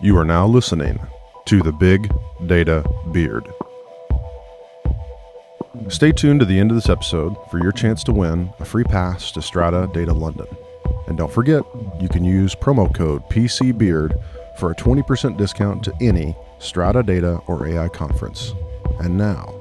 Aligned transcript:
You 0.00 0.16
are 0.16 0.24
now 0.24 0.46
listening 0.46 1.00
to 1.46 1.60
the 1.60 1.72
Big 1.72 2.08
Data 2.46 2.88
Beard. 3.10 3.52
Stay 5.88 6.12
tuned 6.12 6.38
to 6.38 6.46
the 6.46 6.56
end 6.56 6.70
of 6.70 6.76
this 6.76 6.88
episode 6.88 7.34
for 7.50 7.58
your 7.58 7.72
chance 7.72 8.04
to 8.04 8.12
win 8.12 8.52
a 8.60 8.64
free 8.64 8.84
pass 8.84 9.32
to 9.32 9.42
Strata 9.42 9.90
Data 9.92 10.12
London. 10.12 10.46
And 11.08 11.18
don't 11.18 11.32
forget, 11.32 11.64
you 12.00 12.08
can 12.08 12.22
use 12.22 12.54
promo 12.54 12.94
code 12.94 13.24
PCBEARD 13.28 14.22
for 14.56 14.70
a 14.70 14.74
20% 14.76 15.36
discount 15.36 15.82
to 15.82 15.92
any 16.00 16.36
Strata 16.60 17.02
Data 17.02 17.40
or 17.48 17.66
AI 17.66 17.88
conference. 17.88 18.54
And 19.00 19.18
now, 19.18 19.57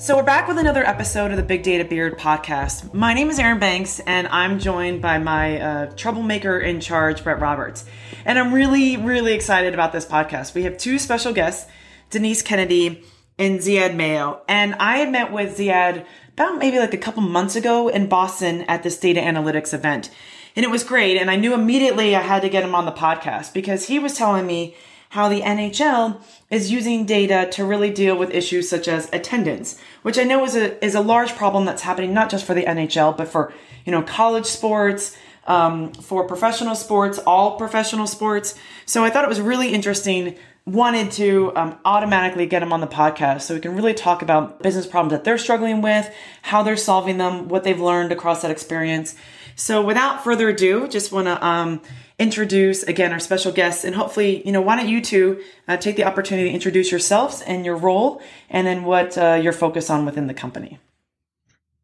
So 0.00 0.16
we're 0.16 0.22
back 0.22 0.48
with 0.48 0.56
another 0.56 0.82
episode 0.82 1.30
of 1.30 1.36
the 1.36 1.42
Big 1.42 1.62
Data 1.62 1.84
Beard 1.84 2.18
podcast. 2.18 2.94
My 2.94 3.12
name 3.12 3.28
is 3.28 3.38
Aaron 3.38 3.58
Banks, 3.58 4.00
and 4.00 4.26
I'm 4.28 4.58
joined 4.58 5.02
by 5.02 5.18
my 5.18 5.60
uh, 5.60 5.86
troublemaker 5.94 6.58
in 6.58 6.80
charge, 6.80 7.22
Brett 7.22 7.38
Roberts. 7.38 7.84
And 8.24 8.38
I'm 8.38 8.54
really, 8.54 8.96
really 8.96 9.34
excited 9.34 9.74
about 9.74 9.92
this 9.92 10.06
podcast. 10.06 10.54
We 10.54 10.62
have 10.62 10.78
two 10.78 10.98
special 10.98 11.34
guests, 11.34 11.70
Denise 12.08 12.40
Kennedy 12.40 13.04
and 13.38 13.60
Ziad 13.60 13.94
Mayo. 13.94 14.40
And 14.48 14.74
I 14.76 14.96
had 14.96 15.12
met 15.12 15.32
with 15.32 15.58
Ziad 15.58 16.06
about 16.32 16.56
maybe 16.56 16.78
like 16.78 16.94
a 16.94 16.98
couple 16.98 17.20
months 17.20 17.54
ago 17.54 17.88
in 17.88 18.08
Boston 18.08 18.62
at 18.62 18.82
this 18.82 18.98
data 18.98 19.20
analytics 19.20 19.74
event. 19.74 20.08
And 20.56 20.64
it 20.64 20.70
was 20.70 20.82
great. 20.82 21.18
And 21.18 21.30
I 21.30 21.36
knew 21.36 21.52
immediately 21.52 22.16
I 22.16 22.22
had 22.22 22.40
to 22.40 22.48
get 22.48 22.64
him 22.64 22.74
on 22.74 22.86
the 22.86 22.92
podcast 22.92 23.52
because 23.52 23.88
he 23.88 23.98
was 23.98 24.14
telling 24.14 24.46
me 24.46 24.74
how 25.10 25.28
the 25.28 25.42
NHL 25.42 26.20
is 26.50 26.70
using 26.70 27.04
data 27.04 27.48
to 27.52 27.64
really 27.64 27.90
deal 27.90 28.16
with 28.16 28.30
issues 28.30 28.68
such 28.68 28.86
as 28.86 29.08
attendance, 29.12 29.78
which 30.02 30.18
I 30.18 30.22
know 30.22 30.44
is 30.44 30.56
a 30.56 30.82
is 30.84 30.94
a 30.94 31.00
large 31.00 31.34
problem 31.34 31.64
that's 31.64 31.82
happening 31.82 32.14
not 32.14 32.30
just 32.30 32.44
for 32.44 32.54
the 32.54 32.64
NHL 32.64 33.16
but 33.16 33.28
for 33.28 33.52
you 33.84 33.92
know 33.92 34.02
college 34.02 34.46
sports, 34.46 35.16
um, 35.46 35.92
for 35.92 36.24
professional 36.26 36.76
sports, 36.76 37.18
all 37.26 37.56
professional 37.58 38.06
sports. 38.06 38.54
So 38.86 39.04
I 39.04 39.10
thought 39.10 39.24
it 39.24 39.28
was 39.28 39.40
really 39.40 39.74
interesting. 39.74 40.36
Wanted 40.64 41.10
to 41.12 41.52
um, 41.56 41.78
automatically 41.84 42.46
get 42.46 42.60
them 42.60 42.72
on 42.72 42.80
the 42.80 42.86
podcast 42.86 43.42
so 43.42 43.54
we 43.54 43.60
can 43.60 43.74
really 43.74 43.94
talk 43.94 44.22
about 44.22 44.62
business 44.62 44.86
problems 44.86 45.10
that 45.12 45.24
they're 45.24 45.38
struggling 45.38 45.82
with, 45.82 46.08
how 46.42 46.62
they're 46.62 46.76
solving 46.76 47.18
them, 47.18 47.48
what 47.48 47.64
they've 47.64 47.80
learned 47.80 48.12
across 48.12 48.42
that 48.42 48.52
experience. 48.52 49.16
So 49.56 49.82
without 49.82 50.22
further 50.22 50.50
ado, 50.50 50.86
just 50.86 51.10
want 51.10 51.26
to 51.26 51.44
um, 51.44 51.80
introduce 52.20 52.82
again 52.82 53.12
our 53.12 53.18
special 53.18 53.50
guests 53.50 53.82
and 53.82 53.94
hopefully 53.94 54.46
you 54.46 54.52
know 54.52 54.60
why 54.60 54.76
don't 54.76 54.88
you 54.88 55.00
two 55.00 55.42
uh, 55.66 55.76
take 55.76 55.96
the 55.96 56.04
opportunity 56.04 56.48
to 56.48 56.54
introduce 56.54 56.90
yourselves 56.90 57.40
and 57.42 57.64
your 57.64 57.74
role 57.74 58.20
and 58.50 58.66
then 58.66 58.84
what 58.84 59.16
uh, 59.16 59.40
you're 59.42 59.54
focused 59.54 59.90
on 59.90 60.04
within 60.04 60.26
the 60.26 60.34
company 60.34 60.78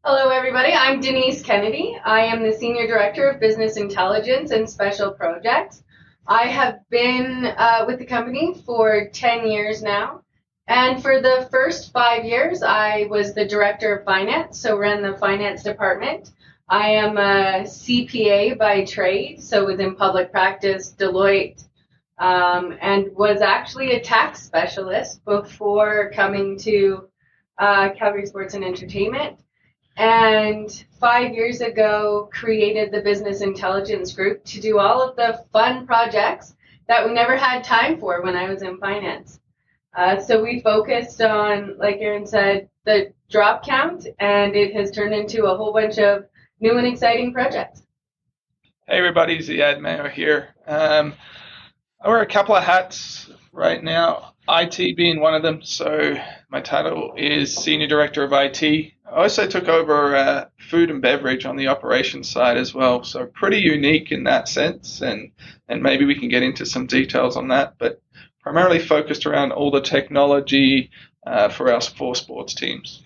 Hello, 0.05 0.29
everybody. 0.29 0.71
I'm 0.71 1.01
Denise 1.01 1.43
Kennedy. 1.43 1.99
I 2.05 2.21
am 2.21 2.41
the 2.41 2.53
Senior 2.53 2.87
Director 2.87 3.29
of 3.29 3.41
Business 3.41 3.75
Intelligence 3.75 4.51
and 4.51 4.69
Special 4.69 5.11
Projects. 5.11 5.83
I 6.25 6.43
have 6.43 6.79
been 6.89 7.45
uh, 7.45 7.83
with 7.85 7.99
the 7.99 8.05
company 8.05 8.55
for 8.65 9.09
10 9.11 9.47
years 9.47 9.83
now. 9.83 10.21
And 10.65 11.01
for 11.01 11.21
the 11.21 11.49
first 11.51 11.91
five 11.91 12.23
years, 12.23 12.63
I 12.63 13.07
was 13.09 13.33
the 13.33 13.45
Director 13.45 13.97
of 13.97 14.05
Finance, 14.05 14.57
so 14.57 14.77
ran 14.77 15.01
the 15.01 15.17
finance 15.17 15.63
department. 15.63 16.31
I 16.69 16.89
am 16.89 17.17
a 17.17 17.63
CPA 17.63 18.57
by 18.57 18.83
trade, 18.83 19.41
so 19.41 19.65
within 19.65 19.95
public 19.95 20.31
practice, 20.31 20.93
Deloitte, 20.97 21.63
um, 22.17 22.77
and 22.81 23.15
was 23.15 23.41
actually 23.41 23.91
a 23.91 24.01
tax 24.01 24.43
specialist 24.43 25.23
before 25.23 26.11
coming 26.13 26.57
to 26.59 27.07
uh, 27.57 27.89
Calgary 27.97 28.25
Sports 28.25 28.53
and 28.53 28.65
Entertainment 28.65 29.39
and 29.97 30.85
five 30.99 31.33
years 31.33 31.61
ago 31.61 32.29
created 32.31 32.91
the 32.91 33.01
business 33.01 33.41
intelligence 33.41 34.13
group 34.13 34.43
to 34.45 34.61
do 34.61 34.77
all 34.77 35.01
of 35.01 35.15
the 35.15 35.43
fun 35.51 35.87
projects 35.87 36.55
that 36.87 37.05
we 37.05 37.13
never 37.13 37.35
had 37.35 37.63
time 37.63 37.99
for 37.99 38.21
when 38.21 38.35
I 38.35 38.47
was 38.47 38.61
in 38.61 38.77
finance. 38.77 39.39
Uh, 39.95 40.19
so 40.19 40.41
we 40.41 40.59
focused 40.59 41.21
on, 41.21 41.77
like 41.79 41.97
Aaron 41.99 42.27
said, 42.27 42.69
the 42.85 43.11
drop 43.29 43.65
count, 43.65 44.05
and 44.19 44.55
it 44.55 44.73
has 44.75 44.91
turned 44.91 45.15
into 45.15 45.45
a 45.45 45.57
whole 45.57 45.73
bunch 45.73 45.97
of 45.97 46.25
new 46.59 46.77
and 46.77 46.87
exciting 46.87 47.33
projects. 47.33 47.83
Hey 48.87 48.97
everybody, 48.97 49.39
Ziad 49.39 49.79
Mayo 49.79 50.07
here. 50.07 50.55
Um, 50.65 51.13
I 52.01 52.09
wear 52.09 52.21
a 52.21 52.27
couple 52.27 52.55
of 52.55 52.63
hats 52.63 53.29
right 53.51 53.83
now, 53.83 54.33
IT 54.49 54.95
being 54.95 55.19
one 55.19 55.33
of 55.33 55.43
them. 55.43 55.61
So 55.61 56.15
my 56.49 56.61
title 56.61 57.13
is 57.17 57.55
Senior 57.55 57.87
Director 57.87 58.23
of 58.23 58.33
IT. 58.33 58.63
I 58.63 59.09
also 59.09 59.47
took 59.47 59.67
over 59.67 60.15
uh, 60.15 60.45
food 60.69 60.89
and 60.89 61.01
beverage 61.01 61.45
on 61.45 61.57
the 61.57 61.67
operations 61.67 62.29
side 62.29 62.57
as 62.57 62.73
well. 62.73 63.03
So 63.03 63.25
pretty 63.25 63.59
unique 63.59 64.11
in 64.11 64.23
that 64.23 64.47
sense, 64.47 65.01
and 65.01 65.31
and 65.67 65.83
maybe 65.83 66.05
we 66.05 66.15
can 66.15 66.29
get 66.29 66.43
into 66.43 66.65
some 66.65 66.87
details 66.87 67.37
on 67.37 67.49
that. 67.49 67.75
But 67.77 68.01
primarily 68.41 68.79
focused 68.79 69.25
around 69.25 69.51
all 69.51 69.71
the 69.71 69.81
technology 69.81 70.89
uh, 71.25 71.49
for 71.49 71.71
our 71.71 71.81
four 71.81 72.15
sports 72.15 72.53
teams. 72.53 73.03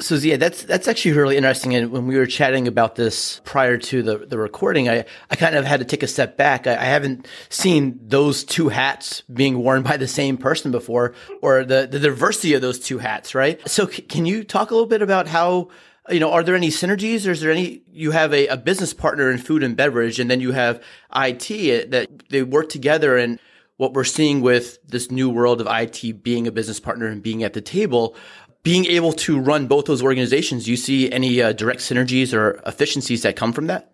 So 0.00 0.16
yeah, 0.16 0.36
that's 0.36 0.64
that's 0.64 0.88
actually 0.88 1.12
really 1.12 1.36
interesting. 1.36 1.74
And 1.74 1.92
when 1.92 2.08
we 2.08 2.16
were 2.16 2.26
chatting 2.26 2.66
about 2.66 2.96
this 2.96 3.40
prior 3.44 3.78
to 3.78 4.02
the, 4.02 4.18
the 4.18 4.38
recording, 4.38 4.88
I, 4.88 5.04
I 5.30 5.36
kind 5.36 5.54
of 5.54 5.64
had 5.64 5.78
to 5.80 5.86
take 5.86 6.02
a 6.02 6.08
step 6.08 6.36
back. 6.36 6.66
I, 6.66 6.72
I 6.72 6.84
haven't 6.84 7.28
seen 7.48 8.00
those 8.02 8.42
two 8.42 8.70
hats 8.70 9.22
being 9.32 9.58
worn 9.58 9.82
by 9.84 9.96
the 9.96 10.08
same 10.08 10.36
person 10.36 10.72
before, 10.72 11.14
or 11.42 11.64
the, 11.64 11.86
the 11.88 12.00
diversity 12.00 12.54
of 12.54 12.60
those 12.60 12.80
two 12.80 12.98
hats, 12.98 13.36
right? 13.36 13.60
So 13.68 13.86
c- 13.86 14.02
can 14.02 14.26
you 14.26 14.42
talk 14.42 14.72
a 14.72 14.74
little 14.74 14.88
bit 14.88 15.00
about 15.00 15.28
how 15.28 15.68
you 16.10 16.20
know, 16.20 16.32
are 16.32 16.42
there 16.42 16.54
any 16.54 16.68
synergies 16.68 17.26
or 17.26 17.30
is 17.30 17.40
there 17.40 17.50
any, 17.50 17.82
you 17.90 18.10
have 18.10 18.34
a, 18.34 18.46
a 18.48 18.56
business 18.58 18.92
partner 18.92 19.30
in 19.30 19.38
food 19.38 19.62
and 19.62 19.74
beverage 19.74 20.20
and 20.20 20.30
then 20.30 20.40
you 20.40 20.52
have 20.52 20.82
IT 21.16 21.90
that 21.90 22.28
they 22.28 22.42
work 22.42 22.68
together 22.68 23.16
and 23.16 23.38
what 23.76 23.92
we're 23.92 24.04
seeing 24.04 24.40
with 24.40 24.78
this 24.86 25.10
new 25.10 25.28
world 25.28 25.60
of 25.60 25.66
IT 25.70 26.22
being 26.22 26.46
a 26.46 26.52
business 26.52 26.78
partner 26.78 27.06
and 27.06 27.22
being 27.22 27.42
at 27.42 27.54
the 27.54 27.60
table, 27.60 28.16
being 28.62 28.86
able 28.86 29.12
to 29.12 29.38
run 29.38 29.66
both 29.66 29.84
those 29.84 30.02
organizations, 30.02 30.64
do 30.64 30.70
you 30.70 30.76
see 30.76 31.10
any 31.12 31.42
uh, 31.42 31.52
direct 31.52 31.80
synergies 31.80 32.32
or 32.32 32.62
efficiencies 32.66 33.22
that 33.22 33.36
come 33.36 33.52
from 33.52 33.66
that? 33.66 33.92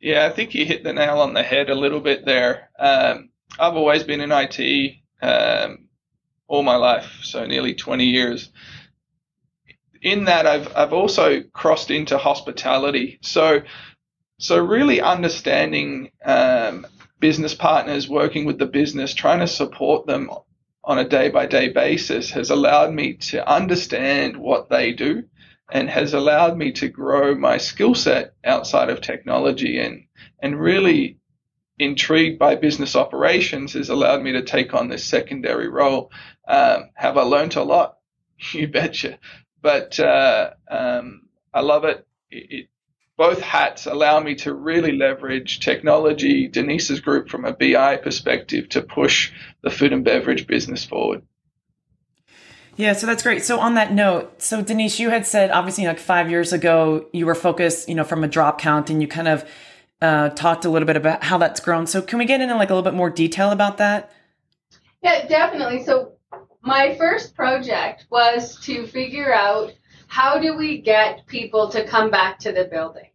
Yeah, 0.00 0.26
I 0.26 0.30
think 0.30 0.54
you 0.54 0.64
hit 0.64 0.84
the 0.84 0.92
nail 0.92 1.20
on 1.20 1.34
the 1.34 1.42
head 1.42 1.70
a 1.70 1.74
little 1.74 2.00
bit 2.00 2.24
there. 2.24 2.70
Um, 2.78 3.30
I've 3.58 3.74
always 3.74 4.04
been 4.04 4.20
in 4.20 4.30
IT 4.30 4.94
um, 5.20 5.88
all 6.46 6.62
my 6.62 6.76
life, 6.76 7.18
so 7.22 7.44
nearly 7.44 7.74
20 7.74 8.04
years. 8.04 8.50
In 10.00 10.26
that, 10.26 10.46
I've 10.46 10.74
I've 10.76 10.92
also 10.92 11.42
crossed 11.52 11.90
into 11.90 12.18
hospitality. 12.18 13.18
So, 13.22 13.62
so 14.38 14.64
really 14.64 15.00
understanding 15.00 16.12
um, 16.24 16.86
business 17.20 17.54
partners, 17.54 18.08
working 18.08 18.44
with 18.44 18.58
the 18.58 18.66
business, 18.66 19.14
trying 19.14 19.40
to 19.40 19.46
support 19.46 20.06
them 20.06 20.30
on 20.84 20.98
a 20.98 21.08
day 21.08 21.28
by 21.28 21.46
day 21.46 21.68
basis 21.68 22.30
has 22.30 22.50
allowed 22.50 22.92
me 22.92 23.14
to 23.14 23.46
understand 23.46 24.36
what 24.36 24.70
they 24.70 24.92
do 24.92 25.22
and 25.70 25.90
has 25.90 26.14
allowed 26.14 26.56
me 26.56 26.72
to 26.72 26.88
grow 26.88 27.34
my 27.34 27.58
skill 27.58 27.94
set 27.94 28.32
outside 28.44 28.88
of 28.88 29.00
technology 29.00 29.78
and 29.78 30.04
and 30.40 30.58
really 30.58 31.18
intrigued 31.78 32.38
by 32.38 32.54
business 32.54 32.96
operations 32.96 33.74
has 33.74 33.88
allowed 33.88 34.22
me 34.22 34.32
to 34.32 34.42
take 34.42 34.74
on 34.74 34.88
this 34.88 35.04
secondary 35.04 35.68
role. 35.68 36.10
Um, 36.46 36.90
have 36.94 37.16
I 37.16 37.22
learned 37.22 37.56
a 37.56 37.62
lot? 37.62 37.96
You 38.52 38.68
betcha. 38.68 39.18
But 39.60 39.98
uh, 39.98 40.50
um, 40.70 41.22
I 41.52 41.60
love. 41.60 41.84
It, 41.84 42.06
it. 42.30 42.68
Both 43.18 43.40
hats 43.40 43.86
allow 43.86 44.20
me 44.20 44.36
to 44.36 44.54
really 44.54 44.92
leverage 44.92 45.60
technology, 45.60 46.48
Denise's 46.48 47.00
group 47.00 47.28
from 47.28 47.44
a 47.44 47.52
BI 47.52 47.96
perspective, 47.96 48.68
to 48.70 48.80
push 48.80 49.32
the 49.62 49.70
food 49.70 49.92
and 49.92 50.04
beverage 50.04 50.46
business 50.46 50.84
forward. 50.84 51.22
Yeah, 52.76 52.92
so 52.92 53.08
that's 53.08 53.24
great. 53.24 53.42
So 53.44 53.58
on 53.58 53.74
that 53.74 53.92
note, 53.92 54.40
so 54.40 54.62
Denise, 54.62 55.00
you 55.00 55.10
had 55.10 55.26
said 55.26 55.50
obviously 55.50 55.84
like 55.84 55.98
five 55.98 56.30
years 56.30 56.52
ago 56.52 57.06
you 57.12 57.26
were 57.26 57.34
focused, 57.34 57.88
you 57.88 57.96
know, 57.96 58.04
from 58.04 58.22
a 58.22 58.28
drop 58.28 58.60
count, 58.60 58.88
and 58.88 59.02
you 59.02 59.08
kind 59.08 59.26
of 59.26 59.44
uh, 60.00 60.28
talked 60.30 60.64
a 60.64 60.70
little 60.70 60.86
bit 60.86 60.96
about 60.96 61.24
how 61.24 61.38
that's 61.38 61.58
grown. 61.58 61.88
So 61.88 62.00
can 62.00 62.20
we 62.20 62.24
get 62.24 62.40
into 62.40 62.54
like 62.54 62.70
a 62.70 62.74
little 62.74 62.88
bit 62.88 62.96
more 62.96 63.10
detail 63.10 63.50
about 63.50 63.78
that? 63.78 64.12
Yeah, 65.02 65.26
definitely. 65.26 65.82
So 65.82 66.12
my 66.62 66.94
first 66.96 67.34
project 67.34 68.06
was 68.10 68.60
to 68.60 68.86
figure 68.86 69.34
out 69.34 69.72
how 70.06 70.38
do 70.38 70.56
we 70.56 70.80
get 70.80 71.26
people 71.26 71.68
to 71.70 71.84
come 71.84 72.10
back 72.10 72.38
to 72.40 72.52
the 72.52 72.64
building. 72.64 73.07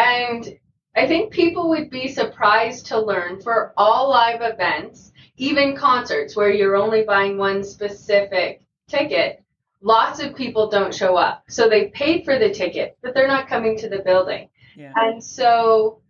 And 0.00 0.58
I 0.96 1.06
think 1.06 1.32
people 1.32 1.68
would 1.70 1.90
be 1.90 2.08
surprised 2.08 2.86
to 2.86 3.00
learn 3.00 3.40
for 3.40 3.72
all 3.76 4.10
live 4.10 4.40
events, 4.42 5.12
even 5.36 5.76
concerts 5.76 6.34
where 6.34 6.52
you're 6.52 6.76
only 6.76 7.02
buying 7.02 7.38
one 7.38 7.62
specific 7.62 8.62
ticket, 8.88 9.42
lots 9.80 10.20
of 10.20 10.34
people 10.34 10.68
don't 10.68 10.94
show 10.94 11.16
up. 11.16 11.44
So 11.48 11.68
they 11.68 11.88
paid 11.88 12.24
for 12.24 12.38
the 12.38 12.50
ticket, 12.50 12.98
but 13.02 13.14
they're 13.14 13.28
not 13.28 13.48
coming 13.48 13.76
to 13.78 13.88
the 13.88 14.00
building. 14.00 14.48
Yeah. 14.76 14.92
And 14.96 15.22
so 15.22 16.00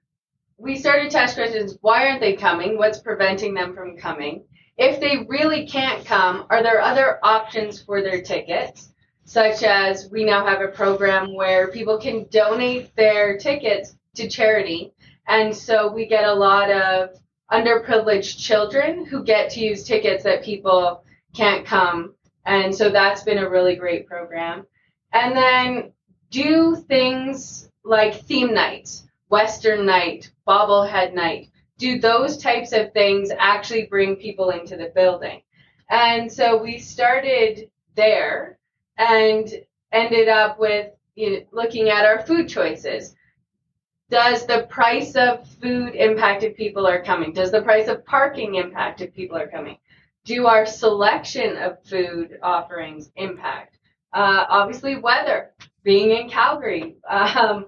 we 0.56 0.76
started 0.76 1.10
to 1.10 1.18
ask 1.18 1.34
questions 1.34 1.76
why 1.80 2.06
aren't 2.06 2.20
they 2.20 2.34
coming? 2.34 2.78
What's 2.78 3.00
preventing 3.00 3.54
them 3.54 3.74
from 3.74 3.96
coming? 3.96 4.44
If 4.76 5.00
they 5.00 5.26
really 5.28 5.66
can't 5.66 6.04
come, 6.06 6.46
are 6.48 6.62
there 6.62 6.80
other 6.80 7.18
options 7.22 7.82
for 7.82 8.02
their 8.02 8.22
tickets? 8.22 8.89
Such 9.30 9.62
as 9.62 10.10
we 10.10 10.24
now 10.24 10.44
have 10.44 10.60
a 10.60 10.66
program 10.66 11.36
where 11.36 11.70
people 11.70 11.98
can 11.98 12.26
donate 12.32 12.96
their 12.96 13.38
tickets 13.38 13.94
to 14.16 14.26
charity. 14.26 14.92
And 15.28 15.54
so 15.54 15.86
we 15.86 16.06
get 16.06 16.24
a 16.24 16.34
lot 16.34 16.68
of 16.68 17.10
underprivileged 17.52 18.40
children 18.40 19.06
who 19.06 19.22
get 19.22 19.48
to 19.50 19.60
use 19.60 19.84
tickets 19.84 20.24
that 20.24 20.42
people 20.42 21.04
can't 21.32 21.64
come. 21.64 22.16
And 22.44 22.74
so 22.74 22.90
that's 22.90 23.22
been 23.22 23.38
a 23.38 23.48
really 23.48 23.76
great 23.76 24.08
program. 24.08 24.66
And 25.12 25.36
then 25.36 25.92
do 26.30 26.74
things 26.88 27.70
like 27.84 28.24
theme 28.24 28.52
nights, 28.52 29.06
Western 29.28 29.86
night, 29.86 30.32
bobblehead 30.44 31.14
night. 31.14 31.50
Do 31.78 32.00
those 32.00 32.36
types 32.36 32.72
of 32.72 32.92
things 32.92 33.30
actually 33.38 33.86
bring 33.86 34.16
people 34.16 34.50
into 34.50 34.76
the 34.76 34.90
building? 34.92 35.42
And 35.88 36.32
so 36.32 36.60
we 36.60 36.80
started 36.80 37.70
there 37.94 38.56
and 39.00 39.50
ended 39.92 40.28
up 40.28 40.60
with 40.60 40.90
you 41.16 41.30
know, 41.30 41.40
looking 41.52 41.88
at 41.88 42.04
our 42.04 42.24
food 42.24 42.48
choices. 42.48 43.16
Does 44.10 44.46
the 44.46 44.66
price 44.68 45.14
of 45.16 45.48
food 45.48 45.94
impact 45.94 46.42
if 46.42 46.56
people 46.56 46.86
are 46.86 47.02
coming? 47.02 47.32
Does 47.32 47.50
the 47.50 47.62
price 47.62 47.88
of 47.88 48.04
parking 48.04 48.56
impact 48.56 49.00
if 49.00 49.14
people 49.14 49.38
are 49.38 49.48
coming? 49.48 49.78
Do 50.24 50.46
our 50.46 50.66
selection 50.66 51.56
of 51.56 51.82
food 51.84 52.38
offerings 52.42 53.10
impact? 53.16 53.78
Uh, 54.12 54.44
obviously, 54.48 54.96
weather. 54.96 55.52
Being 55.82 56.10
in 56.10 56.28
Calgary, 56.28 56.96
um, 57.08 57.66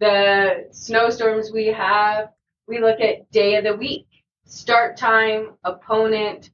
the 0.00 0.66
snowstorms 0.70 1.50
we 1.50 1.66
have, 1.68 2.30
we 2.66 2.78
look 2.80 3.00
at 3.00 3.30
day 3.30 3.56
of 3.56 3.64
the 3.64 3.76
week, 3.76 4.06
start 4.44 4.96
time, 4.96 5.52
opponent, 5.64 6.50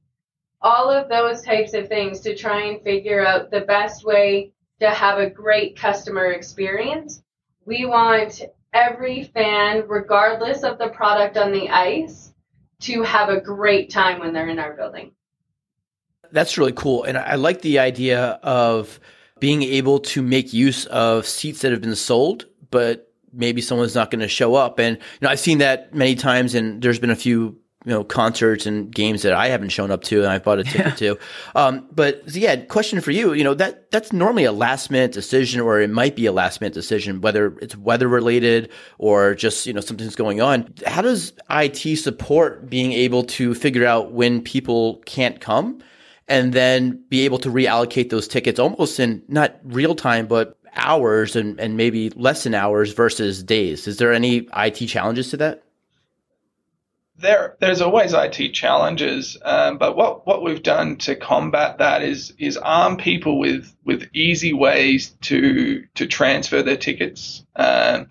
all 0.61 0.89
of 0.89 1.09
those 1.09 1.41
types 1.41 1.73
of 1.73 1.87
things 1.87 2.19
to 2.21 2.35
try 2.35 2.65
and 2.65 2.81
figure 2.83 3.25
out 3.25 3.51
the 3.51 3.61
best 3.61 4.05
way 4.05 4.51
to 4.79 4.89
have 4.89 5.17
a 5.19 5.29
great 5.29 5.77
customer 5.77 6.31
experience. 6.31 7.23
We 7.65 7.85
want 7.85 8.41
every 8.73 9.25
fan, 9.25 9.83
regardless 9.87 10.63
of 10.63 10.77
the 10.77 10.89
product 10.89 11.37
on 11.37 11.51
the 11.51 11.69
ice, 11.69 12.33
to 12.81 13.03
have 13.03 13.29
a 13.29 13.39
great 13.39 13.89
time 13.89 14.19
when 14.19 14.33
they're 14.33 14.49
in 14.49 14.59
our 14.59 14.73
building. 14.73 15.11
That's 16.31 16.57
really 16.57 16.71
cool. 16.71 17.03
And 17.03 17.17
I 17.17 17.35
like 17.35 17.61
the 17.61 17.79
idea 17.79 18.39
of 18.41 18.99
being 19.39 19.63
able 19.63 19.99
to 19.99 20.21
make 20.21 20.53
use 20.53 20.85
of 20.87 21.27
seats 21.27 21.61
that 21.61 21.71
have 21.71 21.81
been 21.81 21.95
sold, 21.95 22.45
but 22.69 23.11
maybe 23.33 23.61
someone's 23.61 23.95
not 23.95 24.11
going 24.11 24.21
to 24.21 24.27
show 24.27 24.55
up. 24.55 24.79
And 24.79 24.97
you 24.97 25.03
know, 25.21 25.29
I've 25.29 25.39
seen 25.39 25.59
that 25.59 25.93
many 25.93 26.15
times, 26.15 26.55
and 26.55 26.81
there's 26.81 26.99
been 26.99 27.09
a 27.09 27.15
few 27.15 27.60
you 27.85 27.91
know 27.91 28.03
concerts 28.03 28.65
and 28.65 28.93
games 28.93 29.23
that 29.23 29.33
I 29.33 29.47
haven't 29.47 29.69
shown 29.69 29.89
up 29.89 30.03
to 30.03 30.19
and 30.19 30.27
I've 30.27 30.43
bought 30.43 30.59
a 30.59 30.63
ticket 30.63 31.01
yeah. 31.01 31.15
to. 31.15 31.19
Um, 31.55 31.87
but 31.91 32.23
yeah, 32.35 32.55
question 32.57 33.01
for 33.01 33.11
you. 33.11 33.33
You 33.33 33.43
know 33.43 33.53
that 33.55 33.89
that's 33.91 34.13
normally 34.13 34.43
a 34.43 34.51
last 34.51 34.91
minute 34.91 35.11
decision, 35.11 35.61
or 35.61 35.79
it 35.79 35.89
might 35.89 36.15
be 36.15 36.25
a 36.25 36.31
last 36.31 36.61
minute 36.61 36.73
decision, 36.73 37.21
whether 37.21 37.57
it's 37.59 37.75
weather 37.75 38.07
related 38.07 38.69
or 38.99 39.33
just 39.33 39.65
you 39.65 39.73
know 39.73 39.81
something's 39.81 40.15
going 40.15 40.41
on. 40.41 40.71
How 40.85 41.01
does 41.01 41.33
IT 41.49 41.97
support 41.97 42.69
being 42.69 42.91
able 42.91 43.23
to 43.23 43.55
figure 43.55 43.85
out 43.85 44.11
when 44.11 44.41
people 44.41 45.01
can't 45.05 45.39
come? 45.41 45.81
And 46.27 46.53
then 46.53 47.03
be 47.09 47.25
able 47.25 47.39
to 47.39 47.49
reallocate 47.49 48.09
those 48.09 48.25
tickets 48.25 48.57
almost 48.57 49.01
in 49.01 49.21
not 49.27 49.59
real 49.65 49.95
time, 49.95 50.27
but 50.27 50.57
hours 50.75 51.35
and, 51.35 51.59
and 51.59 51.75
maybe 51.75 52.09
less 52.11 52.43
than 52.43 52.53
hours 52.53 52.93
versus 52.93 53.43
days. 53.43 53.85
Is 53.85 53.97
there 53.97 54.13
any 54.13 54.47
IT 54.55 54.87
challenges 54.87 55.29
to 55.31 55.37
that? 55.37 55.63
There 57.21 57.55
there's 57.59 57.81
always 57.81 58.13
IT 58.13 58.53
challenges, 58.53 59.37
um, 59.43 59.77
but 59.77 59.95
what, 59.95 60.25
what 60.25 60.43
we've 60.43 60.63
done 60.63 60.97
to 60.97 61.15
combat 61.15 61.77
that 61.77 62.01
is 62.03 62.33
is 62.37 62.57
arm 62.57 62.97
people 62.97 63.39
with 63.39 63.73
with 63.85 64.09
easy 64.13 64.53
ways 64.53 65.15
to 65.21 65.85
to 65.95 66.07
transfer 66.07 66.61
their 66.63 66.77
tickets. 66.77 67.45
Um, 67.55 68.07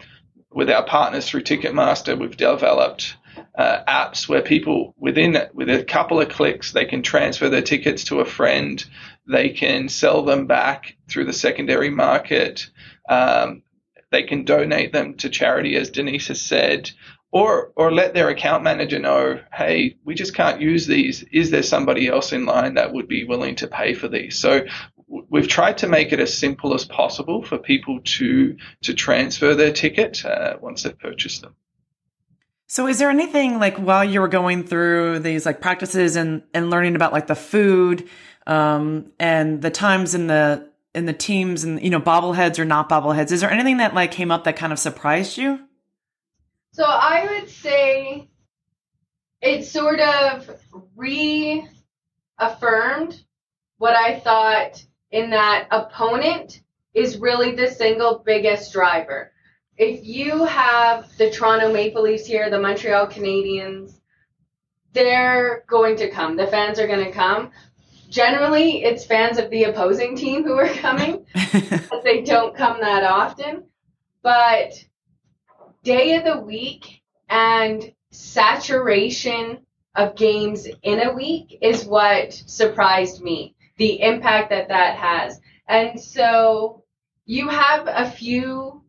with 0.53 0.71
our 0.71 0.85
partners 0.85 1.29
through 1.29 1.43
Ticketmaster, 1.43 2.19
we've 2.19 2.37
developed 2.37 3.17
uh, 3.55 3.85
apps 3.87 4.29
where 4.29 4.43
people 4.43 4.95
within 4.99 5.37
with 5.55 5.69
a 5.69 5.85
couple 5.85 6.21
of 6.21 6.29
clicks 6.29 6.73
they 6.73 6.85
can 6.85 7.03
transfer 7.03 7.49
their 7.49 7.63
tickets 7.63 8.05
to 8.05 8.21
a 8.21 8.25
friend. 8.25 8.85
They 9.27 9.51
can 9.51 9.89
sell 9.89 10.25
them 10.25 10.47
back 10.47 10.97
through 11.09 11.27
the 11.27 11.33
secondary 11.33 11.91
market. 11.91 12.69
Um, 13.09 13.63
they 14.11 14.25
can 14.25 14.45
donate 14.45 14.93
them 14.93 15.15
to 15.19 15.29
charity, 15.29 15.77
as 15.77 15.91
Denise 15.91 16.29
has 16.29 16.41
said 16.41 16.91
or 17.33 17.73
or 17.77 17.93
let 17.93 18.15
their 18.15 18.29
account 18.29 18.65
manager 18.65 18.99
know, 18.99 19.41
hey, 19.53 19.97
we 20.05 20.15
just 20.15 20.35
can't 20.35 20.61
use 20.61 20.87
these. 20.87 21.23
Is 21.33 21.51
there 21.51 21.63
somebody 21.63 22.09
else 22.09 22.33
in 22.33 22.45
line 22.45 22.75
that 22.75 22.93
would 22.93 23.09
be 23.09 23.25
willing 23.25 23.57
to 23.57 23.69
pay 23.69 23.95
for 23.95 24.09
these? 24.09 24.39
So 24.39 24.67
we've 25.29 25.49
tried 25.49 25.79
to 25.79 25.89
make 25.89 26.13
it 26.13 26.21
as 26.21 26.37
simple 26.37 26.75
as 26.75 26.85
possible 26.85 27.43
for 27.43 27.59
people 27.59 28.01
to 28.05 28.57
to 28.83 28.95
transfer 28.95 29.55
their 29.55 29.73
ticket 29.73 30.25
uh, 30.25 30.57
once 30.61 30.83
they've 30.83 30.99
purchased 30.99 31.43
them. 31.43 31.55
So 32.67 32.87
is 32.87 32.99
there 32.99 33.11
anything 33.11 33.59
like 33.59 33.77
while 33.77 34.05
you 34.05 34.21
were 34.21 34.29
going 34.29 34.65
through 34.65 35.21
these 35.21 35.47
like 35.47 35.61
practices 35.61 36.17
and 36.17 36.43
and 36.53 36.71
learning 36.71 36.97
about 36.97 37.13
like 37.13 37.27
the 37.27 37.35
food 37.35 38.09
um, 38.47 39.13
and 39.19 39.63
the 39.63 39.71
times 39.71 40.15
in 40.15 40.27
the 40.27 40.69
in 40.95 41.07
the 41.07 41.13
teams 41.13 41.63
and 41.63 41.81
you 41.83 41.91
know 41.91 42.01
bobbleheads 42.01 42.59
or 42.59 42.65
not 42.65 42.89
bobbleheads, 42.89 43.31
is 43.31 43.41
there 43.41 43.51
anything 43.51 43.77
that 43.77 43.95
like 43.95 44.11
came 44.11 44.31
up 44.33 44.45
that 44.45 44.57
kind 44.57 44.73
of 44.73 44.79
surprised 44.79 45.37
you? 45.37 45.61
So 46.73 46.85
I 46.85 47.27
would 47.27 47.49
say 47.49 48.29
it 49.41 49.65
sort 49.65 50.01
of 50.01 50.49
reaffirmed 50.97 51.69
what 53.79 53.97
I 53.97 54.21
thought 54.21 54.85
in 55.11 55.31
that 55.31 55.67
opponent 55.71 56.61
is 56.95 57.19
really 57.19 57.55
the 57.55 57.69
single 57.69 58.23
biggest 58.25 58.73
driver. 58.73 59.33
If 59.77 60.05
you 60.05 60.45
have 60.45 61.17
the 61.17 61.31
Toronto 61.31 61.73
Maple 61.73 62.03
Leafs 62.03 62.27
here, 62.27 62.51
the 62.51 62.61
Montreal 62.61 63.07
Canadiens, 63.07 63.99
they're 64.93 65.65
going 65.69 65.97
to 65.97 66.11
come. 66.11 66.37
The 66.37 66.47
fans 66.49 66.79
are 66.79 66.87
going 66.87 67.05
to 67.05 67.13
come. 67.13 67.51
Generally, 68.11 68.83
it's 68.83 69.05
fans 69.07 69.39
of 69.39 69.49
the 69.51 69.65
opposing 69.65 70.17
team 70.17 70.45
who 70.45 70.55
are 70.55 70.69
coming, 70.69 71.25
but 71.35 72.05
they 72.05 72.23
don't 72.23 72.57
come 72.57 72.81
that 72.81 73.05
often. 73.05 73.65
But 74.23 74.73
day 75.83 76.17
of 76.17 76.25
the 76.25 76.41
week 76.41 77.03
and 77.29 77.93
saturation 78.11 79.59
of 79.95 80.17
games 80.17 80.67
in 80.83 81.01
a 81.01 81.13
week 81.13 81.59
is 81.63 81.85
what 81.85 82.33
surprised 82.33 83.23
me 83.23 83.55
the 83.77 84.01
impact 84.03 84.51
that 84.51 84.69
that 84.69 84.97
has. 84.97 85.41
And 85.67 86.01
so 86.01 86.85
you 87.25 87.49
have 87.49 87.87
a 87.87 88.11
few 88.11 88.83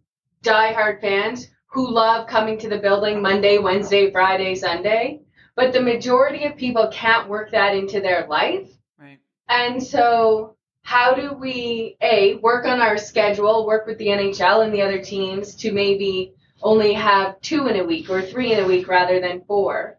diehard 0.43 1.01
fans 1.01 1.47
who 1.67 1.89
love 1.89 2.27
coming 2.27 2.57
to 2.57 2.67
the 2.67 2.79
building 2.79 3.21
monday 3.21 3.59
wednesday 3.59 4.11
friday 4.11 4.55
sunday 4.55 5.21
but 5.55 5.73
the 5.73 5.81
majority 5.81 6.45
of 6.45 6.55
people 6.55 6.87
can't 6.91 7.29
work 7.29 7.51
that 7.51 7.75
into 7.75 7.99
their 7.99 8.25
life. 8.27 8.69
Right. 8.99 9.19
And 9.47 9.81
so 9.81 10.55
how 10.83 11.13
do 11.13 11.33
we 11.33 11.97
a 12.01 12.35
work 12.35 12.65
on 12.65 12.81
our 12.81 12.97
schedule 12.97 13.67
work 13.67 13.85
with 13.85 13.97
the 13.99 14.07
nhl 14.07 14.65
and 14.65 14.73
the 14.73 14.81
other 14.81 14.99
teams 14.99 15.53
to 15.55 15.71
maybe 15.71 16.33
only 16.61 16.93
have 16.93 17.39
two 17.41 17.67
in 17.67 17.79
a 17.79 17.83
week 17.83 18.09
or 18.09 18.21
three 18.21 18.53
in 18.53 18.63
a 18.63 18.67
week 18.67 18.87
rather 18.87 19.19
than 19.19 19.43
four. 19.45 19.97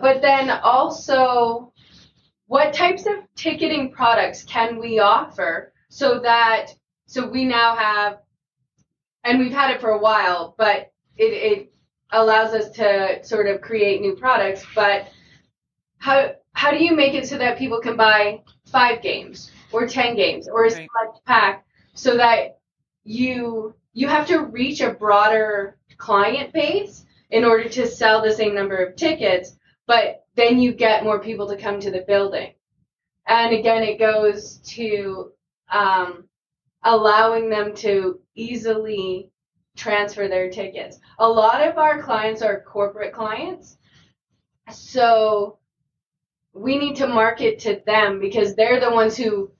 But 0.00 0.22
then 0.22 0.50
also, 0.50 1.72
what 2.46 2.72
types 2.72 3.06
of 3.06 3.14
ticketing 3.34 3.92
products 3.92 4.44
can 4.44 4.78
we 4.78 4.98
offer 4.98 5.72
so 5.88 6.20
that 6.20 6.68
so 7.06 7.28
we 7.28 7.44
now 7.44 7.76
have, 7.76 8.18
and 9.24 9.38
we've 9.38 9.52
had 9.52 9.70
it 9.70 9.80
for 9.80 9.90
a 9.90 9.98
while, 9.98 10.54
but 10.58 10.92
it, 11.16 11.32
it 11.32 11.72
allows 12.10 12.52
us 12.52 12.70
to 12.72 13.24
sort 13.24 13.46
of 13.46 13.60
create 13.60 14.00
new 14.00 14.16
products. 14.16 14.64
But 14.74 15.08
how 15.98 16.32
how 16.52 16.70
do 16.70 16.82
you 16.82 16.94
make 16.94 17.14
it 17.14 17.28
so 17.28 17.38
that 17.38 17.58
people 17.58 17.80
can 17.80 17.96
buy 17.96 18.42
five 18.66 19.02
games 19.02 19.50
or 19.72 19.86
ten 19.86 20.16
games 20.16 20.48
or 20.48 20.66
a 20.66 20.70
select 20.70 21.24
pack 21.26 21.66
so 21.94 22.16
that 22.16 22.58
you 23.04 23.74
you 23.92 24.08
have 24.08 24.26
to 24.26 24.40
reach 24.40 24.80
a 24.80 24.90
broader 24.90 25.76
client 25.96 26.52
base 26.52 27.04
in 27.30 27.44
order 27.44 27.68
to 27.68 27.86
sell 27.86 28.22
the 28.22 28.32
same 28.32 28.54
number 28.54 28.76
of 28.76 28.96
tickets, 28.96 29.56
but 29.86 30.24
then 30.34 30.58
you 30.58 30.72
get 30.72 31.04
more 31.04 31.18
people 31.18 31.48
to 31.48 31.56
come 31.56 31.80
to 31.80 31.90
the 31.90 32.04
building. 32.06 32.52
And 33.26 33.54
again, 33.54 33.82
it 33.82 33.98
goes 33.98 34.58
to 34.74 35.32
um, 35.72 36.24
allowing 36.84 37.50
them 37.50 37.74
to 37.76 38.20
easily 38.34 39.30
transfer 39.76 40.28
their 40.28 40.50
tickets. 40.50 40.98
A 41.18 41.28
lot 41.28 41.66
of 41.66 41.78
our 41.78 42.02
clients 42.02 42.42
are 42.42 42.60
corporate 42.60 43.12
clients. 43.12 43.76
So 44.70 45.58
we 46.52 46.78
need 46.78 46.96
to 46.96 47.06
market 47.06 47.58
to 47.60 47.82
them 47.86 48.20
because 48.20 48.54
they're 48.54 48.80
the 48.80 48.90
ones 48.90 49.16
who 49.16 49.50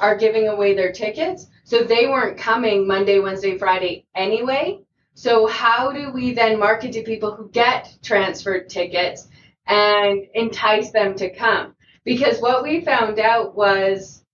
are 0.00 0.16
giving 0.16 0.48
away 0.48 0.74
their 0.74 0.92
tickets. 0.92 1.46
So 1.64 1.82
they 1.82 2.06
weren't 2.06 2.38
coming 2.38 2.86
Monday, 2.86 3.18
Wednesday, 3.18 3.56
Friday 3.56 4.04
anyway. 4.14 4.80
So 5.14 5.46
how 5.46 5.92
do 5.92 6.10
we 6.10 6.34
then 6.34 6.58
market 6.58 6.92
to 6.92 7.02
people 7.02 7.34
who 7.34 7.48
get 7.48 7.96
transferred 8.02 8.68
tickets 8.68 9.28
and 9.66 10.26
entice 10.34 10.90
them 10.90 11.14
to 11.16 11.30
come? 11.30 11.76
Because 12.04 12.40
what 12.40 12.64
we 12.64 12.80
found 12.80 13.20
out 13.20 13.54
was 13.54 14.24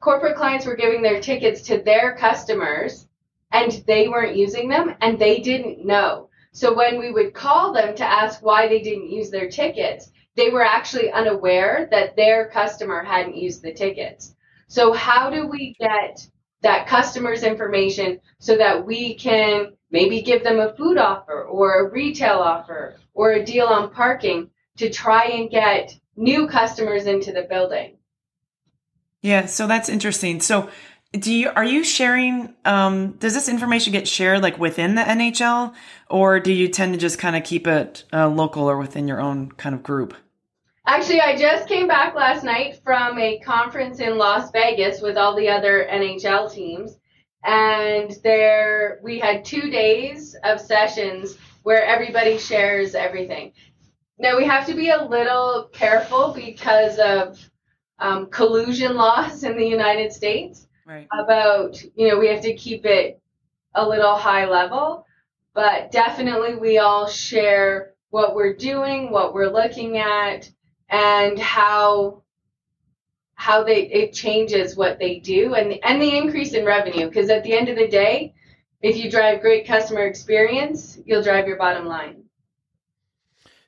corporate 0.00 0.36
clients 0.36 0.66
were 0.66 0.76
giving 0.76 1.02
their 1.02 1.20
tickets 1.20 1.62
to 1.62 1.78
their 1.78 2.16
customers 2.16 3.06
and 3.52 3.70
they 3.86 4.08
weren't 4.08 4.36
using 4.36 4.68
them 4.68 4.94
and 5.00 5.18
they 5.18 5.38
didn't 5.38 5.86
know. 5.86 6.28
So 6.50 6.74
when 6.74 6.98
we 6.98 7.12
would 7.12 7.32
call 7.32 7.72
them 7.72 7.94
to 7.94 8.04
ask 8.04 8.42
why 8.42 8.68
they 8.68 8.82
didn't 8.82 9.10
use 9.10 9.30
their 9.30 9.48
tickets, 9.48 10.10
they 10.34 10.50
were 10.50 10.64
actually 10.64 11.12
unaware 11.12 11.88
that 11.92 12.16
their 12.16 12.48
customer 12.48 13.04
hadn't 13.04 13.36
used 13.36 13.62
the 13.62 13.72
tickets. 13.72 14.34
So 14.66 14.92
how 14.92 15.30
do 15.30 15.46
we 15.46 15.76
get 15.78 16.26
that 16.62 16.86
customer's 16.86 17.42
information 17.42 18.20
so 18.38 18.56
that 18.56 18.84
we 18.84 19.14
can 19.14 19.76
maybe 19.92 20.22
give 20.22 20.42
them 20.42 20.58
a 20.58 20.74
food 20.74 20.98
offer 20.98 21.44
or 21.44 21.80
a 21.86 21.90
retail 21.90 22.38
offer 22.38 22.96
or 23.14 23.32
a 23.32 23.44
deal 23.44 23.66
on 23.66 23.92
parking 23.92 24.50
to 24.78 24.90
try 24.90 25.24
and 25.26 25.50
get 25.50 25.94
new 26.16 26.48
customers 26.48 27.06
into 27.06 27.32
the 27.32 27.42
building? 27.42 27.96
Yeah, 29.20 29.46
so 29.46 29.68
that's 29.68 29.88
interesting. 29.88 30.40
So 30.40 30.68
do 31.12 31.32
you 31.32 31.50
are 31.50 31.64
you 31.64 31.84
sharing 31.84 32.54
um, 32.64 33.12
does 33.12 33.34
this 33.34 33.48
information 33.48 33.92
get 33.92 34.08
shared 34.08 34.42
like 34.42 34.58
within 34.58 34.94
the 34.94 35.02
nhl 35.02 35.74
or 36.08 36.40
do 36.40 36.52
you 36.52 36.68
tend 36.68 36.94
to 36.94 36.98
just 36.98 37.18
kind 37.18 37.36
of 37.36 37.44
keep 37.44 37.66
it 37.66 38.04
uh, 38.12 38.26
local 38.28 38.64
or 38.64 38.78
within 38.78 39.06
your 39.06 39.20
own 39.20 39.52
kind 39.52 39.74
of 39.74 39.82
group 39.82 40.14
actually 40.86 41.20
i 41.20 41.36
just 41.36 41.68
came 41.68 41.86
back 41.86 42.14
last 42.14 42.44
night 42.44 42.80
from 42.82 43.18
a 43.18 43.38
conference 43.40 44.00
in 44.00 44.16
las 44.16 44.50
vegas 44.52 45.02
with 45.02 45.18
all 45.18 45.36
the 45.36 45.48
other 45.48 45.86
nhl 45.90 46.50
teams 46.50 46.96
and 47.44 48.16
there 48.22 49.00
we 49.02 49.18
had 49.18 49.44
two 49.44 49.70
days 49.70 50.36
of 50.44 50.60
sessions 50.60 51.36
where 51.62 51.84
everybody 51.84 52.38
shares 52.38 52.94
everything 52.94 53.52
now 54.18 54.36
we 54.36 54.44
have 54.44 54.66
to 54.66 54.74
be 54.74 54.90
a 54.90 55.04
little 55.04 55.68
careful 55.72 56.32
because 56.32 56.98
of 56.98 57.38
um, 57.98 58.26
collusion 58.26 58.94
laws 58.96 59.44
in 59.44 59.56
the 59.56 59.66
united 59.66 60.12
states 60.12 60.66
right. 60.86 61.08
about, 61.18 61.82
you 61.94 62.08
know, 62.08 62.18
we 62.18 62.28
have 62.28 62.42
to 62.42 62.54
keep 62.54 62.84
it 62.84 63.20
a 63.74 63.86
little 63.86 64.16
high 64.16 64.48
level, 64.48 65.06
but 65.54 65.90
definitely 65.90 66.56
we 66.56 66.78
all 66.78 67.06
share 67.06 67.92
what 68.10 68.34
we're 68.34 68.54
doing, 68.54 69.10
what 69.10 69.34
we're 69.34 69.52
looking 69.52 69.98
at, 69.98 70.50
and 70.88 71.38
how 71.38 72.22
how 73.42 73.64
they 73.64 73.88
it 73.88 74.12
changes 74.12 74.76
what 74.76 75.00
they 75.00 75.18
do 75.18 75.54
and 75.54 75.76
and 75.82 76.00
the 76.00 76.16
increase 76.16 76.52
in 76.52 76.64
revenue 76.64 77.08
because 77.08 77.28
at 77.28 77.42
the 77.42 77.52
end 77.52 77.68
of 77.68 77.76
the 77.76 77.88
day 77.88 78.32
if 78.82 78.96
you 78.96 79.10
drive 79.10 79.40
great 79.40 79.66
customer 79.66 80.06
experience 80.06 81.00
you'll 81.06 81.24
drive 81.24 81.48
your 81.48 81.56
bottom 81.56 81.84
line 81.84 82.22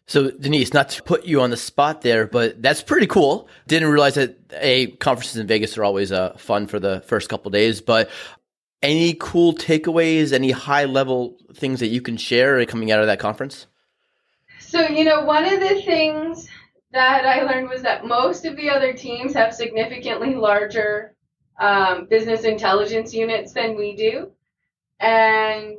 so, 0.07 0.31
Denise, 0.31 0.75
not 0.75 0.90
to 0.90 1.02
put 1.02 1.25
you 1.25 1.40
on 1.40 1.49
the 1.49 1.57
spot 1.57 2.02
there, 2.02 2.26
but 2.26 2.61
that's 2.61 2.83
pretty 2.83 3.07
cool. 3.07 3.49
Didn't 3.66 3.88
realize 3.88 4.16
that 4.16 4.38
a 4.61 4.88
conferences 4.99 5.38
in 5.38 5.47
Vegas 5.47 5.78
are 5.78 5.85
always 5.85 6.12
uh, 6.12 6.35
fun 6.37 6.66
for 6.66 6.78
the 6.78 7.00
first 7.07 7.31
couple 7.31 7.50
days. 7.50 7.81
But 7.81 8.11
any 8.83 9.16
cool 9.19 9.54
takeaways? 9.54 10.35
Any 10.35 10.50
high 10.50 10.85
level 10.85 11.38
things 11.54 11.81
that 11.81 11.87
you 11.87 12.02
can 12.02 12.19
share 12.19 12.62
coming 12.66 12.93
out 12.93 13.00
of 13.00 13.07
that 13.07 13.19
conference? 13.19 13.66
So, 14.59 14.87
you 14.88 15.04
know, 15.04 15.25
one 15.25 15.47
of 15.47 15.59
the 15.59 15.81
things 15.81 16.50
that 16.95 17.27
I 17.27 17.43
learned 17.43 17.69
was 17.69 17.83
that 17.83 18.07
most 18.07 18.47
of 18.47 18.57
the 18.57 18.71
other 18.71 18.93
teams 18.93 19.35
have 19.35 19.55
significantly 19.55 20.35
larger 20.35 21.15
um, 21.61 22.07
business 22.07 22.45
intelligence 22.45 23.13
units 23.13 23.53
than 23.53 23.77
we 23.77 23.95
do. 23.95 24.31
And 25.01 25.79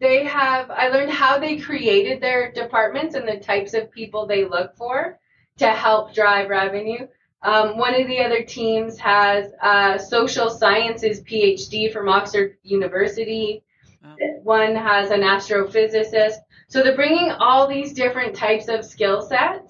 they 0.00 0.24
have 0.24 0.70
i 0.70 0.88
learned 0.88 1.10
how 1.10 1.38
they 1.38 1.56
created 1.56 2.20
their 2.20 2.52
departments 2.52 3.14
and 3.14 3.26
the 3.26 3.38
types 3.38 3.74
of 3.74 3.90
people 3.90 4.26
they 4.26 4.44
look 4.44 4.74
for 4.76 5.18
to 5.56 5.68
help 5.68 6.14
drive 6.14 6.48
revenue 6.48 7.06
um, 7.42 7.78
one 7.78 7.94
of 7.94 8.06
the 8.08 8.18
other 8.18 8.42
teams 8.42 8.98
has 8.98 9.52
a 9.62 9.98
social 9.98 10.50
sciences 10.50 11.20
phd 11.22 11.92
from 11.92 12.08
oxford 12.08 12.56
university 12.62 13.62
wow. 14.02 14.14
one 14.42 14.74
has 14.74 15.10
an 15.10 15.20
astrophysicist 15.20 16.36
so 16.68 16.82
they're 16.82 16.96
bringing 16.96 17.30
all 17.32 17.66
these 17.66 17.92
different 17.92 18.34
types 18.34 18.68
of 18.68 18.84
skill 18.84 19.22
sets 19.22 19.67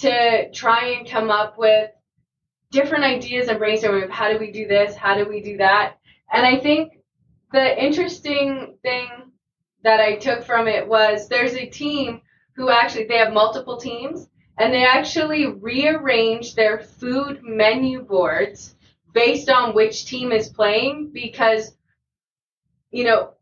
to 0.00 0.50
try 0.52 0.88
and 0.88 1.08
come 1.08 1.30
up 1.30 1.58
with 1.58 1.90
different 2.70 3.04
ideas 3.04 3.48
and 3.48 3.58
brainstorming 3.60 4.04
of 4.04 4.10
how 4.10 4.30
do 4.32 4.38
we 4.38 4.50
do 4.52 4.66
this 4.66 4.94
how 4.94 5.16
do 5.16 5.28
we 5.28 5.40
do 5.40 5.56
that. 5.56 5.96
And 6.32 6.46
i 6.46 6.58
think 6.58 7.00
the 7.52 7.84
interesting 7.84 8.76
thing 8.82 9.08
that 9.82 10.00
I 10.00 10.16
took 10.16 10.44
from 10.44 10.68
it 10.68 10.86
was 10.86 11.28
there's 11.28 11.54
a 11.54 11.66
team 11.66 12.20
who 12.54 12.70
actually 12.70 13.06
they 13.06 13.16
have 13.16 13.32
multiple 13.32 13.76
teams 13.76 14.28
and 14.58 14.72
they 14.72 14.84
actually 14.84 15.46
rearrange 15.46 16.54
their 16.54 16.78
food 16.78 17.40
menu 17.42 18.02
boards 18.02 18.74
based 19.12 19.48
on 19.48 19.74
which 19.74 20.04
team 20.04 20.32
is 20.32 20.48
playing 20.48 21.10
because 21.12 21.72
you 22.90 23.04
know 23.04 23.34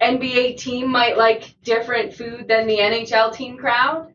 NBA 0.00 0.58
team 0.58 0.90
might 0.90 1.18
like 1.18 1.54
different 1.62 2.14
food 2.14 2.48
than 2.48 2.66
the 2.66 2.78
NHL 2.78 3.32
team 3.32 3.56
crowd 3.56 4.14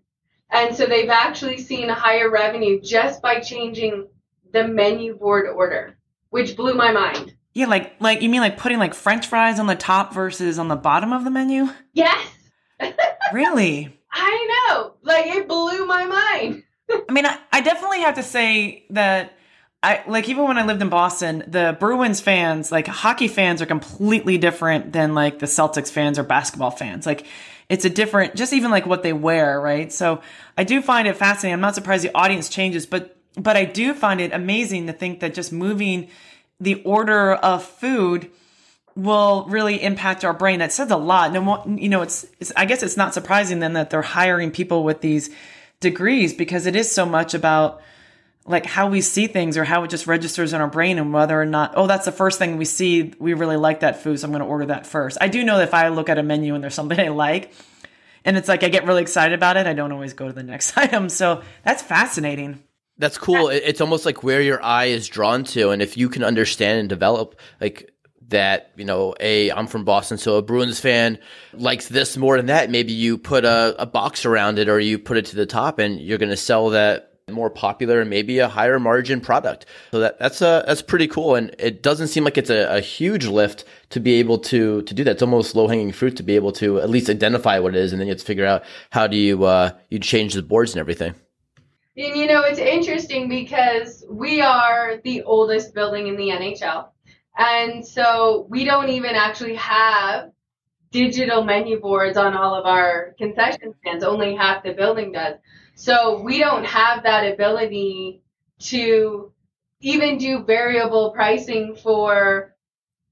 and 0.51 0.75
so 0.75 0.85
they've 0.85 1.09
actually 1.09 1.57
seen 1.57 1.89
a 1.89 1.93
higher 1.93 2.29
revenue 2.29 2.79
just 2.81 3.21
by 3.21 3.39
changing 3.39 4.07
the 4.51 4.67
menu 4.67 5.15
board 5.15 5.47
order 5.47 5.97
which 6.29 6.55
blew 6.55 6.73
my 6.73 6.91
mind 6.91 7.33
yeah, 7.53 7.67
like 7.67 7.93
like 7.99 8.21
you 8.21 8.29
mean 8.29 8.41
like 8.41 8.57
putting 8.57 8.79
like 8.79 8.93
French 8.93 9.27
fries 9.27 9.59
on 9.59 9.67
the 9.67 9.75
top 9.75 10.13
versus 10.13 10.57
on 10.57 10.67
the 10.67 10.75
bottom 10.75 11.13
of 11.13 11.23
the 11.23 11.29
menu? 11.29 11.67
Yes. 11.93 12.27
really? 13.33 13.99
I 14.11 14.67
know. 14.69 14.93
Like 15.03 15.27
it 15.27 15.47
blew 15.47 15.85
my 15.85 16.05
mind. 16.05 16.63
I 17.09 17.11
mean, 17.11 17.25
I, 17.25 17.37
I 17.51 17.61
definitely 17.61 18.01
have 18.01 18.15
to 18.15 18.23
say 18.23 18.85
that 18.89 19.37
I 19.83 20.03
like 20.07 20.29
even 20.29 20.45
when 20.45 20.57
I 20.57 20.65
lived 20.65 20.81
in 20.81 20.89
Boston, 20.89 21.43
the 21.47 21.77
Bruins 21.79 22.21
fans, 22.21 22.71
like 22.71 22.87
hockey 22.87 23.27
fans 23.27 23.61
are 23.61 23.67
completely 23.67 24.39
different 24.39 24.91
than 24.91 25.13
like 25.13 25.37
the 25.37 25.45
Celtics 25.45 25.91
fans 25.91 26.17
or 26.17 26.23
basketball 26.23 26.71
fans. 26.71 27.05
Like 27.05 27.27
it's 27.73 27.85
a 27.85 27.89
different 27.89 28.35
just 28.35 28.53
even 28.53 28.69
like 28.69 28.85
what 28.85 29.01
they 29.01 29.13
wear, 29.13 29.59
right? 29.59 29.91
So 29.91 30.21
I 30.55 30.63
do 30.63 30.79
find 30.79 31.07
it 31.07 31.17
fascinating. 31.17 31.55
I'm 31.55 31.59
not 31.59 31.73
surprised 31.73 32.03
the 32.03 32.15
audience 32.15 32.47
changes, 32.47 32.85
but 32.85 33.17
but 33.35 33.57
I 33.57 33.65
do 33.65 33.95
find 33.95 34.21
it 34.21 34.31
amazing 34.31 34.85
to 34.85 34.93
think 34.93 35.21
that 35.21 35.33
just 35.33 35.51
moving 35.51 36.09
the 36.59 36.83
order 36.83 37.33
of 37.33 37.63
food 37.63 38.29
will 38.95 39.47
really 39.49 39.81
impact 39.81 40.23
our 40.23 40.35
brain. 40.35 40.59
That 40.59 40.71
says 40.71 40.91
a 40.91 40.97
lot. 40.97 41.33
No, 41.33 41.63
you 41.65 41.89
know, 41.89 42.03
it's, 42.03 42.27
it's, 42.39 42.51
I 42.55 42.65
guess 42.65 42.83
it's 42.83 42.95
not 42.95 43.15
surprising 43.15 43.57
then 43.57 43.73
that 43.73 43.89
they're 43.89 44.03
hiring 44.03 44.51
people 44.51 44.83
with 44.83 45.01
these 45.01 45.31
degrees 45.79 46.31
because 46.31 46.67
it 46.67 46.75
is 46.75 46.91
so 46.91 47.07
much 47.07 47.33
about 47.33 47.81
like 48.45 48.65
how 48.65 48.89
we 48.89 49.01
see 49.01 49.27
things 49.27 49.57
or 49.57 49.63
how 49.63 49.83
it 49.83 49.89
just 49.89 50.05
registers 50.05 50.53
in 50.53 50.59
our 50.59 50.67
brain 50.67 50.97
and 50.97 51.13
whether 51.13 51.39
or 51.39 51.45
not, 51.45 51.73
oh, 51.75 51.87
that's 51.87 52.05
the 52.05 52.11
first 52.11 52.39
thing 52.39 52.57
we 52.57 52.65
see. 52.65 53.13
We 53.17 53.33
really 53.33 53.55
like 53.57 53.79
that 53.81 54.03
food. 54.03 54.19
So 54.19 54.25
I'm 54.25 54.31
going 54.31 54.41
to 54.41 54.47
order 54.47 54.65
that 54.65 54.85
first. 54.85 55.17
I 55.21 55.29
do 55.29 55.43
know 55.43 55.57
that 55.57 55.69
if 55.69 55.73
I 55.73 55.87
look 55.89 56.09
at 56.09 56.17
a 56.17 56.23
menu 56.23 56.53
and 56.53 56.63
there's 56.63 56.75
something 56.75 56.99
I 56.99 57.07
like 57.07 57.53
and 58.25 58.37
it's 58.37 58.47
like 58.47 58.63
I 58.63 58.69
get 58.69 58.85
really 58.85 59.01
excited 59.01 59.33
about 59.33 59.57
it, 59.57 59.67
I 59.67 59.73
don't 59.73 59.91
always 59.91 60.13
go 60.13 60.27
to 60.27 60.33
the 60.33 60.43
next 60.43 60.77
item. 60.77 61.09
So 61.09 61.41
that's 61.63 61.81
fascinating. 61.81 62.63
That's 62.97 63.17
cool. 63.17 63.49
It's 63.49 63.81
almost 63.81 64.05
like 64.05 64.23
where 64.23 64.41
your 64.41 64.63
eye 64.63 64.85
is 64.85 65.07
drawn 65.07 65.45
to, 65.45 65.71
and 65.71 65.81
if 65.81 65.97
you 65.97 66.09
can 66.09 66.23
understand 66.23 66.79
and 66.79 66.87
develop 66.87 67.39
like 67.59 67.89
that, 68.27 68.71
you 68.75 68.85
know, 68.85 69.15
a 69.19 69.49
I'm 69.51 69.65
from 69.65 69.83
Boston, 69.83 70.19
so 70.19 70.35
a 70.35 70.43
Bruins 70.43 70.79
fan 70.79 71.17
likes 71.53 71.87
this 71.87 72.17
more 72.17 72.37
than 72.37 72.45
that. 72.45 72.69
Maybe 72.69 72.93
you 72.93 73.17
put 73.17 73.45
a, 73.45 73.75
a 73.79 73.87
box 73.87 74.25
around 74.25 74.59
it, 74.59 74.69
or 74.69 74.79
you 74.79 74.99
put 74.99 75.17
it 75.17 75.25
to 75.27 75.35
the 75.35 75.47
top, 75.47 75.79
and 75.79 75.99
you're 75.99 76.19
going 76.19 76.29
to 76.29 76.37
sell 76.37 76.69
that 76.69 77.12
more 77.31 77.49
popular 77.49 78.01
and 78.01 78.09
maybe 78.09 78.39
a 78.39 78.49
higher 78.49 78.79
margin 78.79 79.21
product. 79.21 79.65
So 79.91 79.99
that 79.99 80.19
that's 80.19 80.41
a 80.41 80.47
uh, 80.47 80.65
that's 80.65 80.81
pretty 80.81 81.07
cool, 81.07 81.35
and 81.35 81.55
it 81.57 81.81
doesn't 81.81 82.07
seem 82.09 82.25
like 82.25 82.37
it's 82.37 82.49
a, 82.49 82.75
a 82.75 82.81
huge 82.81 83.25
lift 83.25 83.63
to 83.91 83.99
be 83.99 84.15
able 84.15 84.37
to 84.39 84.81
to 84.81 84.93
do 84.93 85.03
that. 85.05 85.11
It's 85.11 85.21
almost 85.21 85.55
low 85.55 85.67
hanging 85.67 85.93
fruit 85.93 86.17
to 86.17 86.23
be 86.23 86.35
able 86.35 86.51
to 86.53 86.79
at 86.81 86.89
least 86.89 87.09
identify 87.09 87.59
what 87.59 87.75
it 87.75 87.79
is, 87.79 87.93
and 87.93 88.01
then 88.01 88.07
you 88.07 88.11
have 88.11 88.19
to 88.19 88.25
figure 88.25 88.45
out 88.45 88.63
how 88.91 89.07
do 89.07 89.15
you 89.15 89.45
uh, 89.45 89.71
you 89.89 89.99
change 89.99 90.33
the 90.33 90.41
boards 90.41 90.73
and 90.73 90.79
everything. 90.81 91.15
And 91.95 92.15
you 92.17 92.27
know, 92.27 92.41
it's 92.41 92.59
interesting 92.59 93.29
because 93.29 94.03
we 94.09 94.41
are 94.41 94.97
the 95.03 95.23
oldest 95.23 95.73
building 95.73 96.07
in 96.07 96.17
the 96.17 96.29
NHL. 96.29 96.87
And 97.37 97.85
so 97.85 98.47
we 98.49 98.63
don't 98.63 98.89
even 98.89 99.15
actually 99.15 99.55
have 99.55 100.31
digital 100.91 101.43
menu 101.43 101.79
boards 101.79 102.17
on 102.17 102.35
all 102.35 102.53
of 102.53 102.65
our 102.65 103.15
concession 103.17 103.73
stands. 103.79 104.03
Only 104.03 104.35
half 104.35 104.63
the 104.63 104.73
building 104.73 105.13
does. 105.13 105.35
So 105.75 106.21
we 106.21 106.39
don't 106.39 106.65
have 106.65 107.03
that 107.03 107.31
ability 107.33 108.21
to 108.59 109.31
even 109.81 110.17
do 110.17 110.43
variable 110.43 111.11
pricing 111.11 111.75
for, 111.75 112.55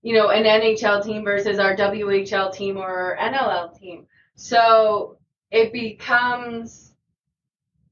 you 0.02 0.14
know, 0.16 0.30
an 0.30 0.44
NHL 0.44 1.04
team 1.04 1.24
versus 1.24 1.60
our 1.60 1.76
WHL 1.76 2.54
team 2.54 2.78
or 2.78 3.18
NLL 3.20 3.78
team. 3.78 4.08
So 4.36 5.18
it 5.50 5.74
becomes 5.74 6.92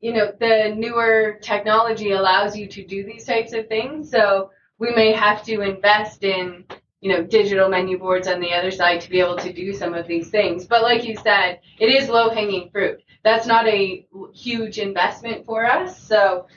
you 0.02 0.14
know, 0.14 0.32
the 0.40 0.74
newer 0.76 1.38
technology 1.42 2.12
allows 2.12 2.56
you 2.56 2.68
to 2.68 2.86
do 2.86 3.04
these 3.04 3.26
types 3.26 3.54
of 3.54 3.68
things. 3.68 4.10
So 4.10 4.52
we 4.78 4.92
may 4.92 5.12
have 5.12 5.44
to 5.44 5.62
invest 5.62 6.24
in, 6.24 6.66
you 7.02 7.10
know, 7.10 7.24
digital 7.24 7.70
menu 7.70 7.98
boards 7.98 8.28
on 8.28 8.42
the 8.42 8.52
other 8.52 8.72
side 8.72 9.02
to 9.02 9.10
be 9.10 9.20
able 9.20 9.38
to 9.38 9.54
do 9.54 9.74
some 9.74 9.94
of 9.94 10.08
these 10.08 10.30
things. 10.30 10.66
But 10.66 10.82
like 10.82 11.06
you 11.06 11.16
said, 11.16 11.60
it 11.80 11.90
is 11.90 12.10
low 12.10 12.30
hanging 12.30 12.70
fruit. 12.72 13.02
That's 13.24 13.48
not 13.48 13.68
a 13.68 14.06
huge 14.34 14.78
investment 14.78 15.46
for 15.46 15.66
us. 15.66 16.02
So, 16.02 16.48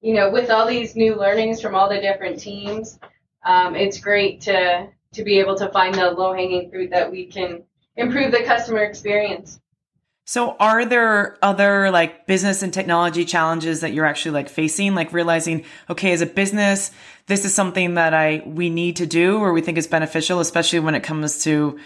you 0.00 0.14
know, 0.14 0.30
with 0.30 0.50
all 0.50 0.66
these 0.66 0.96
new 0.96 1.16
learnings 1.16 1.60
from 1.60 1.74
all 1.74 1.88
the 1.88 2.00
different 2.00 2.40
teams, 2.40 2.98
um, 3.44 3.74
it's 3.74 4.00
great 4.00 4.42
to 4.42 4.88
to 5.12 5.24
be 5.24 5.40
able 5.40 5.56
to 5.56 5.68
find 5.70 5.94
the 5.94 6.10
low 6.10 6.32
hanging 6.32 6.70
fruit 6.70 6.90
that 6.90 7.10
we 7.10 7.26
can 7.26 7.64
improve 7.96 8.30
the 8.30 8.44
customer 8.44 8.80
experience. 8.84 9.60
So 10.24 10.54
are 10.60 10.84
there 10.84 11.36
other 11.42 11.90
like 11.90 12.28
business 12.28 12.62
and 12.62 12.72
technology 12.72 13.24
challenges 13.24 13.80
that 13.80 13.92
you're 13.92 14.06
actually 14.06 14.30
like 14.30 14.48
facing, 14.48 14.94
like 14.94 15.12
realizing, 15.12 15.64
okay, 15.88 16.12
as 16.12 16.20
a 16.20 16.26
business, 16.26 16.92
this 17.30 17.44
is 17.44 17.54
something 17.54 17.94
that 17.94 18.12
I, 18.12 18.42
we 18.44 18.70
need 18.70 18.96
to 18.96 19.06
do 19.06 19.38
or 19.38 19.52
we 19.52 19.60
think 19.60 19.78
is 19.78 19.86
beneficial, 19.86 20.40
especially 20.40 20.80
when 20.80 20.96
it 20.96 21.04
comes 21.04 21.44
to, 21.44 21.78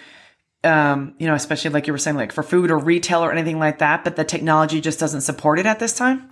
um, 0.65 1.15
you 1.19 1.27
know, 1.27 1.35
especially 1.35 1.71
like 1.71 1.87
you 1.87 1.93
were 1.93 1.99
saying, 1.99 2.17
like 2.17 2.33
for 2.33 2.43
food 2.43 2.71
or 2.71 2.79
retail 2.79 3.23
or 3.23 3.31
anything 3.31 3.59
like 3.59 3.79
that, 3.81 4.05
but 4.05 4.17
the 4.17 4.25
technology 4.25 4.81
just 4.81 4.99
doesn't 4.99 5.21
support 5.21 5.59
it 5.59 5.67
at 5.67 5.79
this 5.79 5.95
time? 5.95 6.31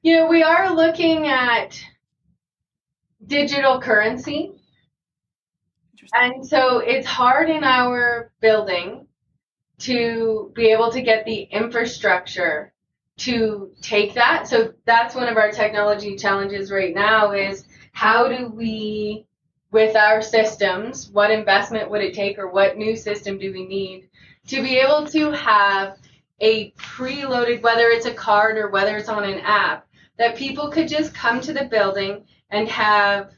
You 0.00 0.16
know, 0.16 0.26
we 0.26 0.42
are 0.42 0.74
looking 0.74 1.28
at 1.28 1.78
digital 3.26 3.78
currency. 3.78 4.52
And 6.14 6.46
so 6.46 6.78
it's 6.78 7.06
hard 7.06 7.50
in 7.50 7.62
our 7.62 8.32
building 8.40 9.06
to 9.80 10.50
be 10.54 10.68
able 10.72 10.90
to 10.92 11.02
get 11.02 11.26
the 11.26 11.42
infrastructure 11.42 12.72
to 13.18 13.70
take 13.82 14.14
that. 14.14 14.48
So 14.48 14.72
that's 14.86 15.14
one 15.14 15.28
of 15.28 15.36
our 15.36 15.50
technology 15.50 16.16
challenges 16.16 16.70
right 16.70 16.94
now 16.94 17.32
is 17.32 17.66
how 17.92 18.28
do 18.28 18.48
we 18.48 19.26
with 19.70 19.96
our 19.96 20.20
systems, 20.20 21.08
what 21.08 21.30
investment 21.30 21.90
would 21.90 22.02
it 22.02 22.14
take 22.14 22.38
or 22.38 22.48
what 22.48 22.76
new 22.76 22.94
system 22.94 23.38
do 23.38 23.52
we 23.52 23.66
need 23.66 24.08
to 24.48 24.62
be 24.62 24.76
able 24.76 25.06
to 25.06 25.30
have 25.30 25.98
a 26.40 26.72
preloaded 26.72 27.62
whether 27.62 27.88
it's 27.88 28.06
a 28.06 28.12
card 28.12 28.58
or 28.58 28.68
whether 28.68 28.96
it's 28.96 29.08
on 29.08 29.24
an 29.24 29.40
app 29.40 29.86
that 30.18 30.36
people 30.36 30.68
could 30.68 30.88
just 30.88 31.14
come 31.14 31.40
to 31.40 31.52
the 31.52 31.64
building 31.64 32.24
and 32.50 32.68
have 32.68 33.30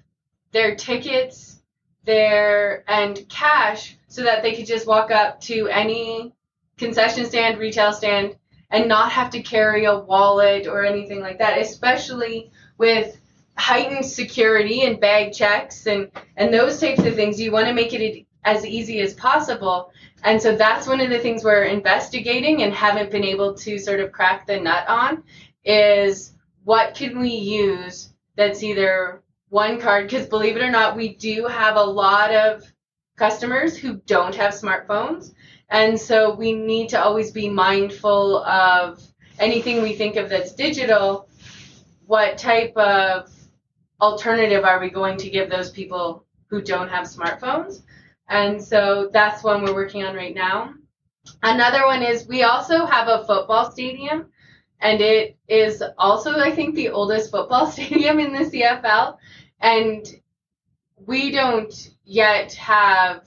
their 0.52 0.74
tickets 0.74 1.60
there 2.04 2.84
and 2.88 3.28
cash 3.28 3.96
so 4.08 4.22
that 4.22 4.42
they 4.42 4.54
could 4.54 4.66
just 4.66 4.86
walk 4.86 5.10
up 5.10 5.40
to 5.40 5.68
any 5.68 6.32
concession 6.76 7.24
stand, 7.26 7.58
retail 7.58 7.92
stand, 7.92 8.36
and 8.70 8.88
not 8.88 9.12
have 9.12 9.30
to 9.30 9.42
carry 9.42 9.84
a 9.84 9.98
wallet 9.98 10.66
or 10.66 10.84
anything 10.84 11.20
like 11.20 11.38
that, 11.38 11.58
especially 11.58 12.50
with 12.78 13.20
heightened 13.56 14.04
security 14.04 14.82
and 14.82 15.00
bag 15.00 15.32
checks 15.32 15.86
and, 15.86 16.10
and 16.36 16.52
those 16.52 16.80
types 16.80 17.04
of 17.04 17.14
things. 17.14 17.40
You 17.40 17.52
want 17.52 17.66
to 17.68 17.74
make 17.74 17.92
it 17.92 18.26
as 18.44 18.66
easy 18.66 19.00
as 19.00 19.14
possible. 19.14 19.90
And 20.22 20.40
so 20.40 20.56
that's 20.56 20.86
one 20.86 21.00
of 21.00 21.10
the 21.10 21.18
things 21.18 21.44
we're 21.44 21.64
investigating 21.64 22.62
and 22.62 22.72
haven't 22.72 23.10
been 23.10 23.24
able 23.24 23.54
to 23.54 23.78
sort 23.78 24.00
of 24.00 24.12
crack 24.12 24.46
the 24.46 24.58
nut 24.58 24.86
on 24.88 25.22
is 25.64 26.32
what 26.64 26.94
can 26.94 27.18
we 27.18 27.30
use 27.30 28.12
that's 28.36 28.62
either 28.62 29.22
one 29.48 29.80
card 29.80 30.06
because 30.06 30.26
believe 30.26 30.56
it 30.56 30.62
or 30.62 30.70
not 30.70 30.96
we 30.96 31.14
do 31.14 31.46
have 31.46 31.76
a 31.76 31.82
lot 31.82 32.34
of 32.34 32.64
customers 33.16 33.76
who 33.76 33.94
don't 34.06 34.34
have 34.34 34.52
smartphones 34.52 35.32
and 35.68 35.98
so 35.98 36.34
we 36.34 36.52
need 36.52 36.88
to 36.88 37.00
always 37.02 37.30
be 37.30 37.48
mindful 37.48 38.44
of 38.44 39.00
anything 39.38 39.82
we 39.82 39.94
think 39.94 40.16
of 40.16 40.28
that's 40.28 40.52
digital 40.52 41.28
what 42.06 42.36
type 42.36 42.76
of 42.76 43.33
alternative 44.00 44.64
are 44.64 44.80
we 44.80 44.90
going 44.90 45.16
to 45.18 45.30
give 45.30 45.50
those 45.50 45.70
people 45.70 46.24
who 46.46 46.62
don't 46.62 46.88
have 46.88 47.06
smartphones? 47.06 47.82
And 48.28 48.62
so 48.62 49.10
that's 49.12 49.42
one 49.42 49.62
we're 49.62 49.74
working 49.74 50.04
on 50.04 50.14
right 50.14 50.34
now. 50.34 50.74
Another 51.42 51.86
one 51.86 52.02
is 52.02 52.26
we 52.26 52.42
also 52.42 52.84
have 52.86 53.08
a 53.08 53.24
football 53.26 53.70
stadium 53.70 54.26
and 54.84 55.00
it 55.00 55.36
is 55.48 55.82
also 55.98 56.38
i 56.38 56.50
think 56.54 56.74
the 56.74 56.90
oldest 56.90 57.30
football 57.30 57.66
stadium 57.70 58.20
in 58.20 58.32
the 58.32 58.50
cfl 58.50 59.16
and 59.60 60.06
we 61.06 61.30
don't 61.30 61.90
yet 62.04 62.52
have 62.54 63.22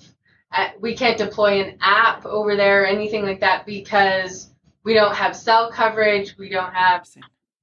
uh, 0.54 0.70
we 0.80 0.96
can't 0.96 1.18
deploy 1.18 1.62
an 1.62 1.78
app 1.82 2.26
over 2.26 2.56
there 2.56 2.84
or 2.84 2.86
anything 2.86 3.26
like 3.26 3.42
that 3.42 3.66
because 3.66 4.52
we 4.84 4.94
don't 4.94 5.16
have 5.16 5.36
cell 5.36 5.70
coverage 5.70 6.38
we 6.38 6.48
don't 6.48 6.74
have 6.74 7.06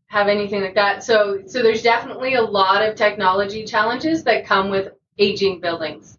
have 0.07 0.29
anything 0.29 0.63
like 0.63 0.75
that 0.75 1.03
so 1.03 1.41
so 1.47 1.63
there's 1.63 1.83
definitely 1.83 2.35
a 2.35 2.43
lot 2.43 2.87
of 2.87 2.95
technology 2.95 3.65
challenges 3.65 4.25
that 4.25 4.47
come 4.47 4.71
with 4.71 4.93
aging 5.19 5.61
buildings 5.61 6.19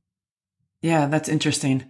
yeah 0.82 1.06
that's 1.06 1.30
interesting 1.30 1.84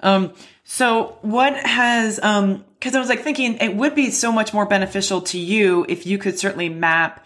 um 0.00 0.32
so 0.64 1.18
what 1.22 1.54
has 1.56 2.20
um 2.22 2.64
because 2.74 2.94
i 2.94 3.00
was 3.00 3.08
like 3.08 3.22
thinking 3.22 3.56
it 3.58 3.74
would 3.74 3.94
be 3.94 4.10
so 4.10 4.30
much 4.30 4.52
more 4.52 4.66
beneficial 4.66 5.20
to 5.20 5.38
you 5.38 5.84
if 5.88 6.06
you 6.06 6.18
could 6.18 6.38
certainly 6.38 6.68
map 6.68 7.24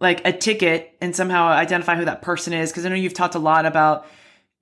like 0.00 0.26
a 0.26 0.32
ticket 0.32 0.96
and 1.00 1.14
somehow 1.14 1.48
identify 1.48 1.96
who 1.96 2.04
that 2.04 2.22
person 2.22 2.52
is. 2.52 2.72
Cause 2.72 2.84
I 2.84 2.88
know 2.88 2.94
you've 2.94 3.14
talked 3.14 3.34
a 3.34 3.40
lot 3.40 3.66
about, 3.66 4.06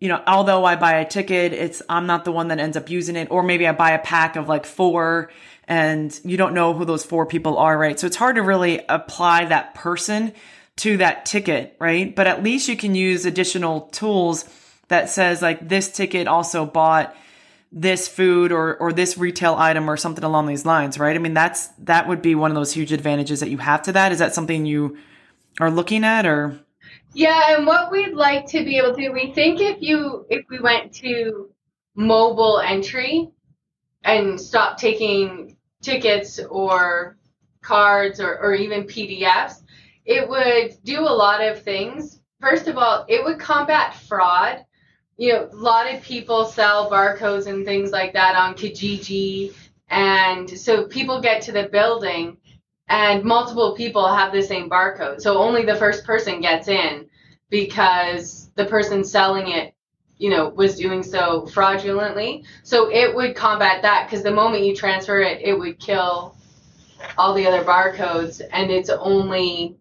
you 0.01 0.09
know, 0.09 0.23
although 0.27 0.65
I 0.65 0.77
buy 0.77 0.95
a 0.95 1.09
ticket, 1.09 1.53
it's, 1.53 1.83
I'm 1.89 2.07
not 2.07 2.25
the 2.25 2.33
one 2.33 2.49
that 2.49 2.59
ends 2.59 2.77
up 2.77 2.91
using 2.91 3.17
it. 3.17 3.29
Or 3.31 3.43
maybe 3.43 3.67
I 3.67 3.73
buy 3.73 3.91
a 3.91 3.99
pack 3.99 4.37
of 4.37 4.49
like 4.49 4.67
four 4.67 5.31
and 5.69 6.19
you 6.25 6.37
don't 6.37 6.55
know 6.55 6.75
who 6.75 6.85
those 6.85 7.05
four 7.05 7.27
people 7.27 7.59
are, 7.59 7.79
right? 7.79 7.99
So 7.99 8.07
it's 8.07 8.17
hard 8.17 8.37
to 8.37 8.43
really 8.43 8.81
apply 8.89 9.47
that 9.47 9.75
person 9.75 10.33
to 10.77 10.97
that 10.99 11.27
ticket, 11.27 11.77
right? 11.79 12.15
But 12.15 12.27
at 12.27 12.43
least 12.43 12.69
you 12.69 12.77
can 12.77 12.95
use 12.95 13.27
additional 13.27 13.83
tools 13.93 14.45
that 14.89 15.09
says 15.09 15.41
like 15.43 15.69
this 15.69 15.91
ticket 15.91 16.27
also 16.27 16.67
bought 16.67 17.15
this 17.71 18.07
food 18.07 18.53
or 18.53 18.77
or 18.77 18.93
this 18.93 19.17
retail 19.17 19.55
item 19.55 19.89
or 19.89 19.97
something 19.97 20.25
along 20.25 20.47
these 20.47 20.67
lines, 20.67 20.99
right? 20.99 21.17
I 21.17 21.19
mean, 21.19 21.35
that's 21.35 21.69
that 21.79 22.09
would 22.09 22.21
be 22.21 22.35
one 22.35 22.51
of 22.51 22.55
those 22.55 22.73
huge 22.73 22.93
advantages 22.93 23.41
that 23.41 23.51
you 23.51 23.59
have 23.59 23.83
to 23.83 23.93
that. 23.93 24.13
Is 24.13 24.19
that 24.19 24.35
something 24.35 24.67
you 24.67 24.99
are 25.61 25.71
looking 25.71 26.05
at 26.05 26.27
or 26.27 26.59
yeah 27.15 27.55
and 27.55 27.67
what 27.67 27.91
we'd 27.91 28.15
like 28.15 28.47
to 28.47 28.65
be 28.65 28.79
able 28.79 28.95
to 28.95 29.11
we 29.11 29.33
think 29.33 29.61
if 29.61 29.77
you 29.81 30.25
if 30.31 30.45
we 30.49 30.61
went 30.61 30.93
to 30.93 31.51
mobile 31.95 32.61
entry 32.61 33.31
and 34.05 34.41
stop 34.41 34.77
taking 34.77 35.57
tickets 35.83 36.39
or 36.51 37.17
cards 37.61 38.21
or, 38.21 38.39
or 38.39 38.55
even 38.55 38.85
pdfs 38.85 39.63
it 40.05 40.29
would 40.29 40.77
do 40.85 41.01
a 41.01 41.19
lot 41.25 41.41
of 41.41 41.63
things 41.63 42.21
first 42.41 42.67
of 42.67 42.77
all 42.77 43.05
it 43.09 43.25
would 43.25 43.39
combat 43.39 43.95
fraud 43.95 44.65
you 45.17 45.33
know 45.33 45.49
a 45.53 45.57
lot 45.57 45.93
of 45.93 46.03
people 46.03 46.45
sell 46.45 46.91
barcodes 46.91 47.47
and 47.47 47.65
things 47.65 47.91
like 47.91 48.13
that 48.13 48.35
on 48.35 48.55
kijiji 48.55 49.55
and 49.89 50.49
so 50.49 50.87
people 50.87 51.21
get 51.21 51.43
to 51.43 51.53
the 51.53 51.69
building 51.69 52.37
and 52.89 53.25
multiple 53.25 53.75
people 53.75 54.07
have 54.07 54.33
the 54.33 54.43
same 54.43 54.69
barcode. 54.69 55.21
So 55.21 55.39
only 55.39 55.65
the 55.65 55.77
first 55.77 56.05
person 56.05 56.41
gets 56.41 56.69
in 56.69 57.07
because 57.49 58.51
the 58.55 58.67
person 58.67 59.03
selling 59.05 59.49
it, 59.49 59.72
you 60.23 60.31
know, 60.31 60.51
was 60.51 60.77
doing 60.77 61.03
so 61.03 61.47
fraudulently. 61.47 62.45
So 62.63 62.93
it 62.93 63.13
would 63.13 63.35
combat 63.35 63.83
that 63.83 64.07
because 64.07 64.23
the 64.23 64.31
moment 64.31 64.65
you 64.65 64.77
transfer 64.77 65.21
it, 65.21 65.41
it 65.43 65.59
would 65.59 65.81
kill 65.81 66.37
all 67.19 67.35
the 67.35 67.45
other 67.45 67.65
barcodes 67.65 68.41
and 68.53 68.71
it's 68.71 68.89
only 68.89 69.77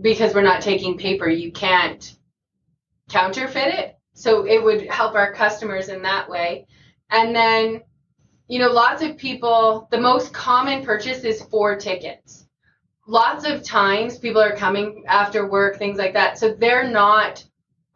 because 0.00 0.34
we're 0.34 0.42
not 0.42 0.60
taking 0.60 0.98
paper, 0.98 1.28
you 1.28 1.52
can't 1.52 2.16
counterfeit 3.08 3.74
it. 3.74 3.96
So 4.14 4.44
it 4.44 4.60
would 4.60 4.88
help 4.88 5.14
our 5.14 5.32
customers 5.34 5.88
in 5.88 6.02
that 6.02 6.28
way. 6.28 6.66
And 7.10 7.32
then 7.32 7.82
you 8.48 8.58
know, 8.58 8.72
lots 8.72 9.04
of 9.04 9.16
people, 9.16 9.86
the 9.92 10.00
most 10.00 10.32
common 10.32 10.84
purchase 10.84 11.22
is 11.22 11.40
four 11.40 11.76
tickets. 11.76 12.48
Lots 13.06 13.44
of 13.44 13.62
times 13.62 14.18
people 14.18 14.42
are 14.42 14.56
coming 14.56 15.04
after 15.06 15.48
work, 15.48 15.78
things 15.78 15.98
like 15.98 16.14
that. 16.14 16.36
So 16.36 16.54
they're 16.54 16.90
not 16.90 17.44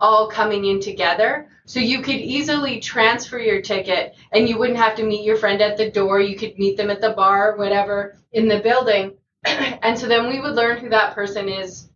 all 0.04 0.28
coming 0.28 0.66
in 0.66 0.80
together. 0.80 1.48
So 1.64 1.80
you 1.80 2.02
could 2.02 2.16
easily 2.16 2.78
transfer 2.78 3.38
your 3.38 3.62
ticket 3.62 4.14
and 4.32 4.46
you 4.46 4.58
wouldn't 4.58 4.78
have 4.78 4.94
to 4.96 5.02
meet 5.02 5.24
your 5.24 5.38
friend 5.38 5.62
at 5.62 5.78
the 5.78 5.90
door. 5.90 6.20
You 6.20 6.36
could 6.36 6.58
meet 6.58 6.76
them 6.76 6.90
at 6.90 7.00
the 7.00 7.10
bar, 7.10 7.56
whatever, 7.56 8.18
in 8.32 8.46
the 8.46 8.60
building. 8.60 9.14
and 9.44 9.98
so 9.98 10.06
then 10.06 10.28
we 10.28 10.40
would 10.40 10.56
learn 10.56 10.76
who 10.78 10.90
that 10.90 11.14
person 11.14 11.48
is 11.48 11.88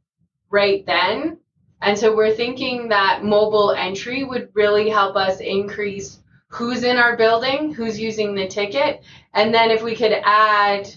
right 0.49 0.87
then. 0.87 1.39
And 1.83 1.99
so 1.99 2.17
we're 2.17 2.35
thinking 2.35 2.89
that 2.89 3.25
mobile 3.25 3.73
entry 3.73 4.25
would 4.25 4.49
really 4.55 4.89
help 4.89 5.15
us 5.15 5.41
increase 5.41 6.19
who's 6.49 6.83
in 6.83 6.97
our 6.97 7.15
building, 7.15 7.75
who's 7.75 8.01
using 8.01 8.35
the 8.35 8.49
ticket, 8.49 9.03
and 9.35 9.53
then 9.53 9.71
if 9.71 9.83
we 9.83 9.95
could 9.95 10.15
add 10.25 10.89